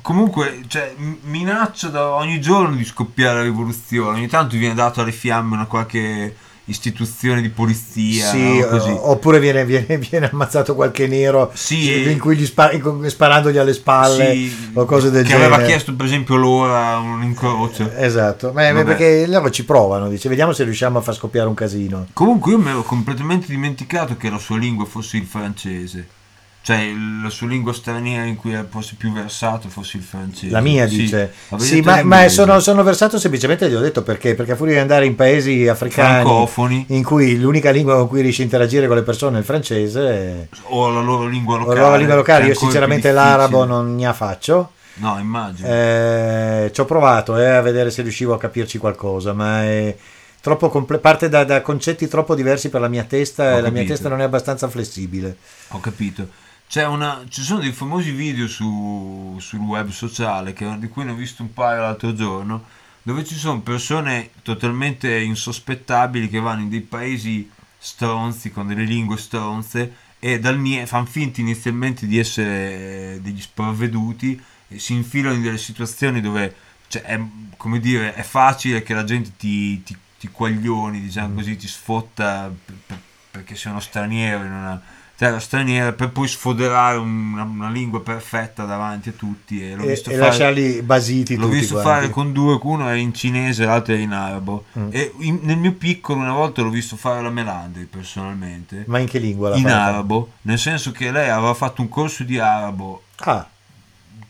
[0.00, 5.10] comunque cioè, minaccia da ogni giorno di scoppiare la rivoluzione, ogni tanto viene dato alle
[5.10, 6.36] fiamme una qualche
[6.66, 9.10] istituzione di polizia sì, no?
[9.10, 14.32] oppure viene, viene, viene, ammazzato qualche nero sì, in cui gli spar- sparandogli alle spalle
[14.32, 15.52] sì, o cose del che genere.
[15.52, 17.90] aveva chiesto per esempio l'ora un incrocio.
[17.96, 18.52] Esatto.
[18.52, 22.06] Ma, perché loro ci provano dice vediamo se riusciamo a far scoppiare un casino.
[22.12, 26.22] Comunque io mi ero completamente dimenticato che la sua lingua fosse il francese
[26.64, 26.90] cioè
[27.22, 30.50] la sua lingua straniera in cui fosse più versato fosse il francese.
[30.50, 31.30] La mia Sì, dice.
[31.58, 34.80] Sì, ma, ma sono, sono versato semplicemente, gli ho detto perché, perché a furia di
[34.80, 38.96] andare in paesi africani francofoni in cui l'unica lingua con cui riesci a interagire con
[38.96, 41.80] le persone è il francese, o la loro lingua locale.
[41.80, 44.70] la lingua locale, io sinceramente l'arabo non ne faccio.
[44.94, 45.68] No, immagino.
[45.68, 49.94] Eh, ci ho provato eh, a vedere se riuscivo a capirci qualcosa, ma è
[50.40, 53.68] troppo comple- parte da, da concetti troppo diversi per la mia testa Ho e la
[53.68, 53.92] mia capito.
[53.92, 55.36] testa non è abbastanza flessibile.
[55.68, 56.42] Ho capito.
[56.74, 61.12] C'è una, ci sono dei famosi video su, sul web sociale che, di cui ne
[61.12, 62.64] ho visto un paio l'altro giorno,
[63.04, 67.48] dove ci sono persone totalmente insospettabili che vanno in dei paesi
[67.78, 74.80] stronzi con delle lingue stronze e dal fanno finta inizialmente di essere degli sprovveduti e
[74.80, 76.56] si infilano in delle situazioni dove
[76.88, 77.20] cioè, è,
[77.56, 82.52] come dire, è facile che la gente ti, ti, ti quaglioni, diciamo così, ti sfotta
[82.64, 84.82] per- per- perché sei uno straniero in una
[85.16, 89.88] terra straniera per poi sfoderare una, una lingua perfetta davanti a tutti e l'ho E,
[89.88, 91.88] visto e fare lasciarli basiti L'ho visto quanti.
[91.90, 94.64] fare con due, uno era in cinese, l'altro era in arabo.
[94.78, 94.88] Mm.
[94.90, 98.82] E in- nel mio piccolo una volta l'ho visto fare la Melandri personalmente.
[98.86, 99.84] Ma in che lingua la In fa?
[99.86, 103.46] arabo, nel senso che lei aveva fatto un corso di arabo Ah,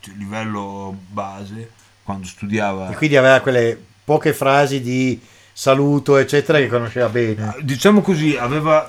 [0.00, 1.70] cioè, livello base
[2.02, 2.90] quando studiava.
[2.90, 5.18] e quindi aveva quelle poche frasi di
[5.50, 7.54] saluto, eccetera, che conosceva bene.
[7.62, 8.86] Diciamo così, aveva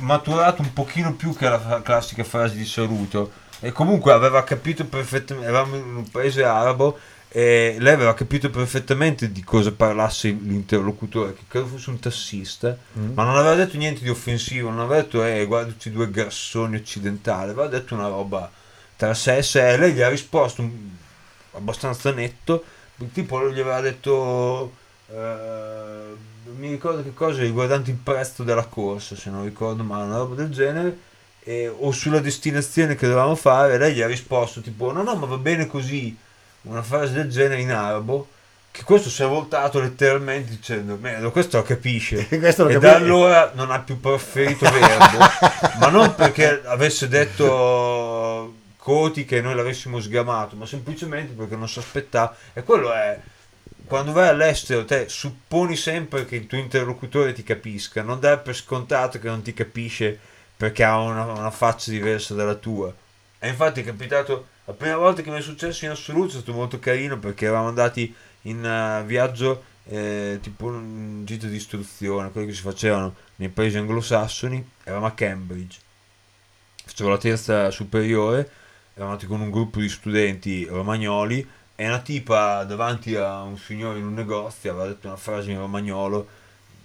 [0.00, 3.30] maturato un pochino più che la classica frase di saluto.
[3.60, 6.98] E comunque aveva capito perfettamente, eravamo in un paese arabo
[7.28, 13.12] e lei aveva capito perfettamente di cosa parlasse l'interlocutore, che credo fosse un tassista, Mm.
[13.14, 16.76] ma non aveva detto niente di offensivo, non aveva detto eh guarda questi due grassoni
[16.76, 18.50] occidentali, aveva detto una roba
[18.96, 20.90] tra sé e sé e lei gli ha risposto un-
[21.52, 22.62] abbastanza netto,
[23.12, 24.72] tipo gli aveva detto
[25.10, 30.04] eh, non mi ricordo che cosa riguardante il prezzo della corsa, se non ricordo male,
[30.04, 30.98] una roba del genere.
[31.48, 35.26] e- o sulla destinazione che dovevamo fare, lei gli ha risposto tipo no no ma
[35.26, 36.16] va bene così,
[36.62, 38.28] una frase del genere in arabo,
[38.72, 42.78] che questo si è voltato letteralmente dicendo merda questo lo capisce Questo lo e capisce.
[42.78, 45.18] da allora non ha più preferito verbo,
[45.78, 51.78] ma non perché avesse detto Coti che noi l'avessimo sgamato, ma semplicemente perché non si
[51.80, 52.34] aspettava.
[52.52, 53.18] E quello è,
[53.86, 58.54] quando vai all'estero, te supponi sempre che il tuo interlocutore ti capisca, non dai per
[58.54, 60.18] scontato che non ti capisce
[60.56, 62.92] perché ha una, una faccia diversa dalla tua.
[63.38, 66.52] E infatti è capitato, la prima volta che mi è successo in assoluto è stato
[66.52, 68.12] molto carino perché eravamo andati
[68.42, 73.76] in eh, viaggio eh, tipo un gito di istruzione, quelli che si facevano nei paesi
[73.76, 75.78] anglosassoni, eravamo a Cambridge.
[76.84, 78.50] Facevo la terza superiore,
[78.94, 81.46] eravamo andati con un gruppo di studenti romagnoli
[81.76, 85.58] e una tipa davanti a un signore in un negozio aveva detto una frase in
[85.58, 86.26] romagnolo,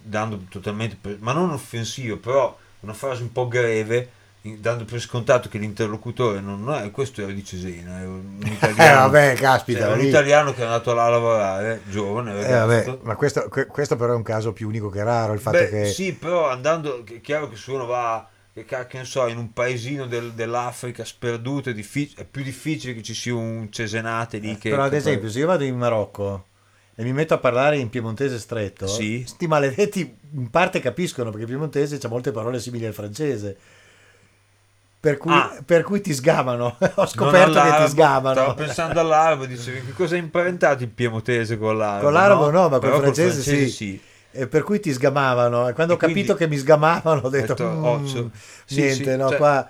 [0.02, 4.10] dando totalmente, per- ma non offensivo, però una frase un po' greve,
[4.42, 9.02] dando per scontato che l'interlocutore non è, questo era di Cesena, era un Eh, italiano.
[9.02, 9.86] vabbè, Cioè, caspita.
[9.86, 13.68] era un italiano che è andato là a lavorare, giovane, Eh, vabbè, ma questo, que-
[13.68, 15.86] questo però è un caso più unico che raro, il fatto Beh, che...
[15.86, 19.54] sì, però andando, è chiaro che se uno va, che cacchio ne so, in un
[19.54, 24.58] paesino del- dell'Africa sperduto è, diffic- è più difficile che ci sia un cesenate lì
[24.58, 24.70] che...
[24.72, 26.48] Però ad esempio, se io vado in Marocco
[26.96, 29.24] e mi metto a parlare in piemontese stretto, Sì.
[29.26, 33.58] sti maledetti in parte capiscono perché il piemontese ha molte parole simili al francese.
[35.00, 35.58] Per cui, Ah.
[35.66, 36.78] per cui ti sgamano.
[36.96, 38.34] Ho scoperto che ti sgamano.
[38.36, 42.04] Stavo pensando all'arabo, dicevi che cosa è imparentato il piemontese con l'arabo?
[42.04, 43.70] Con l'arabo no, ma col Però francese sì.
[43.70, 44.02] sì.
[44.32, 45.68] E per cui ti sgamavano.
[45.68, 48.32] E quando ho E quindi- capito che mi sgamavano, ho detto: detto, "Mm, occhio."
[48.66, 49.70] Sì, niente, sì, no, cioè- qua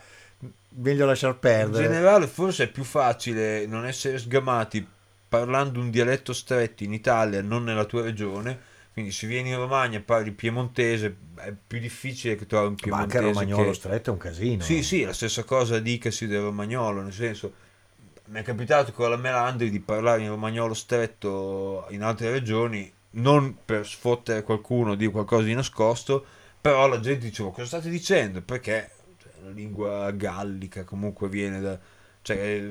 [0.76, 1.84] meglio lasciar In perdere.
[1.88, 4.88] generale forse è più facile non essere sgamati
[5.28, 8.70] parlando un dialetto stretto in Italia, non nella tua regione.
[8.94, 12.98] Quindi se vieni in Romagna e parli piemontese è più difficile che trovi un Ma
[12.98, 13.74] anche piemontese il romagnolo che...
[13.76, 14.64] stretto è un casino.
[14.64, 17.54] Sì, sì, la stessa cosa dicasi del romagnolo, nel senso
[18.26, 23.58] mi è capitato con la Melandri di parlare in romagnolo stretto in altre regioni, non
[23.66, 26.26] per sfottere qualcuno, dire qualcosa di nascosto,
[26.60, 28.42] però la gente diceva cosa state dicendo?
[28.42, 31.80] Perché cioè, la lingua gallica comunque viene da,
[32.22, 32.64] cioè,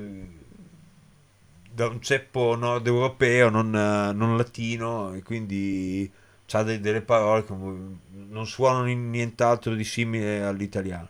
[1.72, 6.10] da un ceppo nord europeo, non, non latino, e quindi
[6.52, 11.08] ha delle parole che non suonano nient'altro di simile all'italiano.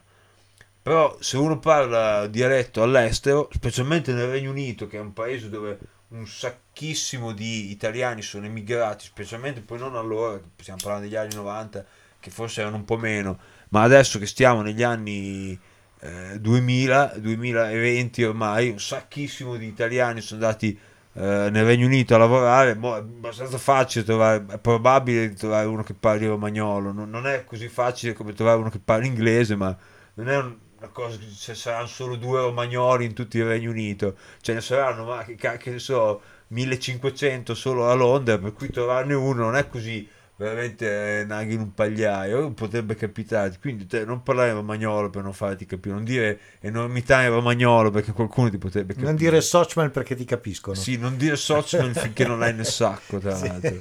[0.82, 5.78] Però se uno parla dialetto all'estero, specialmente nel Regno Unito, che è un paese dove
[6.10, 11.84] un sacchissimo di italiani sono emigrati, specialmente poi non allora, stiamo parlando degli anni 90,
[12.18, 13.38] che forse erano un po' meno,
[13.70, 15.58] ma adesso che stiamo negli anni
[16.00, 20.78] eh, 2000, 2020 ormai, un sacchissimo di italiani sono andati
[21.12, 25.82] eh, nel Regno Unito a lavorare, mo è abbastanza facile trovare, è probabile trovare uno
[25.82, 29.76] che parli romagnolo, non, non è così facile come trovare uno che parli inglese, ma
[30.14, 30.56] non è un-
[30.88, 35.24] cosa, se saranno solo due romagnoli in tutto il Regno Unito, ce ne saranno, ma
[35.24, 40.08] che, ne so, 1500 solo a Londra, per cui trovarne uno non è così
[40.40, 43.54] veramente naghi in un pagliaio, potrebbe capitare.
[43.60, 48.12] Quindi te, non parlare romagnolo per non farti capire, non dire enormità in romagnolo perché
[48.12, 49.06] qualcuno ti potrebbe capire.
[49.06, 50.74] Non dire Sochman perché ti capiscono.
[50.74, 53.80] Sì, non dire Sochman finché non l'hai nel sacco, tra l'altro.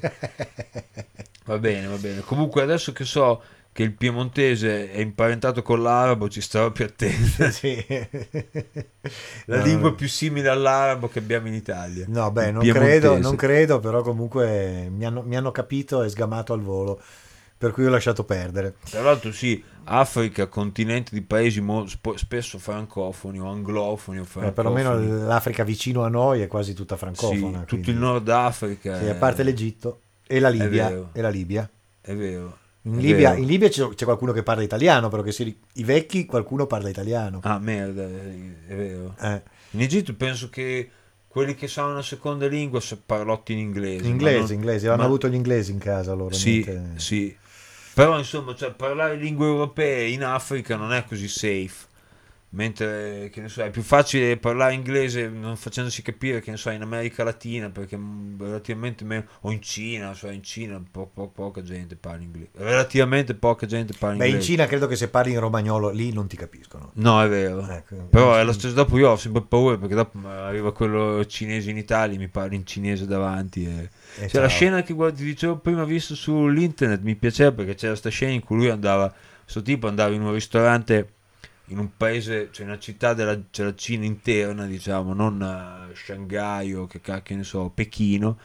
[1.46, 2.20] Va bene, va bene.
[2.22, 7.50] Comunque adesso che so che il piemontese è imparentato con l'arabo, ci starò più attento.
[7.52, 7.86] sì.
[9.46, 12.06] La no, lingua più simile all'arabo che abbiamo in Italia.
[12.08, 16.54] No, beh, non credo, non credo, però comunque mi hanno, mi hanno capito e sgamato
[16.54, 17.02] al volo
[17.60, 18.76] per cui ho lasciato perdere.
[18.90, 21.86] Tra l'altro sì, Africa, continente di paesi mo-
[22.16, 24.48] spesso francofoni o anglofoni o francofoni.
[24.48, 27.60] Eh, perlomeno l'Africa vicino a noi è quasi tutta francofona.
[27.60, 28.98] Sì, tutto il Nord Africa.
[28.98, 31.10] Sì, a parte l'Egitto e la Libia.
[31.12, 31.70] E la Libia.
[32.00, 32.58] È vero.
[32.84, 36.26] In Libia, in Libia, c'è, c'è, qualcuno che parla italiano, però che si, i vecchi
[36.26, 37.40] qualcuno parla italiano.
[37.44, 39.16] Ah, merda, è vero.
[39.20, 39.42] Eh.
[39.72, 40.90] In Egitto penso che
[41.28, 44.06] quelli che sanno una seconda lingua parlotti in inglese.
[44.06, 45.04] In inglese, non, inglese, hanno ma...
[45.04, 46.34] avuto gli inglesi in casa loro.
[46.34, 46.66] Sì,
[46.96, 47.36] sì.
[47.94, 51.88] Però insomma, cioè, parlare lingue europee in Africa non è così safe
[52.52, 56.72] mentre che ne so, è più facile parlare inglese non facendosi capire che ne so
[56.72, 58.00] in America Latina perché
[58.40, 63.36] relativamente meno o in Cina cioè in Cina po- po- poca gente parla inglese relativamente
[63.36, 64.46] poca gente parla Beh, inglese.
[64.52, 66.92] In Cina credo che se parli in romagnolo lì non ti capiscono.
[66.96, 67.68] No è vero.
[67.68, 71.70] Ecco, però è lo stesso dopo io ho sempre paura perché dopo arriva quello cinese
[71.70, 73.90] in Italia mi parla in cinese davanti e...
[74.24, 78.10] E cioè, la scena che ti dicevo prima visto sull'internet mi piaceva perché c'era questa
[78.10, 79.14] scena in cui lui andava
[79.44, 81.08] questo tipo andava in un ristorante
[81.70, 86.88] in un paese, cioè una città della, della Cina interna, diciamo, non uh, Shanghai o
[86.88, 88.38] che cacchio ne so, Pechino,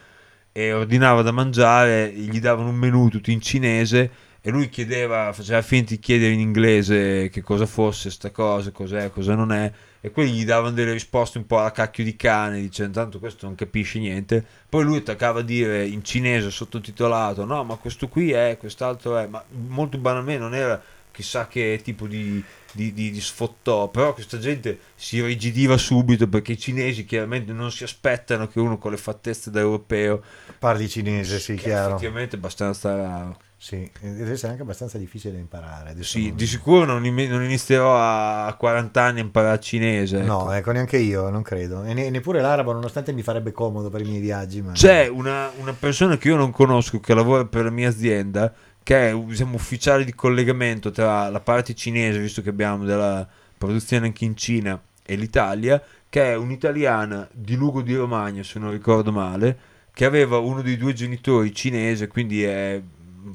[0.52, 4.10] e ordinava da mangiare, gli davano un menù tutto in cinese
[4.40, 9.10] e lui chiedeva, faceva finta di chiedere in inglese che cosa fosse sta cosa, cos'è,
[9.10, 9.72] cosa non è,
[10.02, 13.46] e quelli gli davano delle risposte un po' alla cacchio di cane, dicendo tanto questo
[13.46, 18.32] non capisce niente, poi lui attaccava a dire in cinese sottotitolato, no ma questo qui
[18.32, 20.82] è, quest'altro è, ma molto banalmente non era
[21.14, 22.42] chissà che tipo di,
[22.72, 27.70] di, di, di, sfottò, però questa gente si rigidiva subito perché i cinesi chiaramente non
[27.70, 30.22] si aspettano che uno con le fattezze da europeo
[30.58, 31.90] parli cinese, sì, chiaro.
[31.90, 33.38] Effettivamente è abbastanza raro.
[33.56, 35.94] Sì, deve essere anche abbastanza difficile da imparare.
[36.02, 36.36] Sì, non...
[36.36, 40.18] di sicuro non, non, inizierò a 40 anni a imparare cinese.
[40.18, 40.26] Ecco.
[40.26, 41.82] No, ecco, neanche io, non credo.
[41.82, 44.60] E ne, neppure l'arabo, nonostante mi farebbe comodo per i miei viaggi.
[44.60, 44.72] Ma...
[44.72, 48.52] C'è una, una persona che io non conosco che lavora per la mia azienda
[48.84, 53.26] che è diciamo, ufficiale di collegamento tra la parte cinese, visto che abbiamo della
[53.58, 58.70] produzione anche in Cina, e l'Italia, che è un'italiana di Lugo di Romagna, se non
[58.70, 59.58] ricordo male,
[59.92, 62.80] che aveva uno dei due genitori cinese, quindi è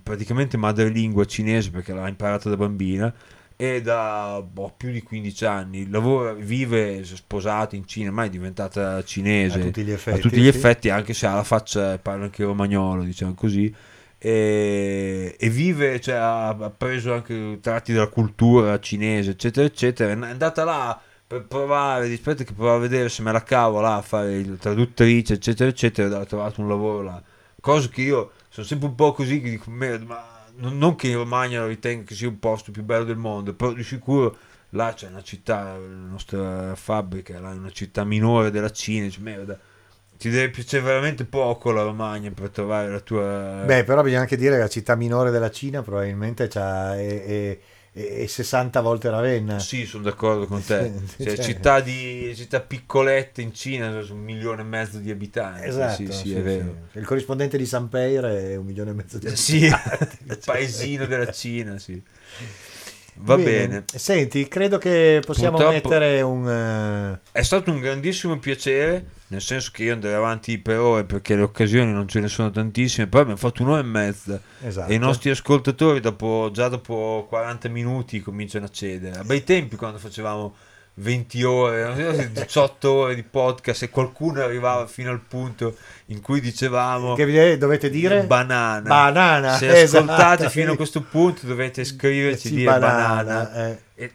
[0.03, 3.13] praticamente madrelingua cinese perché l'ha imparata da bambina
[3.55, 5.89] e da boh, più di 15 anni.
[5.89, 9.59] Lavora, vive sposata in Cina, ma è diventata cinese.
[9.59, 13.03] A tutti gli effetti, tutti gli effetti anche se ha la faccia parla anche romagnolo,
[13.03, 13.73] diciamo così
[14.21, 20.11] e, e vive, cioè, ha, ha, preso anche tratti della cultura cinese, eccetera, eccetera.
[20.11, 23.95] È andata là per provare, aspetta che provare a vedere se me la cavo là
[23.95, 26.19] a fare il traduttrice, eccetera, eccetera.
[26.19, 27.23] Ha trovato un lavoro là.
[27.61, 29.97] Cosa che io sono sempre un po' così che dico, ma
[30.57, 33.83] non, che in Romagna ritengo che sia un posto più bello del mondo, però di
[33.83, 34.37] sicuro
[34.71, 39.21] là c'è una città, la nostra fabbrica, là è una città minore della Cina, dice,
[39.21, 39.57] merda
[40.19, 43.63] ti deve piacere veramente poco la Romagna per trovare la tua...
[43.65, 47.57] Beh, però bisogna anche dire che la città minore della Cina probabilmente è, è,
[47.93, 49.59] è 60 volte Ravenna.
[49.59, 50.91] Sì, sono d'accordo con te.
[51.15, 51.45] cioè, cioè...
[51.45, 55.67] Città, di, città piccolette in Cina sono un milione e mezzo di abitanti.
[55.67, 56.75] Esatto, sì, sì, sì, è vero.
[56.91, 59.41] Il corrispondente di San Peire è un milione e mezzo di abitanti.
[59.41, 59.65] Sì,
[60.27, 62.03] il paesino della Cina, sì.
[63.21, 63.67] Va bene.
[63.67, 63.83] bene.
[63.85, 66.45] Senti, credo che possiamo Purtroppo mettere un...
[66.45, 67.31] Uh...
[67.31, 71.41] È stato un grandissimo piacere, nel senso che io andrei avanti per ore perché le
[71.41, 74.89] occasioni non ce ne sono tantissime, poi abbiamo fatto un'ora e mezza esatto.
[74.89, 79.19] e i nostri ascoltatori dopo, già dopo 40 minuti cominciano a cedere.
[79.19, 80.55] A bei tempi quando facevamo
[80.99, 85.75] 20 ore, 18 ore di podcast e qualcuno arrivava fino al punto
[86.07, 88.87] in cui dicevamo che dovete dire banana.
[88.87, 90.03] banana Se esatto.
[90.03, 93.23] ascoltate fino a questo punto dovete scriverci sì, dire banana.
[93.23, 93.81] banana eh.
[93.95, 94.13] e,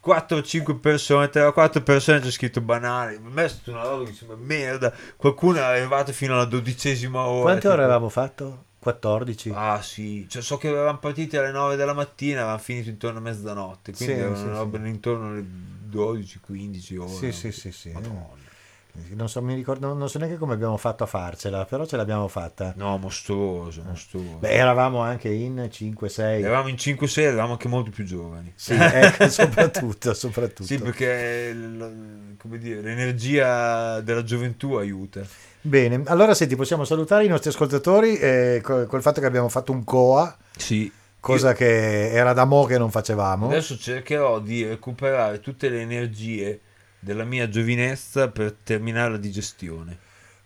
[0.00, 3.16] 4 o 5 persone, 3 o 4 persone c'è scritto banane.
[3.16, 4.92] A me è stata una roba che sembra merda.
[5.16, 7.42] Qualcuno è arrivato fino alla dodicesima ora.
[7.42, 7.72] Quante tipo...
[7.74, 8.64] ore avevamo fatto?
[8.88, 9.52] 14.
[9.54, 13.22] Ah sì, cioè, so che avevamo partiti alle 9 della mattina avevamo finito intorno a
[13.22, 14.88] mezzanotte, quindi sì, erano sì, sì.
[14.88, 15.44] intorno alle
[15.90, 17.08] 12-15 ore.
[17.08, 17.90] Sì, sì, sì, sì.
[17.90, 18.36] Madonna.
[19.10, 22.26] Non so, mi ricordo, non so neanche come abbiamo fatto a farcela, però ce l'abbiamo
[22.26, 22.72] fatta.
[22.76, 24.38] No, mostruoso, mostruoso.
[24.38, 26.20] Beh, eravamo anche in 5-6.
[26.20, 28.52] Eravamo in 5-6, eravamo anche molto più giovani.
[28.56, 30.64] Sì, ecco, soprattutto, soprattutto.
[30.64, 35.20] Sì, perché dire, l'energia della gioventù aiuta.
[35.60, 39.72] Bene, allora senti, possiamo salutare i nostri ascoltatori eh, co- col fatto che abbiamo fatto
[39.72, 40.90] un COA, Sì.
[41.20, 43.46] cosa che era da mo' che non facevamo.
[43.46, 46.60] Adesso cercherò di recuperare tutte le energie
[47.00, 49.98] della mia giovinezza per terminare la digestione.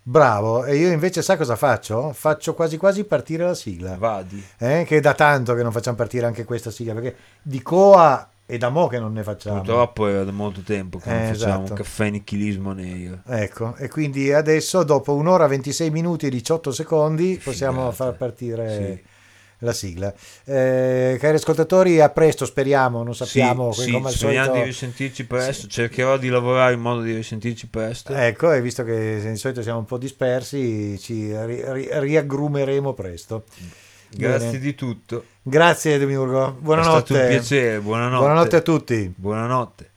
[0.04, 2.12] Bravo, e io invece sai cosa faccio?
[2.12, 3.94] Faccio quasi quasi partire la sigla.
[3.96, 4.42] Vadi.
[4.58, 8.28] Eh, che è da tanto che non facciamo partire anche questa sigla, perché di COA
[8.54, 9.56] è da mo' che non ne facciamo.
[9.56, 11.70] Purtroppo era da molto tempo che non Eh, facciamo esatto.
[11.72, 13.20] un caffè nichilismo nero.
[13.26, 17.94] Ecco, e quindi adesso dopo un'ora 26 minuti e 18 secondi possiamo Figata.
[17.94, 19.10] far partire Sì.
[19.64, 20.12] la sigla.
[20.44, 24.64] Eh, cari ascoltatori, a presto speriamo, non sappiamo sì, come al speriamo solito.
[24.64, 25.66] di risentirci presto.
[25.68, 28.12] Cercherò di lavorare in modo di risentirci presto.
[28.12, 33.44] Ecco, e visto che di solito siamo un po' dispersi, ci ri- ri- riaggrumeremo presto.
[34.16, 34.58] Grazie Bene.
[34.58, 35.24] di tutto.
[35.42, 37.04] Grazie Demiurgo, È buonanotte.
[37.06, 37.80] stato un piacere.
[37.80, 38.24] Buonanotte.
[38.24, 39.14] Buonanotte a tutti.
[39.16, 39.90] Buonanotte.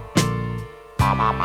[1.00, 1.40] Bye.